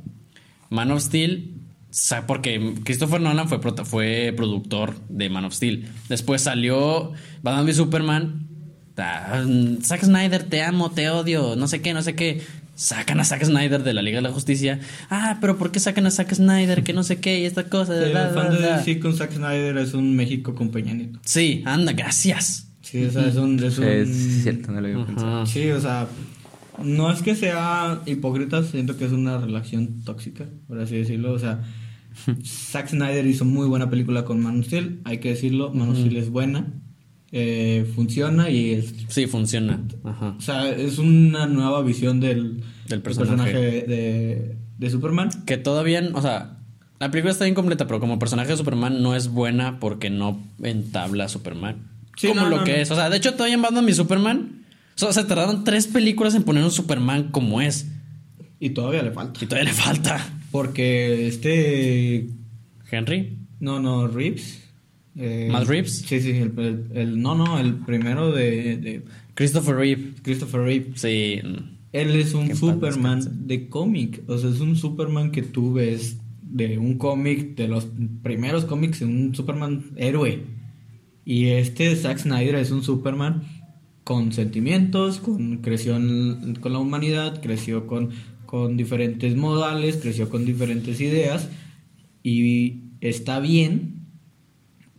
Man 0.70 0.90
of 0.90 1.02
Steel 1.02 1.54
porque 2.26 2.74
Christopher 2.84 3.20
Nolan 3.20 3.48
fue, 3.48 3.60
fue 3.84 4.32
productor 4.36 4.96
de 5.08 5.28
Man 5.30 5.44
of 5.44 5.54
Steel. 5.54 5.88
Después 6.08 6.42
salió 6.42 7.12
Batman 7.42 7.66
v 7.66 7.74
Superman. 7.74 8.48
Ah, 8.96 9.44
Zack 9.82 10.04
Snyder, 10.04 10.44
te 10.44 10.62
amo, 10.62 10.90
te 10.90 11.10
odio, 11.10 11.54
no 11.56 11.68
sé 11.68 11.82
qué, 11.82 11.94
no 11.94 12.02
sé 12.02 12.14
qué. 12.14 12.42
Sacan 12.74 13.20
a 13.20 13.24
Zack 13.24 13.44
Snyder 13.44 13.82
de 13.82 13.94
la 13.94 14.02
Liga 14.02 14.18
de 14.18 14.22
la 14.22 14.32
Justicia. 14.32 14.80
Ah, 15.08 15.38
pero 15.40 15.56
¿por 15.56 15.70
qué 15.70 15.80
sacan 15.80 16.06
a 16.06 16.10
Zack 16.10 16.34
Snyder? 16.34 16.82
Que 16.82 16.92
no 16.92 17.04
sé 17.04 17.20
qué 17.20 17.40
y 17.40 17.44
esta 17.44 17.68
cosa. 17.68 17.96
El 17.96 18.12
fan 18.12 18.50
de. 18.50 18.60
DC 18.60 19.00
con 19.00 19.14
Zack 19.16 19.32
Snyder 19.32 19.78
es 19.78 19.94
un 19.94 20.16
México 20.16 20.54
con 20.54 20.70
Peña 20.70 20.92
Nieto. 20.94 21.20
Sí, 21.24 21.62
anda, 21.64 21.92
gracias. 21.92 22.68
Sí, 22.82 23.04
o 23.04 23.10
sea, 23.10 23.26
es 23.26 23.37
un... 23.37 23.62
Es 23.62 23.78
un 23.78 23.84
Es 23.84 24.42
cierto, 24.42 24.72
no 24.72 24.80
lo 24.80 24.87
había 24.88 25.06
pensado. 25.06 25.46
Sí, 25.46 25.70
o 25.70 25.80
sea, 25.80 26.06
no 26.82 27.10
es 27.10 27.22
que 27.22 27.34
sea 27.34 28.02
hipócrita, 28.06 28.62
siento 28.62 28.96
que 28.96 29.06
es 29.06 29.12
una 29.12 29.38
relación 29.38 30.02
tóxica, 30.04 30.46
por 30.66 30.78
así 30.80 30.96
decirlo. 30.96 31.32
O 31.32 31.38
sea, 31.38 31.62
Zack 32.44 32.88
Snyder 32.88 33.26
hizo 33.26 33.44
muy 33.44 33.66
buena 33.66 33.90
película 33.90 34.24
con 34.24 34.40
Man 34.40 34.60
of 34.60 34.66
Steel, 34.66 35.00
hay 35.04 35.18
que 35.18 35.30
decirlo, 35.30 35.72
Man 35.72 35.90
of 35.90 35.98
Steel 35.98 36.16
es 36.16 36.30
buena, 36.30 36.72
eh, 37.36 37.84
funciona 37.96 38.48
y 38.48 38.74
es, 38.74 38.94
Sí, 39.08 39.26
funciona. 39.26 39.82
Ajá. 40.04 40.36
o 40.38 40.40
sea, 40.40 40.68
es 40.70 40.98
una 40.98 41.46
nueva 41.46 41.82
visión 41.82 42.20
del, 42.20 42.62
Del 42.88 43.02
personaje. 43.02 43.52
de, 43.52 44.56
de 44.78 44.90
Superman. 44.90 45.30
Que 45.44 45.56
todavía, 45.56 46.08
o 46.14 46.22
sea, 46.22 46.58
la 47.00 47.10
película 47.10 47.32
está 47.32 47.48
incompleta, 47.48 47.88
pero 47.88 47.98
como 47.98 48.20
personaje 48.20 48.50
de 48.50 48.56
Superman 48.56 49.02
no 49.02 49.16
es 49.16 49.28
buena 49.28 49.80
porque 49.80 50.10
no 50.10 50.40
entabla 50.62 51.24
a 51.24 51.28
Superman. 51.28 51.88
Sí, 52.16 52.28
como 52.28 52.42
no, 52.42 52.50
lo 52.50 52.56
no, 52.58 52.64
que 52.64 52.72
no. 52.72 52.78
es. 52.78 52.90
O 52.92 52.94
sea, 52.94 53.10
de 53.10 53.16
hecho, 53.16 53.32
todavía 53.32 53.56
en 53.56 53.62
Batman 53.62 53.88
y 53.88 53.94
Superman. 53.94 54.64
O 54.94 54.98
sea, 54.98 55.12
se 55.12 55.24
tardaron 55.24 55.64
tres 55.64 55.88
películas 55.88 56.36
en 56.36 56.44
poner 56.44 56.62
un 56.62 56.70
Superman 56.70 57.32
como 57.32 57.60
es. 57.60 57.88
Y 58.60 58.70
todavía 58.70 59.02
le 59.02 59.10
falta. 59.10 59.44
Y 59.44 59.48
todavía 59.48 59.72
le 59.72 59.76
falta. 59.76 60.24
Porque 60.52 61.26
este... 61.26 62.28
Henry. 62.90 63.38
No, 63.58 63.80
no, 63.80 64.06
Reeves. 64.06 64.62
Eh, 65.16 65.48
¿Matt 65.53 65.66
Reeves? 65.68 65.98
Sí, 66.07 66.20
sí, 66.20 66.31
el, 66.31 66.53
el- 66.59 66.87
el- 66.94 67.20
no, 67.22 67.35
no, 67.35 67.59
el 67.59 67.74
primero 67.74 68.33
de, 68.33 68.77
de 68.77 69.03
Christopher 69.35 69.77
Reeve. 69.77 70.12
Christopher 70.22 70.61
Reeve. 70.62 70.87
Sí. 70.96 71.40
Él 71.92 72.11
es 72.16 72.35
un 72.35 72.55
Superman 72.57 73.46
de 73.46 73.68
cómic. 73.68 74.22
O 74.27 74.37
sea, 74.38 74.50
es 74.50 74.61
un 74.61 74.74
Superman 74.77 75.31
que 75.31 75.42
tú 75.42 75.72
ves 75.74 76.18
de 76.42 76.79
un 76.79 76.98
cómic, 76.98 77.55
de 77.57 77.68
los 77.68 77.87
primeros 78.22 78.64
cómics, 78.64 79.00
un 79.03 79.35
Superman 79.35 79.85
héroe. 79.96 80.42
Y 81.24 81.46
este 81.46 81.94
Zack 81.96 82.18
Snyder 82.18 82.57
es 82.57 82.70
un 82.70 82.83
Superman 82.83 83.44
con 84.03 84.33
sentimientos, 84.33 85.18
con 85.20 85.59
creció 85.59 85.96
en- 85.96 86.57
con 86.61 86.72
la 86.72 86.79
humanidad, 86.81 87.40
creció 87.40 87.87
con, 87.87 88.11
con 88.46 88.77
diferentes 88.77 89.37
modales, 89.37 89.96
creció 89.96 90.29
con 90.29 90.44
diferentes 90.44 91.00
ideas. 91.00 91.48
Y 92.22 92.83
está 93.00 93.38
bien, 93.40 93.93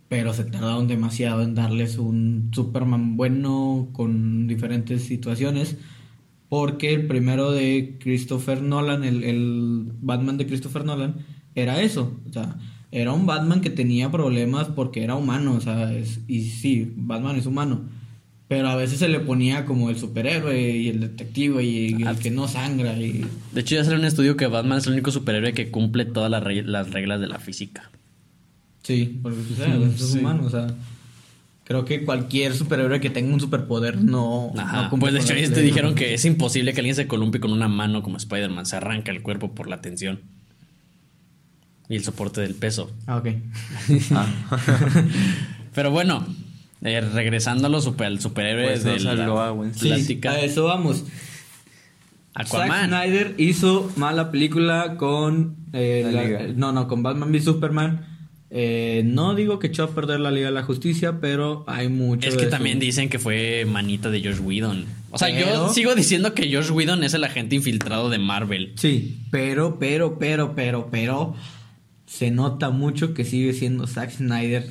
pero 0.09 0.33
se 0.33 0.43
tardaron 0.45 0.87
demasiado 0.87 1.41
en 1.43 1.55
darles 1.55 1.97
un 1.97 2.51
Superman 2.53 3.17
bueno 3.17 3.89
con 3.93 4.47
diferentes 4.47 5.03
situaciones. 5.03 5.77
Porque 6.47 6.93
el 6.93 7.07
primero 7.07 7.51
de 7.51 7.97
Christopher 7.99 8.61
Nolan, 8.61 9.03
el, 9.03 9.23
el 9.23 9.83
Batman 10.01 10.37
de 10.37 10.45
Christopher 10.45 10.85
Nolan, 10.85 11.15
era 11.55 11.81
eso. 11.81 12.19
O 12.29 12.31
sea, 12.31 12.55
era 12.91 13.13
un 13.13 13.25
Batman 13.25 13.61
que 13.61 13.71
tenía 13.71 14.11
problemas 14.11 14.67
porque 14.67 15.03
era 15.03 15.15
humano, 15.15 15.53
o 15.55 15.59
sea, 15.61 15.91
es- 15.91 16.19
y 16.27 16.41
sí, 16.43 16.93
Batman 16.95 17.35
es 17.37 17.47
humano. 17.47 17.81
Pero 18.47 18.67
a 18.67 18.75
veces 18.75 18.99
se 18.99 19.09
le 19.09 19.19
ponía 19.21 19.65
como 19.65 19.89
el 19.89 19.97
superhéroe 19.97 20.69
y 20.77 20.89
el 20.89 20.99
detective 20.99 21.63
y 21.63 22.03
el 22.03 22.19
que 22.19 22.29
no 22.29 22.47
sangra 22.47 22.95
y... 23.01 23.25
De 23.53 23.61
hecho, 23.61 23.73
ya 23.73 23.83
salió 23.83 23.97
un 23.99 24.05
estudio 24.05 24.37
que 24.37 24.45
Batman 24.45 24.77
es 24.77 24.85
el 24.85 24.93
único 24.93 25.09
superhéroe 25.09 25.53
que 25.53 25.71
cumple 25.71 26.05
todas 26.05 26.29
las 26.29 26.43
reglas 26.43 27.19
de 27.19 27.27
la 27.27 27.39
física. 27.39 27.89
Sí, 28.85 29.19
porque 29.21 29.39
o 29.39 29.55
sea, 29.55 29.75
es 29.93 30.01
Sí. 30.11 30.19
humano, 30.19 30.45
o 30.45 30.49
sea... 30.49 30.67
Creo 31.67 31.83
que 31.83 32.05
cualquier 32.05 32.53
superhéroe 32.53 32.99
que 33.01 33.09
tenga 33.09 33.33
un 33.33 33.39
superpoder 33.39 33.97
no... 33.97 34.53
Ajá. 34.55 34.83
no 34.91 34.99
pues 34.99 35.13
de 35.13 35.19
hecho, 35.19 35.33
ellos 35.33 35.51
te 35.51 35.61
dijeron 35.63 35.95
que 35.95 36.13
es 36.13 36.23
imposible 36.23 36.73
que 36.73 36.79
alguien 36.81 36.95
se 36.95 37.07
columpie 37.07 37.41
con 37.41 37.51
una 37.51 37.67
mano 37.67 38.03
como 38.03 38.17
Spider-Man. 38.17 38.67
Se 38.67 38.75
arranca 38.75 39.11
el 39.11 39.23
cuerpo 39.23 39.55
por 39.55 39.67
la 39.67 39.81
tensión. 39.81 40.19
Y 41.89 41.95
el 41.95 42.03
soporte 42.03 42.41
del 42.41 42.53
peso. 42.53 42.91
Ah, 43.07 43.17
ok. 43.17 43.29
Pero 45.73 45.91
bueno, 45.91 46.25
eh, 46.83 47.01
regresando 47.01 47.67
a 47.67 47.69
los 47.69 47.83
super, 47.83 48.07
al 48.07 48.19
superhéroe 48.19 48.67
Pues 48.67 48.83
de 48.83 48.99
no 48.99 49.13
la 49.15 49.73
Sí, 49.73 49.87
plática. 49.87 50.31
a 50.31 50.41
eso 50.41 50.65
vamos. 50.65 51.03
Zack 52.37 52.47
Aquaman. 52.47 52.89
Snyder 52.89 53.33
hizo 53.37 53.91
mala 53.95 54.29
película 54.31 54.97
con... 54.97 55.55
eh, 55.73 56.01
La 56.05 56.11
la- 56.11 56.23
Liga. 56.23 56.39
no, 56.55 56.71
no, 56.71 56.87
con 56.87 57.01
Batman 57.01 57.31
v 57.31 57.41
Superman. 57.41 58.05
Eh, 58.51 59.01
no 59.05 59.34
digo 59.36 59.60
que 59.60 59.67
echó 59.67 59.84
a 59.84 59.89
perder 59.95 60.19
la 60.19 60.31
Liga 60.31 60.47
de 60.47 60.53
la 60.53 60.63
Justicia, 60.63 61.19
pero 61.19 61.63
hay 61.67 61.89
mucho 61.89 62.29
Es 62.29 62.36
que 62.36 62.45
de 62.45 62.51
también 62.51 62.77
su- 62.79 62.86
dicen 62.86 63.10
que 63.10 63.19
fue 63.19 63.65
manita 63.67 64.10
de 64.10 64.21
Josh 64.23 64.39
Whedon. 64.39 64.86
O 65.12 65.17
sea, 65.17 65.29
yo 65.29 65.69
sigo 65.73 65.95
diciendo 65.95 66.34
que 66.34 66.53
Josh 66.53 66.69
Whedon 66.71 67.03
es 67.03 67.13
el 67.13 67.23
agente 67.23 67.55
infiltrado 67.55 68.10
de 68.10 68.19
Marvel. 68.19 68.73
Sí, 68.75 69.17
pero, 69.31 69.77
pero, 69.79 70.17
pero, 70.19 70.53
pero, 70.55 70.89
pero... 70.91 71.36
Se 72.08 72.29
nota 72.31 72.69
mucho 72.69 73.13
que 73.13 73.25
sigue 73.25 73.51
siendo 73.51 73.88
Zack 73.88 74.12
Snyder 74.12 74.67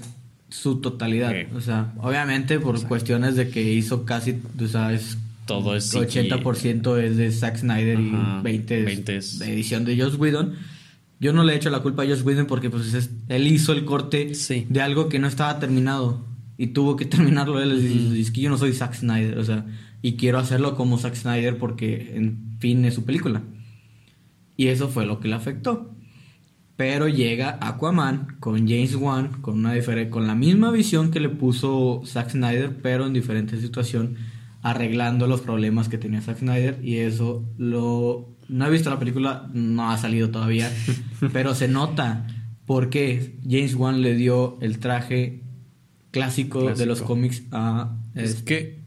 su 0.49 0.81
totalidad. 0.81 1.35
O 1.55 1.61
sea, 1.61 1.93
obviamente 1.99 2.61
por 2.61 2.81
cuestiones 2.87 3.35
de 3.35 3.51
que 3.51 3.61
hizo 3.73 4.05
casi, 4.07 4.37
o 4.63 4.69
sea, 4.69 4.93
es 4.95 5.19
Todo 5.45 5.75
es 5.77 5.91
CGI. 5.91 6.31
80% 6.31 6.97
es 7.03 7.17
de 7.17 7.31
Zack 7.33 7.57
Snyder 7.59 7.99
Ajá, 7.99 8.39
y 8.41 8.43
20 8.45 8.79
es 8.79 8.85
20 8.87 9.17
es- 9.17 9.39
de 9.41 9.53
edición 9.53 9.85
de 9.85 10.01
Joss 10.01 10.15
Whedon. 10.15 10.55
Yo 11.25 11.33
no 11.33 11.43
le 11.43 11.55
he 11.55 11.57
hecho 11.57 11.71
la 11.71 11.81
culpa 11.81 12.03
a 12.03 12.07
Joss 12.07 12.23
Whedon 12.23 12.47
porque 12.47 12.69
pues 12.69 12.93
es- 12.93 13.11
él 13.29 13.47
hizo 13.47 13.73
el 13.73 13.87
corte 13.87 14.35
Sí. 14.35 14.67
de 14.69 14.83
algo 14.83 15.09
que 15.09 15.19
no 15.19 15.27
estaba 15.27 15.59
terminado 15.59 16.23
y 16.59 16.67
tuvo 16.69 16.97
que 16.97 17.05
terminarlo 17.17 17.61
él. 17.63 17.73
Y 18.15 18.21
Es 18.21 18.31
que 18.31 18.43
yo 18.43 18.51
no 18.51 18.59
soy 18.59 18.75
Zack 18.75 18.93
Snyder, 18.95 19.39
o 19.39 19.45
sea, 19.45 19.65
y 20.03 20.17
quiero 20.17 20.39
hacerlo 20.39 20.77
como 20.77 20.99
Zack 20.99 21.15
Snyder 21.15 21.57
porque 21.57 22.13
en 22.15 22.59
fin 22.61 22.85
es 22.85 22.93
su 22.93 23.05
película. 23.07 23.41
Y 24.57 24.67
eso 24.67 24.89
fue 24.89 25.07
lo 25.07 25.19
que 25.19 25.29
le 25.29 25.35
afectó. 25.35 25.91
Pero 26.77 27.09
llega 27.09 27.57
Aquaman 27.63 28.37
con 28.41 28.69
James 28.69 28.95
Wan 28.97 29.41
con 29.41 29.61
una 29.65 29.73
con 30.11 30.27
la 30.27 30.35
misma 30.35 30.73
visión 30.73 31.11
que 31.11 31.21
le 31.21 31.29
puso 31.31 32.03
Zack 32.05 32.31
Snyder, 32.33 32.77
pero 32.83 33.07
en 33.07 33.13
diferente 33.15 33.59
situación, 33.61 34.17
arreglando 34.61 35.27
los 35.27 35.41
problemas 35.41 35.89
que 35.89 35.99
tenía 35.99 36.21
Zack 36.21 36.39
Snyder 36.41 36.81
y 36.83 36.97
eso 36.97 37.45
lo 37.59 38.34
no 38.49 38.67
he 38.67 38.71
visto 38.71 38.91
la 38.91 38.99
película, 38.99 39.49
no 39.53 39.91
ha 39.91 39.99
salido 39.99 40.31
todavía, 40.31 40.71
pero 41.33 41.55
se 41.55 41.69
nota 41.69 42.27
porque 42.67 43.37
James 43.49 43.75
Wan 43.75 44.03
le 44.03 44.15
dio 44.15 44.59
el 44.61 44.79
traje 44.79 45.43
clásico, 46.11 46.73
de 46.75 46.87
los 46.87 47.03
cómics 47.03 47.43
a 47.53 47.97
Es 48.15 48.31
este, 48.31 48.45
que 48.45 48.79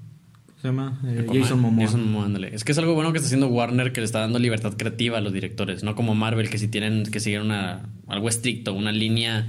¿cómo 0.46 0.60
se 0.62 0.68
llama? 0.70 1.02
Eh, 1.06 1.28
Jason 1.32 1.60
Momoa. 1.60 1.86
Jason 1.86 2.04
Momoa, 2.06 2.26
ándale. 2.26 2.56
Es 2.56 2.64
que 2.64 2.72
es 2.72 2.78
algo 2.78 2.94
bueno 2.96 3.12
que 3.12 3.18
está 3.18 3.28
haciendo 3.28 3.48
Warner 3.48 3.92
que 3.92 4.02
le 4.02 4.06
está 4.06 4.20
dando 4.22 4.40
libertad 4.40 4.74
creativa 4.78 5.18
a 5.18 5.22
los 5.22 5.34
directores, 5.34 5.84
no 5.84 5.96
como 5.96 6.16
Marvel 6.16 6.50
que 6.50 6.58
si 6.58 6.68
tienen 6.68 7.04
que 7.04 7.20
seguir 7.20 7.42
una 7.42 7.90
algo 8.08 8.30
estricto, 8.30 8.74
una 8.74 8.92
línea 8.92 9.46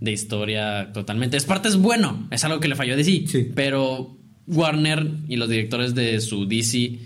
de 0.00 0.12
historia 0.12 0.92
totalmente. 0.92 1.36
Es 1.36 1.44
parte 1.44 1.68
es 1.68 1.76
bueno, 1.76 2.26
es 2.30 2.44
algo 2.44 2.60
que 2.60 2.68
le 2.68 2.76
falló 2.76 2.94
a 2.94 2.96
DC, 2.96 3.26
Sí. 3.26 3.50
pero 3.54 4.16
Warner 4.46 5.08
y 5.28 5.36
los 5.36 5.48
directores 5.48 5.94
de 5.94 6.20
su 6.20 6.46
DC 6.46 6.98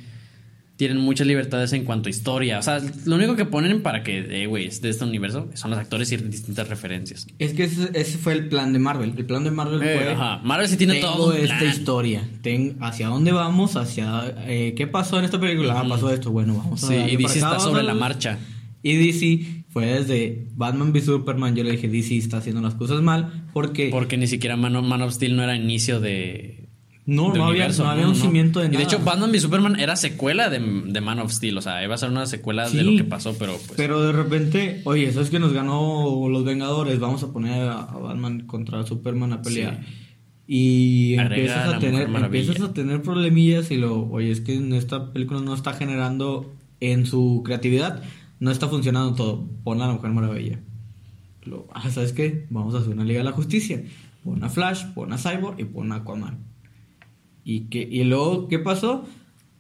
tienen 0.77 0.99
muchas 0.99 1.27
libertades 1.27 1.73
en 1.73 1.85
cuanto 1.85 2.09
a 2.09 2.11
historia. 2.11 2.59
O 2.59 2.63
sea, 2.63 2.81
lo 3.07 3.17
único 3.17 3.35
que 3.35 3.47
ponen 3.47 3.83
para 3.83 4.03
que, 4.03 4.43
eh, 4.43 4.47
güey, 4.47 4.67
es 4.67 4.83
de 4.83 4.91
este 4.91 5.05
universo 5.05 5.49
son 5.55 5.71
los 5.71 5.81
actores 5.81 6.13
y 6.13 6.17
distintas 6.19 6.69
referencias. 6.69 7.27
Es 7.39 7.55
que 7.55 7.65
ese, 7.65 7.91
ese 7.95 8.19
fue 8.19 8.35
el 8.35 8.49
plan 8.49 8.73
de 8.75 8.79
Marvel. 8.79 9.15
El 9.17 9.25
plan 9.25 9.43
de 9.45 9.51
Marvel 9.51 9.83
Eh, 9.83 9.99
fue 9.99 10.13
ajá. 10.13 10.41
Marvel 10.45 10.69
sí 10.69 10.77
tiene 10.77 10.95
tengo 10.95 11.15
todo 11.15 11.31
un 11.31 11.37
esta 11.37 11.59
plan. 11.59 11.71
historia. 11.71 12.29
Ten, 12.43 12.77
hacia 12.81 13.09
dónde 13.09 13.33
vamos, 13.33 13.77
hacia 13.77 14.35
eh, 14.47 14.75
qué 14.77 14.87
pasó 14.87 15.19
en 15.19 15.25
esta 15.25 15.41
película. 15.41 15.81
Ah, 15.81 15.87
pasó 15.89 16.13
esto. 16.13 16.31
Bueno, 16.31 16.55
vamos 16.57 16.85
a 16.85 16.89
Sí, 16.89 16.95
y 16.95 17.17
DC 17.17 17.39
está 17.39 17.59
sobre 17.59 17.83
la 17.83 17.95
marcha. 17.95 18.39
Y 18.83 18.97
DC 18.97 19.65
fue 19.71 19.87
desde 19.87 20.47
Batman 20.55 20.93
v 20.93 21.01
Superman. 21.01 21.57
Yo 21.57 21.65
le 21.65 21.73
dije, 21.73 21.89
DC 21.89 22.19
está 22.19 22.37
haciendo 22.37 22.61
las 22.61 22.75
cosas 22.75 23.01
mal. 23.03 23.47
Porque 23.53 23.89
Porque 23.91 24.17
ni 24.19 24.27
siquiera 24.27 24.57
Man 24.57 24.77
of, 24.77 24.85
Man 24.87 25.01
of 25.03 25.13
Steel 25.15 25.37
no 25.37 25.43
era 25.43 25.57
inicio 25.57 26.01
de. 26.01 26.66
No, 27.07 27.33
no 27.33 27.47
había, 27.47 27.69
no 27.69 27.89
había 27.89 28.09
un 28.09 28.17
cimiento 28.17 28.59
de 28.59 28.67
Y 28.67 28.69
nada. 28.71 28.79
de 28.79 28.85
hecho, 28.85 28.99
Batman 29.05 29.31
v 29.31 29.39
Superman 29.41 29.79
era 29.79 29.95
secuela 29.95 30.51
de, 30.51 30.59
de 30.59 31.01
Man 31.01 31.21
of 31.21 31.33
Steel. 31.33 31.57
O 31.57 31.63
sea, 31.63 31.83
iba 31.85 31.95
a 31.95 31.99
ser 31.99 32.11
una 32.11 32.27
secuela 32.27 32.69
Sí, 32.69 32.77
de 32.77 32.83
lo 32.83 32.97
que 32.97 33.05
pasó, 33.05 33.37
pero 33.39 33.53
pues. 33.53 33.77
Pero 33.77 34.03
de 34.03 34.13
repente, 34.13 34.83
oye, 34.85 35.07
eso 35.07 35.21
es 35.21 35.31
que 35.31 35.39
nos 35.39 35.53
ganó 35.53 36.29
los 36.29 36.45
Vengadores. 36.45 36.99
Vamos 36.99 37.23
a 37.23 37.33
poner 37.33 37.69
a, 37.69 37.83
a 37.83 37.97
Batman 37.99 38.41
contra 38.47 38.85
Superman 38.85 39.33
a 39.33 39.43
pelear. 39.43 39.81
Y 40.49 41.17
Agrega 41.17 41.43
empiezas 41.43 41.75
a 41.75 41.79
tener, 41.79 42.09
empiezas 42.09 42.61
a 42.61 42.73
tener 42.73 43.03
problemillas 43.03 43.71
y 43.71 43.77
lo, 43.77 44.09
oye, 44.11 44.31
es 44.31 44.41
que 44.41 44.55
en 44.55 44.73
esta 44.75 45.13
película 45.13 45.41
no 45.41 45.55
está 45.55 45.73
generando 45.75 46.55
en 46.81 47.07
su 47.07 47.43
creatividad, 47.45 48.03
no 48.39 48.51
está 48.51 48.69
funcionando 48.69 49.15
todo. 49.15 49.49
Pon 49.65 49.81
a 49.81 49.87
la 49.87 49.95
Mujer 49.95 50.11
Maravilla. 50.11 50.61
Lo, 51.45 51.69
ah, 51.73 51.89
¿sabes 51.91 52.13
qué? 52.13 52.47
Vamos 52.51 52.75
a 52.75 52.79
hacer 52.79 52.93
una 52.93 53.05
Liga 53.05 53.19
de 53.21 53.25
la 53.25 53.33
Justicia. 53.33 53.83
Pon 54.25 54.43
a 54.43 54.49
Flash, 54.49 54.87
pon 54.95 55.13
a 55.13 55.19
Cyborg 55.19 55.61
y 55.61 55.65
pon 55.65 55.93
a 55.93 55.97
Aquaman. 55.97 56.39
¿Y, 57.47 57.61
que, 57.71 57.89
y 57.91 58.03
luego, 58.05 58.49
¿qué 58.49 58.59
pasó? 58.59 59.07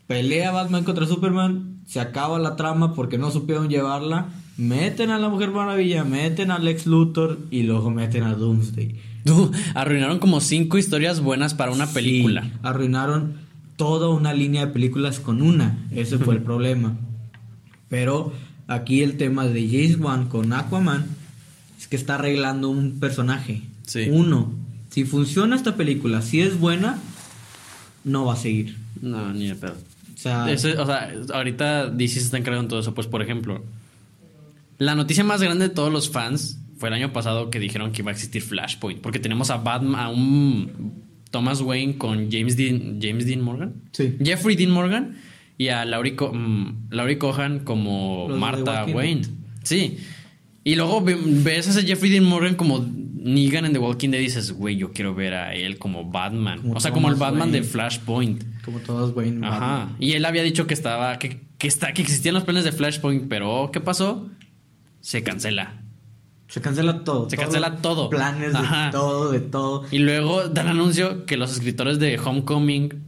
Pelea 0.09 0.51
Batman 0.51 0.85
contra 0.85 1.07
Superman, 1.07 1.79
se 1.87 2.01
acaba 2.01 2.39
la 2.41 2.57
trama 2.57 2.95
porque 2.95 3.17
no 3.17 3.31
supieron 3.31 3.69
llevarla, 3.69 4.27
meten 4.59 5.11
a 5.11 5.19
la 5.19 5.29
Mujer 5.29 5.53
Maravilla, 5.53 6.03
meten 6.05 6.51
a 6.51 6.59
Lex 6.59 6.87
Luthor 6.87 7.39
y 7.51 7.63
luego 7.63 7.91
meten 7.91 8.25
a 8.25 8.35
Doomsday. 8.35 8.97
Arruinaron 9.75 10.19
como 10.19 10.41
cinco 10.41 10.79
historias 10.79 11.21
buenas 11.21 11.55
para 11.55 11.71
una 11.73 11.87
Sí, 11.87 11.95
película. 11.95 12.51
arruinaron 12.63 13.35
toda 13.77 14.09
una 14.09 14.33
línea 14.35 14.67
de 14.67 14.73
películas 14.73 15.21
con 15.21 15.41
una, 15.41 15.79
ese 15.93 16.19
fue 16.19 16.35
el 16.35 16.43
problema. 16.51 16.97
Pero 17.89 18.33
aquí 18.67 19.03
el 19.03 19.17
tema 19.17 19.47
de 19.47 19.67
James 19.69 19.99
Wan 20.01 20.29
con 20.29 20.53
Aquaman 20.53 21.07
es 21.79 21.87
que 21.87 21.95
está 21.97 22.17
arreglando 22.17 22.69
un 22.69 22.99
personaje. 22.99 23.63
Sí. 23.87 24.09
Uno, 24.11 24.53
si 24.91 25.05
funciona 25.05 25.55
esta 25.55 25.77
película, 25.77 26.23
si 26.23 26.41
es 26.41 26.59
buena, 26.59 26.99
no 28.07 28.25
va 28.25 28.33
a 28.33 28.37
seguir. 28.37 28.75
No, 29.03 29.33
ni 29.35 29.49
de 29.49 29.55
pedo. 29.55 29.75
O 30.15 30.19
sea, 30.19 30.51
Eso- 30.51 30.83
o 30.83 30.87
sea, 30.87 31.13
ahorita 31.35 31.91
DC 31.91 32.15
se 32.15 32.21
está 32.21 32.39
encargando 32.39 32.63
de 32.65 32.71
todo 32.71 32.81
eso. 32.81 32.95
Pues, 32.95 33.07
por 33.07 33.21
ejemplo, 33.21 33.63
la 34.79 34.95
noticia 34.95 35.25
más 35.25 35.43
grande 35.43 35.69
de 35.69 35.75
todos 35.75 35.93
los 35.93 36.11
fans 36.11 36.59
fue 36.79 36.89
el 36.89 36.95
año 36.95 37.13
pasado 37.13 37.51
que 37.51 37.59
dijeron 37.61 37.93
que 37.93 38.03
iba 38.03 38.11
a 38.11 38.15
existir 38.15 38.41
Flashpoint. 38.43 39.01
Porque 39.01 39.19
tenemos 39.19 39.51
a 39.51 39.59
Batman, 39.59 40.01
a 40.01 40.09
un 40.09 40.95
Thomas 41.31 41.61
Wayne 41.61 41.97
con 41.99 42.31
James 42.31 42.57
Dean, 42.57 42.99
James 43.03 43.27
Dean 43.27 43.41
Morgan. 43.43 43.75
Sí. 43.93 44.17
Jeffrey 44.23 44.57
Dean 44.57 44.71
Morgan 44.71 45.17
y 45.59 45.69
a 45.69 45.85
Laurie, 45.85 46.17
Co- 46.17 46.33
mm, 46.33 46.89
Laurie 46.91 47.19
Cohan 47.19 47.61
como 47.61 48.27
Los 48.29 48.39
Martha 48.39 48.85
Dead. 48.87 48.95
Wayne. 48.95 49.23
Sí. 49.63 49.99
Y 50.65 50.75
luego 50.75 51.01
ve- 51.03 51.19
ves 51.23 51.69
a 51.69 51.71
ese 51.71 51.83
Jeffrey 51.87 52.11
Dean 52.11 52.25
Morgan 52.25 52.55
como 52.57 52.85
Negan 53.27 53.65
en 53.65 53.73
The 53.73 53.79
Walking 53.79 54.11
Dead 54.11 54.21
dices, 54.21 54.53
güey, 54.53 54.77
yo 54.77 54.93
quiero 54.93 55.15
ver 55.15 55.35
a 55.35 55.55
él 55.55 55.79
como 55.79 56.05
Batman. 56.05 56.63
Como 56.63 56.75
o 56.75 56.81
sea, 56.81 56.93
como 56.93 57.09
el 57.09 57.17
Batman 57.17 57.51
de 57.51 57.59
Wayne. 57.59 57.73
Flashpoint. 57.73 58.45
como 58.65 58.79
todos 58.79 59.15
Wayne. 59.17 59.45
Ajá. 59.47 59.59
Batman. 59.59 59.97
Y 59.99 60.13
él 60.13 60.25
había 60.25 60.43
dicho 60.43 60.67
que 60.67 60.75
estaba, 60.75 61.19
que, 61.19 61.41
que 61.59 61.67
está, 61.67 61.93
que 61.93 62.03
existían 62.03 62.35
los 62.35 62.45
planes 62.45 62.65
de 62.65 62.73
Flashpoint, 62.73 63.29
pero 63.29 63.71
¿qué 63.73 63.81
pasó? 63.81 64.29
Se 65.01 65.23
cancela. 65.23 65.83
Se 66.49 66.61
cancela 66.61 67.03
todo. 67.03 67.29
Se 67.29 67.37
cancela 67.37 67.77
todo. 67.79 68.09
Planes 68.11 68.53
de 68.53 68.59
Ajá. 68.59 68.91
todo, 68.93 69.33
de 69.33 69.41
todo. 69.41 69.85
Y 69.91 69.99
luego 69.99 70.49
dan 70.49 70.69
anuncio 70.69 71.27
que 71.27 71.37
los 71.37 71.53
escritores 71.53 71.99
de 71.99 72.19
Homecoming 72.19 73.03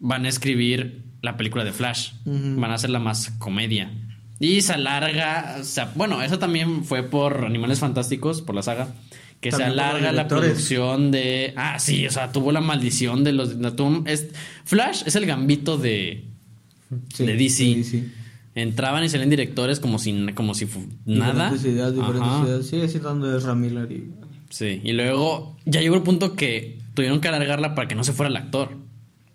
van 0.00 0.24
a 0.24 0.28
escribir 0.28 1.02
la 1.20 1.36
película 1.36 1.64
de 1.64 1.72
Flash. 1.72 2.12
Van 2.24 2.70
a 2.70 2.74
hacerla 2.74 2.98
más 2.98 3.30
comedia. 3.38 3.92
Y 4.40 4.62
se 4.62 4.72
alarga, 4.72 5.58
o 5.60 5.64
sea, 5.64 5.92
bueno, 5.94 6.20
eso 6.22 6.38
también 6.38 6.84
fue 6.84 7.02
por 7.04 7.44
Animales 7.44 7.78
Fantásticos, 7.78 8.42
por 8.42 8.56
la 8.56 8.62
saga, 8.62 8.88
que 9.42 9.50
También 9.50 9.72
se 9.74 9.80
alarga 9.80 10.12
la 10.12 10.28
producción 10.28 11.10
de... 11.10 11.52
Ah, 11.56 11.78
sí, 11.80 12.06
o 12.06 12.10
sea, 12.12 12.30
tuvo 12.30 12.52
la 12.52 12.60
maldición 12.60 13.24
de 13.24 13.32
los... 13.32 13.56
es- 14.06 14.28
Flash 14.64 15.02
es 15.04 15.16
el 15.16 15.26
gambito 15.26 15.76
de, 15.76 16.24
Sí, 17.12 17.26
de 17.26 17.36
DC. 17.36 17.48
sí, 17.56 17.84
sí. 17.84 18.12
Entraban 18.54 19.02
y 19.02 19.08
salían 19.08 19.30
directores 19.30 19.80
como 19.80 19.98
si, 19.98 20.26
como 20.34 20.54
si 20.54 20.68
nada. 21.06 21.50
Diferentes 21.50 21.64
ideas, 21.64 21.92
diferentes 21.94 22.22
Ajá. 22.22 22.46
ideas. 22.46 22.66
Sigue 22.66 22.88
siendo 22.88 23.36
Ezra 23.36 23.54
Miller 23.56 23.90
y... 23.90 24.10
Sí, 24.48 24.80
y 24.84 24.92
luego 24.92 25.56
ya 25.64 25.80
llegó 25.80 25.96
el 25.96 26.02
punto 26.02 26.36
que 26.36 26.78
tuvieron 26.94 27.20
que 27.20 27.26
alargarla 27.28 27.74
para 27.74 27.88
que 27.88 27.96
no 27.96 28.04
se 28.04 28.12
fuera 28.12 28.30
el 28.30 28.36
actor. 28.36 28.76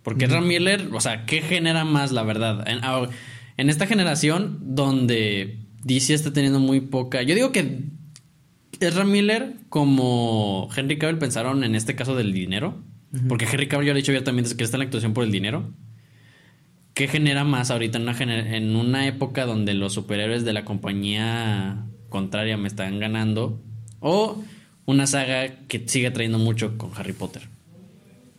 Porque 0.03 0.23
Ezra 0.25 0.39
Miller, 0.39 0.87
o 0.93 1.01
sea, 1.01 1.25
¿qué 1.25 1.41
genera 1.41 1.83
más, 1.83 2.13
la 2.13 2.23
verdad? 2.23 2.65
En, 2.65 2.79
en 3.57 3.69
esta 3.69 3.87
generación 3.87 4.59
donde 4.61 5.57
DC 5.83 6.13
está 6.13 6.31
teniendo 6.31 6.59
muy 6.61 6.79
poca... 6.79 7.23
Yo 7.23 7.35
digo 7.35 7.51
que 7.51 7.81
Ezra 8.79 9.03
Miller 9.05 9.53
como 9.69 10.69
Henry 10.75 10.97
Cavill 10.97 11.17
pensaron 11.17 11.63
en 11.63 11.75
este 11.75 11.95
caso 11.95 12.15
del 12.15 12.33
dinero. 12.33 12.81
Porque 13.29 13.45
Henry 13.45 13.67
Cavill 13.67 13.87
ya 13.87 13.93
lo 13.93 13.97
ha 13.97 14.01
dicho 14.01 14.11
abiertamente 14.11 14.55
que 14.55 14.63
está 14.63 14.77
en 14.77 14.79
la 14.79 14.85
actuación 14.85 15.13
por 15.13 15.23
el 15.23 15.31
dinero. 15.31 15.71
¿Qué 16.93 17.07
genera 17.07 17.43
más 17.43 17.69
ahorita 17.71 17.97
en 17.97 18.03
una, 18.03 18.13
gener- 18.15 18.53
en 18.53 18.75
una 18.75 19.07
época 19.07 19.45
donde 19.45 19.73
los 19.73 19.93
superhéroes 19.93 20.43
de 20.45 20.53
la 20.53 20.65
compañía 20.65 21.85
contraria 22.09 22.57
me 22.57 22.67
están 22.67 22.99
ganando? 22.99 23.61
O 23.99 24.43
una 24.85 25.05
saga 25.07 25.59
que 25.67 25.83
sigue 25.87 26.11
trayendo 26.11 26.39
mucho 26.39 26.77
con 26.77 26.91
Harry 26.95 27.13
Potter. 27.13 27.43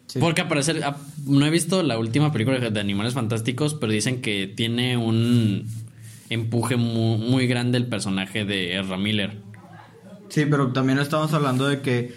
Sí. 0.07 0.19
Porque 0.19 0.41
al 0.43 0.49
parecer, 0.49 0.83
no 1.27 1.45
he 1.47 1.51
visto 1.51 1.83
la 1.83 1.99
última 1.99 2.33
película 2.33 2.59
de 2.59 2.81
Animales 2.81 3.15
Fantásticos, 3.15 3.75
pero 3.75 3.93
dicen 3.93 4.23
que 4.23 4.47
tiene 4.47 4.97
un 4.97 5.67
empuje 6.31 6.77
mu- 6.77 7.19
muy, 7.19 7.47
grande 7.47 7.79
el 7.79 7.87
personaje 7.87 8.45
de 8.45 8.79
Ezra 8.79 8.97
Miller. 8.97 9.39
Sí, 10.29 10.45
pero 10.51 10.69
también 10.73 10.99
estamos 10.99 11.33
hablando 11.33 11.67
de 11.67 11.81
que 11.81 12.15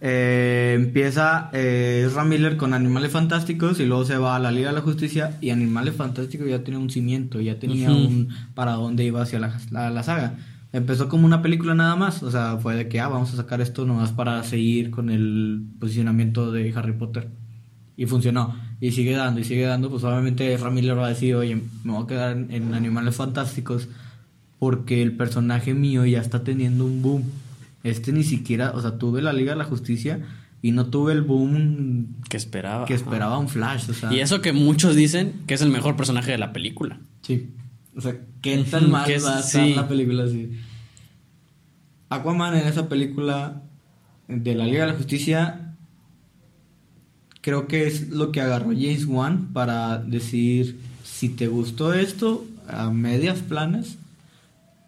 eh, 0.00 0.74
empieza 0.76 1.48
eh, 1.52 2.04
Ezra 2.06 2.24
Miller 2.24 2.56
con 2.56 2.74
Animales 2.74 3.10
Fantásticos 3.12 3.80
y 3.80 3.86
luego 3.86 4.04
se 4.04 4.18
va 4.18 4.36
a 4.36 4.38
la 4.38 4.50
Liga 4.50 4.68
de 4.68 4.74
la 4.74 4.80
Justicia 4.82 5.38
y 5.40 5.50
Animales 5.50 5.94
Fantásticos 5.94 6.48
ya 6.48 6.62
tenía 6.62 6.78
un 6.80 6.90
cimiento, 6.90 7.40
ya 7.40 7.58
tenía 7.58 7.90
un 7.90 8.28
para 8.54 8.72
dónde 8.72 9.04
iba 9.04 9.22
hacia 9.22 9.38
la, 9.38 9.58
la- 9.70 9.90
la 9.90 10.02
saga. 10.02 10.34
Empezó 10.72 11.08
como 11.08 11.24
una 11.24 11.40
película 11.40 11.74
nada 11.74 11.94
más, 11.96 12.22
o 12.24 12.30
sea, 12.32 12.58
fue 12.58 12.74
de 12.74 12.88
que, 12.88 12.98
ah, 13.00 13.06
vamos 13.08 13.32
a 13.32 13.36
sacar 13.36 13.60
esto 13.60 13.86
nomás 13.86 14.10
para 14.12 14.42
seguir 14.42 14.90
con 14.90 15.08
el 15.08 15.62
posicionamiento 15.78 16.50
de 16.50 16.72
Harry 16.74 16.92
Potter. 16.92 17.28
Y 17.96 18.06
funcionó. 18.06 18.56
Y 18.80 18.90
sigue 18.90 19.12
dando, 19.12 19.38
y 19.40 19.44
sigue 19.44 19.62
dando. 19.66 19.88
Pues 19.88 20.02
obviamente 20.02 20.52
Ezra 20.52 20.70
Miller 20.70 20.98
va 20.98 21.06
a 21.06 21.10
decir, 21.10 21.36
oye, 21.36 21.60
me 21.84 21.92
voy 21.92 22.02
a 22.02 22.06
quedar 22.08 22.32
en, 22.36 22.48
en 22.50 22.74
Animales 22.74 23.14
Fantásticos 23.14 23.88
porque 24.58 25.00
el 25.00 25.12
personaje 25.16 25.74
mío 25.74 26.04
ya 26.06 26.20
está 26.20 26.42
teniendo 26.42 26.84
un 26.86 27.02
boom. 27.02 27.22
Este 27.84 28.12
ni 28.12 28.24
siquiera, 28.24 28.72
o 28.74 28.80
sea, 28.80 28.98
tuve 28.98 29.22
la 29.22 29.32
Liga 29.32 29.52
de 29.52 29.58
la 29.58 29.64
Justicia 29.64 30.20
y 30.62 30.72
no 30.72 30.86
tuve 30.86 31.12
el 31.12 31.22
boom 31.22 32.16
Que 32.28 32.36
esperaba. 32.36 32.86
que 32.86 32.94
esperaba 32.94 33.38
un 33.38 33.48
Flash, 33.48 33.90
o 33.90 33.94
sea. 33.94 34.12
Y 34.12 34.18
eso 34.20 34.40
que 34.40 34.52
muchos 34.52 34.96
dicen 34.96 35.34
que 35.46 35.54
es 35.54 35.62
el 35.62 35.70
mejor 35.70 35.94
personaje 35.96 36.32
de 36.32 36.38
la 36.38 36.52
película. 36.52 36.98
Sí. 37.22 37.50
O 37.96 38.00
sea, 38.00 38.16
¿qué 38.42 38.56
tan 38.64 38.90
mal 38.90 39.04
Que 39.06 39.14
es- 39.16 39.24
va 39.24 39.36
a 39.36 39.40
estar 39.40 39.64
sí. 39.64 39.74
la 39.74 39.86
película 39.86 40.24
así? 40.24 40.50
Aquaman 42.08 42.56
en 42.56 42.66
esa 42.66 42.88
película 42.88 43.62
de 44.28 44.54
la 44.54 44.64
Liga 44.66 44.86
de 44.86 44.92
la 44.92 44.96
Justicia 44.98 45.60
creo 47.40 47.66
que 47.68 47.86
es 47.86 48.08
lo 48.08 48.32
que 48.32 48.40
agarró 48.40 48.68
James 48.70 49.04
Wan 49.04 49.48
para 49.52 49.98
decir 49.98 50.78
si 51.04 51.28
te 51.28 51.46
gustó 51.48 51.92
esto 51.92 52.44
a 52.68 52.90
medias 52.90 53.40
planes 53.40 53.98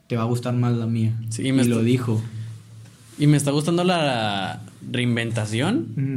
te 0.08 0.16
va 0.16 0.22
a 0.22 0.26
gustar 0.26 0.54
más 0.54 0.74
la 0.76 0.86
mía. 0.86 1.14
Sí, 1.30 1.46
y 1.46 1.52
me 1.52 1.64
lo 1.64 1.82
dijo. 1.82 2.22
Y 3.18 3.26
me 3.26 3.36
está 3.36 3.50
gustando 3.50 3.82
la 3.84 4.60
reinventación 4.90 5.92
Mm. 5.96 6.16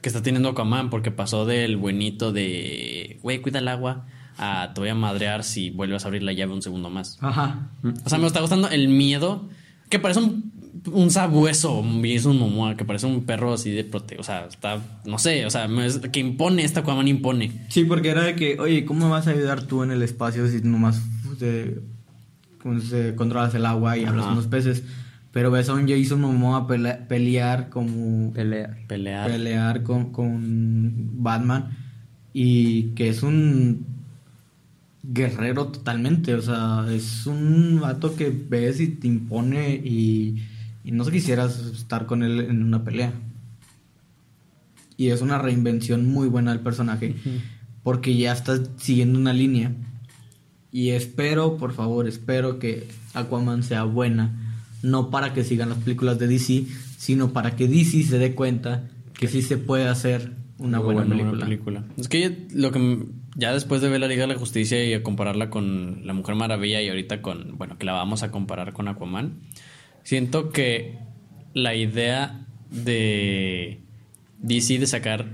que 0.00 0.08
está 0.08 0.22
teniendo 0.22 0.50
Aquaman 0.50 0.90
porque 0.90 1.10
pasó 1.10 1.44
del 1.46 1.76
buenito 1.76 2.32
de, 2.32 3.18
güey, 3.22 3.40
cuida 3.40 3.58
el 3.58 3.68
agua, 3.68 4.06
a 4.38 4.70
te 4.74 4.80
voy 4.80 4.90
a 4.90 4.94
madrear 4.94 5.42
si 5.42 5.70
vuelves 5.70 6.04
a 6.04 6.08
abrir 6.08 6.22
la 6.22 6.32
llave 6.32 6.52
un 6.52 6.62
segundo 6.62 6.90
más. 6.90 7.18
Ajá. 7.20 7.70
O 8.04 8.08
sea, 8.08 8.18
me 8.18 8.26
está 8.28 8.40
gustando 8.40 8.68
el 8.68 8.86
miedo 8.88 9.48
que 9.90 9.98
parece 9.98 10.20
un, 10.20 10.52
un 10.92 11.10
sabueso, 11.10 11.84
y 12.04 12.12
es 12.14 12.24
un 12.24 12.38
momoa, 12.38 12.76
que 12.76 12.84
parece 12.84 13.06
un 13.06 13.24
perro 13.24 13.54
así 13.54 13.70
de 13.72 13.82
prote... 13.82 14.16
O 14.18 14.22
sea, 14.22 14.46
está, 14.46 14.78
no 15.06 15.18
sé, 15.18 15.44
o 15.46 15.50
sea, 15.50 15.64
es- 15.84 15.98
que 16.12 16.20
impone, 16.20 16.62
esta 16.62 16.80
Aquaman 16.80 17.08
impone. 17.08 17.66
Sí, 17.68 17.82
porque 17.84 18.10
era 18.10 18.22
de 18.22 18.36
que, 18.36 18.60
oye, 18.60 18.84
¿cómo 18.84 19.06
me 19.06 19.10
vas 19.10 19.26
a 19.26 19.30
ayudar 19.30 19.62
tú 19.62 19.82
en 19.82 19.90
el 19.90 20.02
espacio 20.02 20.46
si 20.48 20.60
nomás 20.60 21.02
te, 21.40 21.80
como 22.62 22.78
se 22.80 23.16
controlas 23.16 23.52
el 23.54 23.66
agua 23.66 23.96
y 23.98 24.04
hablas 24.04 24.26
Ajá. 24.26 24.28
con 24.34 24.36
los 24.36 24.46
peces? 24.46 24.84
Pero 25.32 25.50
ves 25.50 25.68
a 25.68 25.74
un 25.74 25.86
Jason 25.88 26.20
Momoa 26.20 26.66
pele- 26.66 27.06
pelear 27.06 27.68
como 27.68 28.32
Pelea. 28.32 28.76
Pelear. 28.88 29.30
pelear 29.30 29.82
con, 29.82 30.10
con 30.12 31.22
Batman 31.22 31.76
y 32.32 32.90
que 32.94 33.08
es 33.08 33.22
un 33.22 33.84
guerrero 35.02 35.68
totalmente, 35.68 36.34
o 36.34 36.42
sea, 36.42 36.86
es 36.90 37.26
un 37.26 37.78
vato 37.80 38.14
que 38.16 38.30
ves 38.30 38.80
y 38.80 38.88
te 38.88 39.06
impone 39.06 39.74
y, 39.76 40.42
y 40.84 40.92
no 40.92 41.04
sé 41.04 41.12
quisieras 41.12 41.58
estar 41.74 42.06
con 42.06 42.22
él 42.22 42.40
en 42.40 42.62
una 42.62 42.84
pelea. 42.84 43.12
Y 44.96 45.08
es 45.10 45.20
una 45.22 45.38
reinvención 45.38 46.08
muy 46.10 46.28
buena 46.28 46.50
del 46.50 46.60
personaje 46.60 47.14
porque 47.84 48.16
ya 48.16 48.32
estás 48.32 48.62
siguiendo 48.78 49.18
una 49.18 49.32
línea. 49.32 49.72
Y 50.72 50.90
espero, 50.90 51.56
por 51.56 51.72
favor, 51.72 52.08
espero 52.08 52.58
que 52.58 52.88
Aquaman 53.14 53.62
sea 53.62 53.84
buena, 53.84 54.47
no 54.82 55.10
para 55.10 55.32
que 55.34 55.44
sigan 55.44 55.68
las 55.70 55.78
películas 55.78 56.18
de 56.18 56.26
DC, 56.28 56.64
sino 56.98 57.32
para 57.32 57.56
que 57.56 57.66
DC 57.68 58.02
se 58.04 58.18
dé 58.18 58.34
cuenta 58.34 58.84
que 59.14 59.26
sí 59.28 59.42
se 59.42 59.58
puede 59.58 59.88
hacer 59.88 60.32
una 60.58 60.78
buena, 60.78 61.02
buena 61.14 61.44
película. 61.44 61.84
Es 61.96 62.08
que 62.08 62.20
ya- 62.20 62.32
lo 62.54 62.70
que 62.72 63.04
ya 63.36 63.52
después 63.52 63.80
de 63.80 63.88
ver 63.88 64.00
la 64.00 64.08
Liga 64.08 64.22
de 64.26 64.32
la 64.34 64.38
Justicia 64.38 64.84
y 64.84 64.92
a 64.94 65.02
compararla 65.02 65.50
con 65.50 66.06
La 66.06 66.12
Mujer 66.12 66.34
Maravilla 66.34 66.82
y 66.82 66.88
ahorita 66.88 67.22
con, 67.22 67.56
bueno, 67.58 67.78
que 67.78 67.86
la 67.86 67.92
vamos 67.92 68.22
a 68.22 68.30
comparar 68.32 68.72
con 68.72 68.88
Aquaman, 68.88 69.34
siento 70.02 70.50
que 70.50 70.98
la 71.54 71.74
idea 71.74 72.44
de 72.70 73.80
DC 74.42 74.78
de 74.78 74.86
sacar 74.86 75.26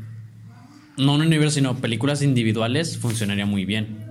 no 0.97 1.14
un 1.14 1.22
universo 1.22 1.57
sino 1.57 1.76
películas 1.76 2.22
individuales 2.22 2.99
funcionaría 2.99 3.47
muy 3.47 3.64
bien. 3.64 4.05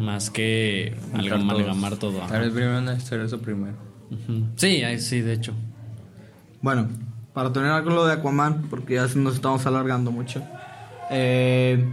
Más 0.00 0.30
que 0.30 0.94
amalgamar 1.12 1.96
todo. 1.96 2.18
Tal 2.20 2.40
vez 2.42 2.50
primero 2.52 2.80
necesitaría 2.80 3.26
eso 3.26 3.40
primero. 3.40 3.76
Sí, 4.56 4.82
ahí 4.82 4.98
sí, 5.00 5.20
de 5.20 5.34
hecho. 5.34 5.52
Bueno, 6.62 6.88
para 7.32 7.52
terminar 7.52 7.84
con 7.84 7.94
lo 7.94 8.06
de 8.06 8.14
Aquaman, 8.14 8.62
porque 8.70 8.94
ya 8.94 9.06
nos 9.16 9.34
estamos 9.34 9.66
alargando 9.66 10.10
mucho. 10.10 10.42
eh, 11.10 11.84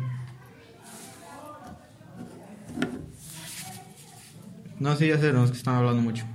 No, 4.79 4.95
sí, 4.97 5.07
ya 5.07 5.17
sé, 5.17 5.31
no, 5.31 5.45
es 5.45 5.51
que 5.51 5.57
están 5.57 5.75
hablando 5.75 6.01
mucho. 6.01 6.25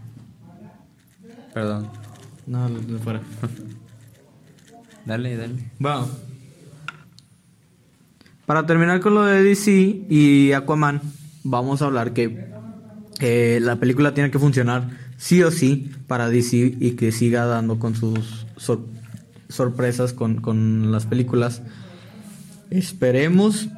Perdón. 1.53 1.89
No, 2.47 2.69
de 2.69 2.99
fuera. 2.99 3.21
Dale, 5.05 5.37
dale. 5.37 5.71
Bueno. 5.79 6.09
Para 8.47 8.67
terminar 8.67 9.01
con 9.01 9.15
lo 9.15 9.25
de 9.25 9.43
DC 9.43 10.07
y 10.09 10.53
Aquaman, 10.53 11.01
vamos 11.45 11.83
a 11.83 11.87
hablar 11.87 12.13
que 12.13 12.51
eh, 13.21 13.59
la 13.63 13.77
película 13.77 14.13
tiene 14.15 14.31
que 14.31 14.39
funcionar 14.39 14.89
sí 15.21 15.43
o 15.43 15.51
sí 15.51 15.91
para 16.07 16.31
DC 16.31 16.77
y 16.81 16.93
que 16.93 17.13
siga 17.13 17.45
dando 17.45 17.79
con 17.79 17.95
sus 17.95 18.47
sor- 18.57 18.87
sorpresas 19.51 20.15
con, 20.15 20.37
con 20.41 20.91
las 20.91 21.05
películas. 21.05 21.61
Esperemos 22.71 23.69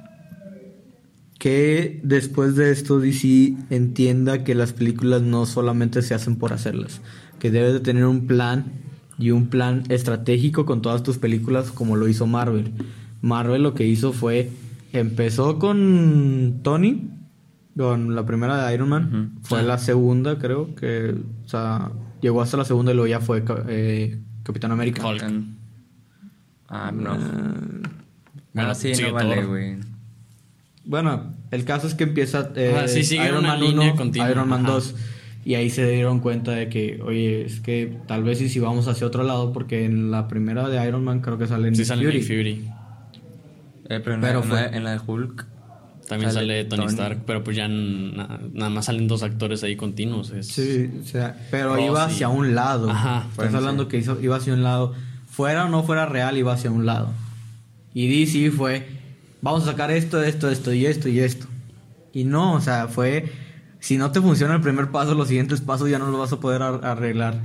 que 1.40 2.01
después 2.05 2.55
de 2.55 2.70
esto 2.70 3.01
DC 3.01 3.55
entienda 3.70 4.45
que 4.45 4.55
las 4.55 4.72
películas 4.72 5.22
no 5.22 5.45
solamente 5.45 6.01
se 6.03 6.14
hacen 6.14 6.36
por 6.36 6.53
hacerlas, 6.53 7.01
que 7.40 7.51
debes 7.51 7.72
de 7.72 7.80
tener 7.80 8.05
un 8.05 8.28
plan 8.28 8.66
y 9.18 9.32
un 9.32 9.49
plan 9.49 9.82
estratégico 9.88 10.64
con 10.64 10.80
todas 10.80 11.03
tus 11.03 11.18
películas 11.18 11.72
como 11.72 11.97
lo 11.97 12.07
hizo 12.07 12.28
Marvel. 12.28 12.70
Marvel 13.20 13.64
lo 13.64 13.74
que 13.74 13.84
hizo 13.84 14.12
fue 14.12 14.51
empezó 14.93 15.59
con 15.59 16.61
Tony 16.62 17.09
con 17.77 18.14
la 18.14 18.25
primera 18.27 18.66
de 18.66 18.75
Iron 18.75 18.89
Man, 18.89 19.31
Ujú. 19.35 19.41
fue 19.49 19.62
la 19.62 19.79
segunda 19.79 20.39
creo 20.39 20.75
que 20.75 21.14
o 21.45 21.49
sea, 21.49 21.91
llegó 22.20 22.43
hasta 22.43 22.57
la 22.57 22.64
segunda 22.64 22.93
y 22.93 22.95
luego 22.95 23.07
ya 23.09 23.20
fue 23.20 23.43
eh, 23.68 24.18
Capitán 24.43 24.73
América. 24.73 25.07
Hulk. 25.07 25.23
Ah, 26.68 26.91
no. 26.95 27.14
Eh, 27.14 27.18
Bueno, 28.55 28.75
sí, 28.75 28.93
no 29.01 29.12
vale, 29.12 29.45
güey. 29.45 29.77
Bueno, 30.85 31.33
el 31.51 31.64
caso 31.64 31.87
es 31.87 31.95
que 31.95 32.05
empieza 32.05 32.51
eh, 32.57 32.75
Ajá, 32.77 32.89
sí, 32.89 33.05
sigue 33.05 33.25
Iron 33.27 33.45
Man 33.47 33.61
línea 33.61 33.89
1, 33.93 33.97
continua, 33.97 34.31
Iron 34.31 34.49
Man 34.49 34.62
ajá. 34.64 34.73
2 34.75 34.95
y 35.45 35.55
ahí 35.55 35.70
se 35.70 35.89
dieron 35.91 36.20
cuenta 36.20 36.53
de 36.53 36.68
que, 36.68 37.01
oye, 37.03 37.45
es 37.45 37.61
que 37.61 37.99
tal 38.07 38.23
vez 38.25 38.41
y 38.41 38.49
si 38.49 38.59
vamos 38.61 38.87
hacia 38.89 39.07
otro 39.07 39.23
lado 39.25 39.53
porque 39.53 39.85
en 39.85 40.11
la 40.11 40.29
primera 40.29 40.68
de 40.68 40.87
Iron 40.87 41.05
Man 41.05 41.20
creo 41.20 41.39
que 41.39 41.47
sale 41.47 41.70
Sí 41.73 41.79
Nick 41.79 41.87
sale 41.87 42.05
Fury. 42.05 42.18
Nick 42.18 42.27
Fury. 42.27 42.70
Eh, 43.89 44.01
pero 44.03 44.14
en, 44.14 44.20
Pero 44.20 44.41
la, 44.41 44.47
fue- 44.47 44.77
en 44.77 44.85
la 44.85 44.91
de 44.93 45.01
Hulk. 45.07 45.47
También 46.09 46.33
Sale 46.33 46.47
sale 46.47 46.65
Tony, 46.65 46.83
Tony. 46.83 46.93
Stark, 46.93 47.23
pero 47.27 47.43
pues 47.45 47.57
ya 47.57 47.69
na- 47.69 48.41
nada 48.53 48.71
más 48.71 48.85
salen 48.87 49.09
dos 49.09 49.23
actores 49.23 49.63
ahí 49.63 49.77
continuos. 49.77 50.31
Es... 50.31 50.49
Sí, 50.49 50.91
o 51.03 51.07
sea, 51.07 51.37
pero 51.51 51.75
Ross 51.77 51.85
iba 51.87 52.01
y- 52.03 52.13
hacia 52.13 52.29
un 52.29 52.55
lado. 52.55 52.91
Ajá, 52.91 53.27
Estás 53.31 53.55
hablando 53.55 53.89
que 53.89 53.99
hizo, 53.99 54.21
iba 54.21 54.37
hacia 54.37 54.53
un 54.53 54.63
lado. 54.63 54.95
Fuera 55.31 55.65
o 55.65 55.69
no 55.69 55.83
fuera 55.85 56.05
real, 56.07 56.37
iba 56.37 56.53
hacia 56.53 56.71
un 56.71 56.85
lado. 56.85 57.11
Y 57.95 58.09
DC 58.25 58.51
fue, 58.51 58.87
vamos 59.41 59.63
a 59.63 59.67
sacar 59.73 59.91
esto, 59.91 60.23
esto, 60.23 60.51
esto 60.51 60.73
y 60.75 60.87
esto 60.87 61.09
y 61.09 61.21
esto. 61.21 61.47
Y 62.13 62.25
no, 62.25 62.55
o 62.55 62.61
sea, 62.61 62.89
fue, 62.89 63.33
si 63.81 63.97
no 63.97 64.11
te 64.13 64.21
funciona 64.21 64.55
el 64.57 64.61
primer 64.61 64.91
paso, 64.91 65.15
los 65.15 65.29
siguientes 65.29 65.61
pasos 65.63 65.89
ya 65.89 65.99
no 65.99 66.11
los 66.11 66.19
vas 66.21 66.33
a 66.33 66.41
poder 66.41 66.63
ar- 66.63 66.85
arreglar. 66.85 67.41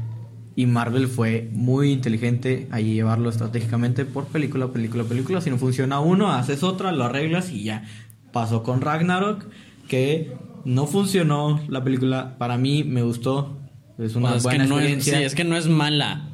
Y 0.56 0.66
Marvel 0.66 1.08
fue 1.08 1.48
muy 1.54 1.92
inteligente 1.92 2.68
ahí 2.72 2.96
llevarlo 2.96 3.30
estratégicamente 3.30 4.06
por 4.06 4.26
película, 4.26 4.68
película, 4.70 5.04
película. 5.04 5.40
Si 5.40 5.50
no 5.52 5.58
funciona 5.58 6.00
uno, 6.00 6.32
haces 6.32 6.64
otra, 6.64 6.92
lo 6.92 7.04
arreglas 7.06 7.52
y 7.52 7.64
ya. 7.64 7.86
Pasó 8.32 8.64
con 8.64 8.82
Ragnarok, 8.82 9.46
que 9.88 10.34
no 10.66 10.86
funcionó 10.88 11.62
la 11.70 11.84
película. 11.84 12.38
Para 12.38 12.58
mí 12.58 12.84
me 12.84 13.02
gustó. 13.02 13.58
Es 13.98 14.16
una 14.16 14.28
O 14.28 14.30
sea, 14.32 14.38
es 14.38 14.44
buena 14.44 14.64
que 14.66 14.70
no 14.70 14.76
es, 14.80 14.84
experiencia. 14.86 15.18
sí, 15.20 15.24
es 15.24 15.36
que 15.36 15.44
no 15.44 15.58
es 15.58 15.68
mala. 15.68 16.30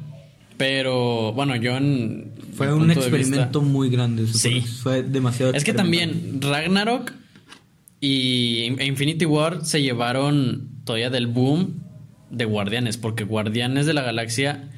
Pero 0.56 1.32
bueno, 1.32 1.56
yo 1.56 1.76
en. 1.76 2.32
Fue 2.54 2.72
un 2.72 2.90
experimento 2.90 3.60
vista- 3.60 3.72
muy 3.72 3.88
grande. 3.90 4.24
eso 4.24 4.38
Sí. 4.38 4.60
Fue, 4.60 5.00
fue 5.00 5.02
demasiado. 5.02 5.52
Es 5.54 5.64
que 5.64 5.72
también 5.72 6.40
Ragnarok 6.40 7.12
y 8.00 8.74
e 8.78 8.86
Infinity 8.86 9.24
War 9.24 9.64
se 9.64 9.82
llevaron 9.82 10.68
todavía 10.84 11.10
del 11.10 11.26
boom 11.26 11.82
de 12.30 12.44
Guardianes, 12.44 12.96
porque 12.98 13.24
Guardianes 13.24 13.86
de 13.86 13.94
la 13.94 14.02
Galaxia 14.02 14.68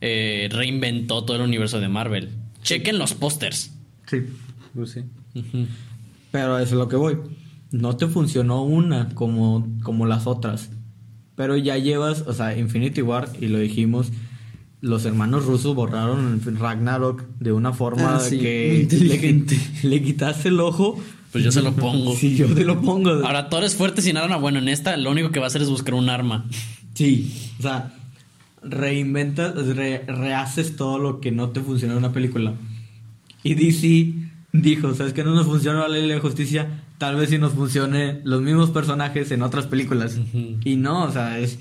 eh, 0.00 0.48
reinventó 0.50 1.24
todo 1.24 1.36
el 1.38 1.42
universo 1.42 1.80
de 1.80 1.88
Marvel. 1.88 2.30
Chequen 2.62 2.98
los 2.98 3.14
pósters. 3.14 3.72
Sí. 4.06 4.18
Pues 4.74 4.90
sí. 4.92 5.02
Pero 6.32 6.58
eso 6.58 6.74
es 6.74 6.78
lo 6.78 6.88
que 6.88 6.96
voy. 6.96 7.18
No 7.70 7.96
te 7.96 8.08
funcionó 8.08 8.64
una 8.64 9.10
como, 9.14 9.68
como 9.84 10.06
las 10.06 10.26
otras. 10.26 10.70
Pero 11.36 11.56
ya 11.56 11.78
llevas, 11.78 12.22
o 12.26 12.32
sea, 12.32 12.58
Infinity 12.58 13.02
War, 13.02 13.28
y 13.40 13.46
lo 13.46 13.58
dijimos, 13.58 14.10
los 14.80 15.04
hermanos 15.04 15.46
rusos 15.46 15.74
borraron 15.76 16.40
Ragnarok 16.58 17.22
de 17.38 17.52
una 17.52 17.72
forma 17.72 18.16
Ah, 18.16 18.20
sí, 18.20 18.38
que 18.40 18.80
inteligente. 18.82 19.56
le, 19.84 19.88
le 19.90 20.02
quitaste 20.02 20.48
el 20.48 20.58
ojo. 20.60 20.98
Pues 21.30 21.44
yo 21.44 21.52
se 21.52 21.62
lo 21.62 21.72
pongo. 21.72 22.14
Sí, 22.16 22.36
yo 22.36 22.46
te 22.52 22.64
lo 22.64 22.82
pongo. 22.82 23.10
Ahora 23.10 23.48
Thor 23.48 23.64
es 23.64 23.74
fuerte 23.74 24.02
sin 24.02 24.16
arma. 24.18 24.36
Bueno, 24.36 24.58
en 24.58 24.68
esta 24.68 24.96
lo 24.98 25.10
único 25.10 25.30
que 25.30 25.38
va 25.40 25.46
a 25.46 25.48
hacer 25.48 25.62
es 25.62 25.68
buscar 25.70 25.94
un 25.94 26.08
arma. 26.10 26.46
Sí, 26.94 27.32
o 27.58 27.62
sea, 27.62 27.94
reinventas, 28.62 29.54
re- 29.68 30.04
rehaces 30.06 30.76
todo 30.76 30.98
lo 30.98 31.20
que 31.20 31.32
no 31.32 31.48
te 31.50 31.60
funcionó 31.60 31.94
en 31.94 31.98
una 32.00 32.12
película. 32.12 32.52
Y 33.42 33.54
DC 33.54 34.12
dijo, 34.52 34.94
¿sabes 34.94 35.12
que 35.12 35.24
no 35.24 35.34
nos 35.34 35.46
funciona 35.46 35.80
la 35.80 35.88
ley 35.88 36.08
de 36.08 36.18
justicia? 36.20 36.82
Tal 36.98 37.16
vez 37.16 37.30
sí 37.30 37.38
nos 37.38 37.52
funcione 37.54 38.20
los 38.24 38.42
mismos 38.42 38.70
personajes 38.70 39.30
en 39.30 39.42
otras 39.42 39.66
películas. 39.66 40.18
Y 40.64 40.76
no, 40.76 41.04
o 41.04 41.10
sea, 41.12 41.38
es... 41.38 41.58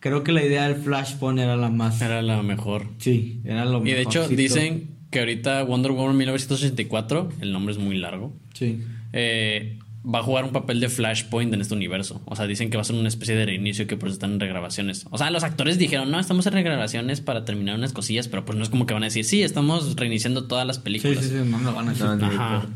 Creo 0.00 0.22
que 0.22 0.30
la 0.30 0.44
idea 0.44 0.68
del 0.68 0.76
Flashpoint 0.80 1.40
era 1.40 1.56
la 1.56 1.70
más... 1.70 2.00
Era 2.00 2.22
la 2.22 2.42
mejor. 2.42 2.86
Sí, 2.98 3.40
era 3.44 3.64
lo 3.64 3.84
Y 3.84 3.90
de 3.90 4.02
hecho 4.02 4.28
dicen 4.28 4.90
que 5.10 5.18
ahorita 5.20 5.62
Wonder 5.64 5.90
Woman 5.92 6.16
1984, 6.16 7.30
el 7.40 7.52
nombre 7.52 7.72
es 7.72 7.80
muy 7.80 7.96
largo, 7.98 8.32
Sí. 8.54 8.80
eh, 9.12 9.78
va 10.06 10.20
a 10.20 10.22
jugar 10.22 10.44
un 10.44 10.52
papel 10.52 10.80
de 10.80 10.88
Flashpoint 10.88 11.52
en 11.52 11.60
este 11.60 11.74
universo. 11.74 12.22
O 12.24 12.36
sea, 12.36 12.46
dicen 12.46 12.70
que 12.70 12.76
va 12.76 12.82
a 12.82 12.84
ser 12.84 12.96
una 12.96 13.08
especie 13.08 13.34
de 13.34 13.44
reinicio 13.44 13.86
que 13.86 13.96
por 13.96 14.08
eso 14.08 14.14
están 14.14 14.32
en 14.32 14.40
regrabaciones. 14.40 15.06
O 15.10 15.18
sea, 15.18 15.30
los 15.30 15.42
actores 15.44 15.76
dijeron, 15.78 16.10
no, 16.10 16.18
estamos 16.20 16.46
en 16.46 16.52
regrabaciones 16.54 17.20
para 17.20 17.44
terminar 17.44 17.76
unas 17.76 17.92
cosillas, 17.92 18.28
pero 18.28 18.44
pues 18.44 18.56
no 18.56 18.64
es 18.64 18.70
como 18.70 18.86
que 18.86 18.94
van 18.94 19.02
a 19.02 19.06
decir, 19.06 19.24
sí, 19.24 19.42
estamos 19.42 19.96
reiniciando 19.96 20.44
todas 20.44 20.66
las 20.66 20.76
Sí, 20.76 20.82
películas. 20.82 21.24
sí, 21.24 21.30
sí, 21.30 21.36
no 21.44 21.58
me 21.58 21.64
lo 21.64 21.72
van 21.74 21.88
a 21.88 21.90
decir. 21.90 22.06
No, 22.06 22.16
no, 22.16 22.26
Ajá. 22.26 22.66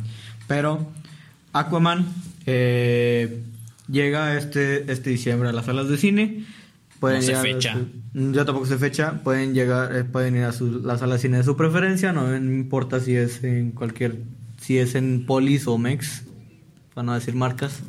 Pero 0.48 0.86
Aquaman 1.52 2.06
eh, 2.46 3.42
llega 3.88 4.36
este, 4.36 4.90
este 4.92 5.10
diciembre 5.10 5.48
a 5.48 5.52
las 5.52 5.66
salas 5.66 5.88
de 5.88 5.96
cine. 5.98 6.44
Pueden 7.00 7.20
No 7.20 7.26
sé 7.26 7.34
fecha. 7.36 7.74
su- 8.14 8.32
yo 8.32 8.44
tampoco 8.44 8.66
sé 8.66 8.78
fecha. 8.78 9.20
Pueden 9.24 9.54
llegar, 9.54 9.94
eh, 9.96 10.04
pueden 10.04 10.36
ir 10.36 10.44
a 10.44 10.52
su, 10.52 10.80
la 10.84 10.98
sala 10.98 11.14
de 11.14 11.20
cine 11.20 11.38
de 11.38 11.44
su 11.44 11.56
preferencia. 11.56 12.12
No 12.12 12.26
me 12.26 12.36
importa 12.36 13.00
si 13.00 13.14
es 13.16 13.42
en 13.44 13.72
cualquier, 13.72 14.18
si 14.60 14.78
es 14.78 14.94
en 14.94 15.24
Polis 15.26 15.66
o 15.66 15.78
Mex, 15.78 16.24
para 16.95 17.05
no 17.07 17.14
decir 17.14 17.34
marcas. 17.34 17.80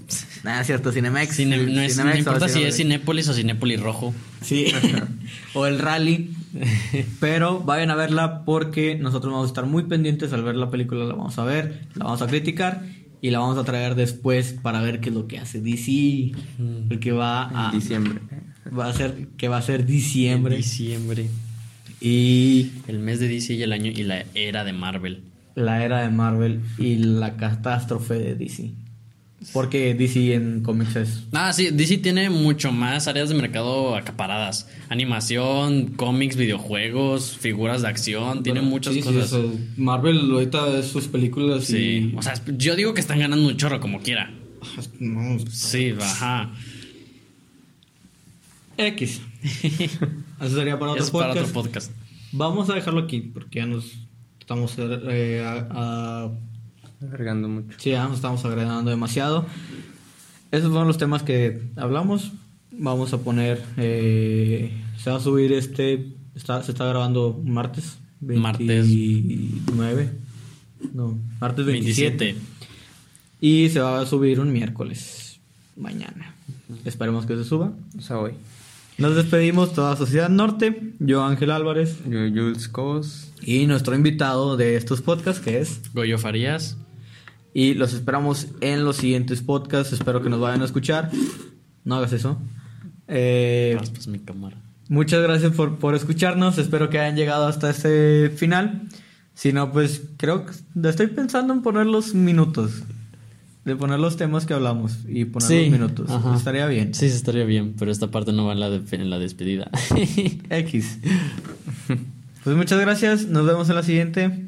Nada, 0.43 0.61
es 0.61 0.67
cierto, 0.67 0.91
Cinemex. 0.91 1.35
Cine- 1.37 1.57
no, 1.57 1.81
es- 1.81 1.97
no 1.97 2.03
Cinemex 2.03 2.19
importa 2.19 2.47
si 2.49 2.63
es. 2.63 2.75
Cinépolis 2.77 3.27
o 3.29 3.33
Cinépolis 3.33 3.79
rojo. 3.81 4.13
Sí. 4.41 4.67
o 5.53 5.65
el 5.65 5.79
rally. 5.79 6.31
Pero 7.19 7.59
vayan 7.61 7.89
a 7.91 7.95
verla 7.95 8.43
porque 8.45 8.95
nosotros 8.95 9.31
vamos 9.33 9.47
a 9.47 9.51
estar 9.51 9.65
muy 9.65 9.83
pendientes 9.83 10.31
al 10.33 10.43
ver 10.43 10.55
la 10.55 10.69
película. 10.69 11.03
La 11.05 11.15
vamos 11.15 11.37
a 11.39 11.43
ver, 11.43 11.87
la 11.95 12.05
vamos 12.05 12.21
a 12.21 12.27
criticar 12.27 12.83
y 13.21 13.31
la 13.31 13.39
vamos 13.39 13.57
a 13.57 13.63
traer 13.63 13.95
después 13.95 14.53
para 14.61 14.81
ver 14.81 14.99
qué 14.99 15.09
es 15.09 15.15
lo 15.15 15.27
que 15.27 15.39
hace 15.39 15.59
DC. 15.61 16.31
Porque 16.87 17.11
va 17.11 17.49
a. 17.69 17.71
En 17.73 17.79
diciembre. 17.79 18.19
Va 18.77 18.87
a 18.87 18.93
ser. 18.93 19.27
Que 19.37 19.47
va 19.47 19.57
a 19.57 19.61
ser 19.61 19.85
diciembre. 19.85 20.57
Diciembre. 20.57 21.29
Y 21.99 22.71
El 22.87 22.99
mes 22.99 23.19
de 23.19 23.27
DC 23.29 23.53
y 23.53 23.63
el 23.63 23.71
año 23.71 23.89
y 23.91 24.03
la 24.03 24.25
era 24.35 24.63
de 24.63 24.73
Marvel. 24.73 25.23
la 25.55 25.83
era 25.85 26.01
de 26.01 26.09
Marvel 26.09 26.61
y 26.77 26.95
la 26.97 27.35
catástrofe 27.37 28.15
de 28.15 28.35
DC. 28.35 28.71
Porque 29.51 29.93
DC 29.93 30.33
en 30.35 30.61
cómics 30.63 30.95
es. 30.95 31.23
Ah, 31.33 31.51
sí, 31.51 31.69
DC 31.71 31.97
tiene 31.97 32.29
mucho 32.29 32.71
más 32.71 33.07
áreas 33.07 33.29
de 33.29 33.35
mercado 33.35 33.95
acaparadas. 33.95 34.69
Animación, 34.89 35.87
cómics, 35.95 36.35
videojuegos, 36.37 37.37
figuras 37.37 37.81
de 37.81 37.87
acción, 37.89 38.43
tiene 38.43 38.61
muchas 38.61 38.93
Sí, 38.93 39.01
sí, 39.01 39.07
cosas. 39.07 39.25
eso. 39.25 39.51
Marvel 39.75 40.31
ahorita 40.31 40.77
es 40.79 40.85
sus 40.87 41.07
películas 41.07 41.65
Sí, 41.65 42.11
y. 42.13 42.15
o 42.17 42.21
sea, 42.21 42.35
yo 42.57 42.75
digo 42.75 42.93
que 42.93 43.01
están 43.01 43.19
ganando 43.19 43.47
un 43.47 43.57
chorro 43.57 43.79
como 43.79 44.01
quiera. 44.01 44.31
No, 44.99 45.37
Sí, 45.51 45.93
ajá. 45.99 46.53
X. 48.77 49.21
Eso 50.41 50.55
sería 50.55 50.79
para 50.79 50.91
otro 50.93 51.03
Es 51.03 51.11
para 51.11 51.27
podcast. 51.33 51.49
otro 51.49 51.61
podcast. 51.63 51.91
Vamos 52.31 52.69
a 52.69 52.75
dejarlo 52.75 53.01
aquí 53.01 53.19
porque 53.21 53.59
ya 53.59 53.65
nos 53.65 53.91
estamos 54.39 54.75
eh, 54.77 55.43
a- 55.45 55.67
a- 55.71 56.31
Alargando 57.07 57.47
mucho. 57.47 57.77
sí, 57.79 57.91
ya 57.91 58.05
nos 58.05 58.15
estamos 58.15 58.43
agregando 58.45 58.89
demasiado. 58.89 59.45
Esos 60.51 60.69
fueron 60.69 60.87
los 60.87 60.97
temas 60.97 61.23
que 61.23 61.61
hablamos. 61.75 62.31
Vamos 62.71 63.13
a 63.13 63.19
poner 63.19 63.63
eh, 63.77 64.71
se 64.97 65.09
va 65.09 65.17
a 65.17 65.19
subir 65.19 65.53
este 65.53 66.13
está, 66.35 66.63
se 66.63 66.71
está 66.71 66.85
grabando 66.85 67.39
martes 67.43 67.97
Martes. 68.19 68.67
29 68.67 70.11
no, 70.93 71.17
martes 71.39 71.65
27. 71.65 72.17
27. 72.25 72.41
y 73.41 73.69
se 73.69 73.79
va 73.79 74.01
a 74.01 74.05
subir 74.05 74.39
un 74.39 74.51
miércoles 74.51 75.39
mañana. 75.75 76.35
Esperemos 76.85 77.25
que 77.25 77.35
se 77.35 77.43
suba. 77.43 77.73
O 77.97 78.01
sea, 78.01 78.19
hoy. 78.19 78.33
Nos 78.97 79.15
despedimos 79.15 79.73
toda 79.73 79.95
Sociedad 79.95 80.29
Norte. 80.29 80.93
Yo 80.99 81.23
Ángel 81.23 81.51
Álvarez 81.51 81.97
Yo, 82.05 82.19
Jules 82.29 82.67
Cobos. 82.67 83.31
y 83.41 83.65
nuestro 83.65 83.95
invitado 83.95 84.55
de 84.55 84.75
estos 84.75 85.01
podcasts 85.01 85.41
que 85.41 85.59
es 85.59 85.81
Goyo 85.93 86.17
Farías. 86.17 86.77
Y 87.53 87.73
los 87.75 87.93
esperamos 87.93 88.47
en 88.61 88.83
los 88.85 88.97
siguientes 88.97 89.41
podcasts. 89.41 89.93
Espero 89.93 90.21
que 90.21 90.29
nos 90.29 90.39
vayan 90.39 90.61
a 90.61 90.65
escuchar. 90.65 91.11
No 91.83 91.95
hagas 91.95 92.13
eso. 92.13 92.39
Eh, 93.07 93.75
Raspas 93.77 94.07
mi 94.07 94.19
cámara. 94.19 94.57
muchas 94.89 95.21
gracias 95.21 95.51
por, 95.53 95.77
por 95.77 95.95
escucharnos. 95.95 96.57
Espero 96.57 96.89
que 96.89 96.99
hayan 96.99 97.15
llegado 97.15 97.45
hasta 97.47 97.69
este 97.69 98.29
final. 98.35 98.83
Si 99.35 99.51
no, 99.51 99.71
pues 99.71 100.01
creo 100.17 100.45
que 100.45 100.53
estoy 100.87 101.07
pensando 101.07 101.53
en 101.53 101.61
poner 101.61 101.85
los 101.87 102.13
minutos. 102.13 102.83
De 103.65 103.75
poner 103.77 103.97
los 103.99 104.17
temas 104.17 104.45
que 104.45 104.53
hablamos 104.53 104.97
y 105.07 105.23
poner 105.25 105.49
los 105.63 105.71
minutos. 105.71 106.09
ajá. 106.11 106.35
Estaría 106.35 106.67
bien. 106.67 106.93
Sí, 106.93 107.09
sí, 107.09 107.15
estaría 107.15 107.45
bien, 107.45 107.75
pero 107.79 107.91
esta 107.91 108.11
parte 108.11 108.33
no 108.33 108.45
va 108.45 108.51
en 108.53 108.59
la, 108.59 108.69
de- 108.69 108.81
en 108.97 109.09
la 109.09 109.19
despedida. 109.19 109.71
X. 110.49 110.99
Pues 112.43 112.55
muchas 112.57 112.79
gracias. 112.81 113.27
Nos 113.27 113.45
vemos 113.45 113.69
en 113.69 113.75
la 113.75 113.83
siguiente. 113.83 114.45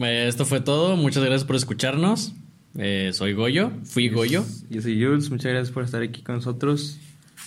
Eh, 0.00 0.26
Esto 0.28 0.44
fue 0.44 0.60
todo. 0.60 0.96
Muchas 0.96 1.22
gracias 1.24 1.44
por 1.44 1.56
escucharnos. 1.56 2.32
Eh, 2.76 3.10
soy 3.12 3.32
Goyo. 3.32 3.70
Fui 3.84 4.08
Goyo. 4.08 4.44
Yo 4.70 4.82
soy 4.82 5.02
Jules. 5.02 5.30
Muchas 5.30 5.52
gracias 5.52 5.70
por 5.72 5.84
estar 5.84 6.02
aquí 6.02 6.22
con 6.22 6.36
nosotros. 6.36 6.98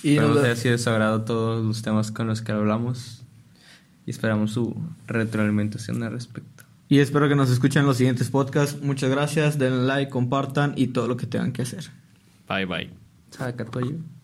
Y 0.03 0.11
Esperamos 0.11 0.37
nos- 0.37 0.45
haya 0.45 0.55
sido 0.55 0.71
de 0.73 0.77
su 0.79 0.89
agrado 0.89 1.21
todos 1.23 1.63
los 1.65 1.81
temas 1.81 2.11
con 2.11 2.27
los 2.27 2.41
que 2.41 2.51
hablamos. 2.51 3.23
Y 4.05 4.11
esperamos 4.11 4.51
su 4.51 4.75
retroalimentación 5.07 6.01
al 6.03 6.11
respecto. 6.13 6.63
Y 6.89 6.99
espero 6.99 7.29
que 7.29 7.35
nos 7.35 7.49
escuchen 7.51 7.81
en 7.81 7.87
los 7.87 7.97
siguientes 7.97 8.29
podcasts. 8.29 8.81
Muchas 8.81 9.09
gracias. 9.11 9.57
Denle 9.59 9.85
like, 9.85 10.09
compartan 10.11 10.73
y 10.75 10.87
todo 10.87 11.07
lo 11.07 11.15
que 11.17 11.27
tengan 11.27 11.53
que 11.53 11.61
hacer. 11.61 11.89
Bye 12.49 12.65
bye. 12.65 14.20